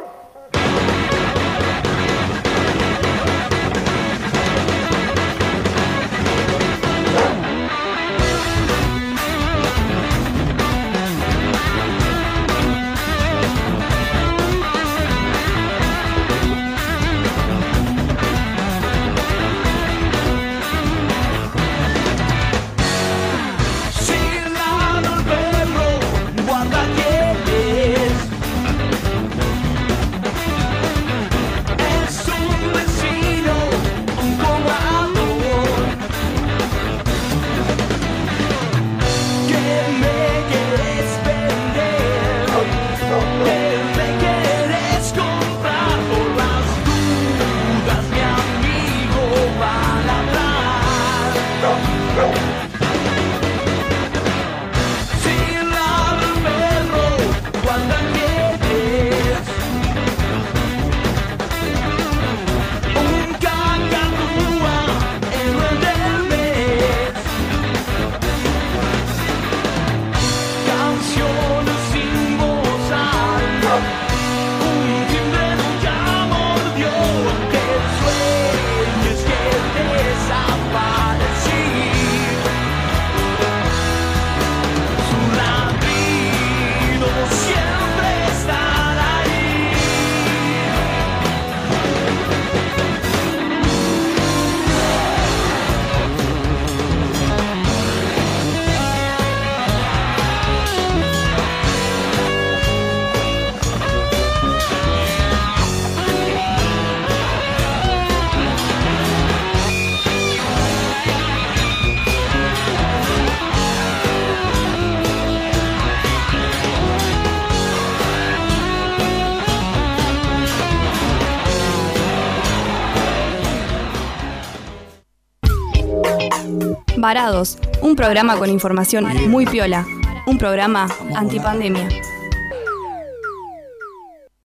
Un 127.81 127.95
programa 127.95 128.37
con 128.37 128.49
información 128.49 129.05
muy 129.29 129.45
piola, 129.45 129.85
un 130.25 130.39
programa 130.39 130.87
antipandemia. 131.15 131.87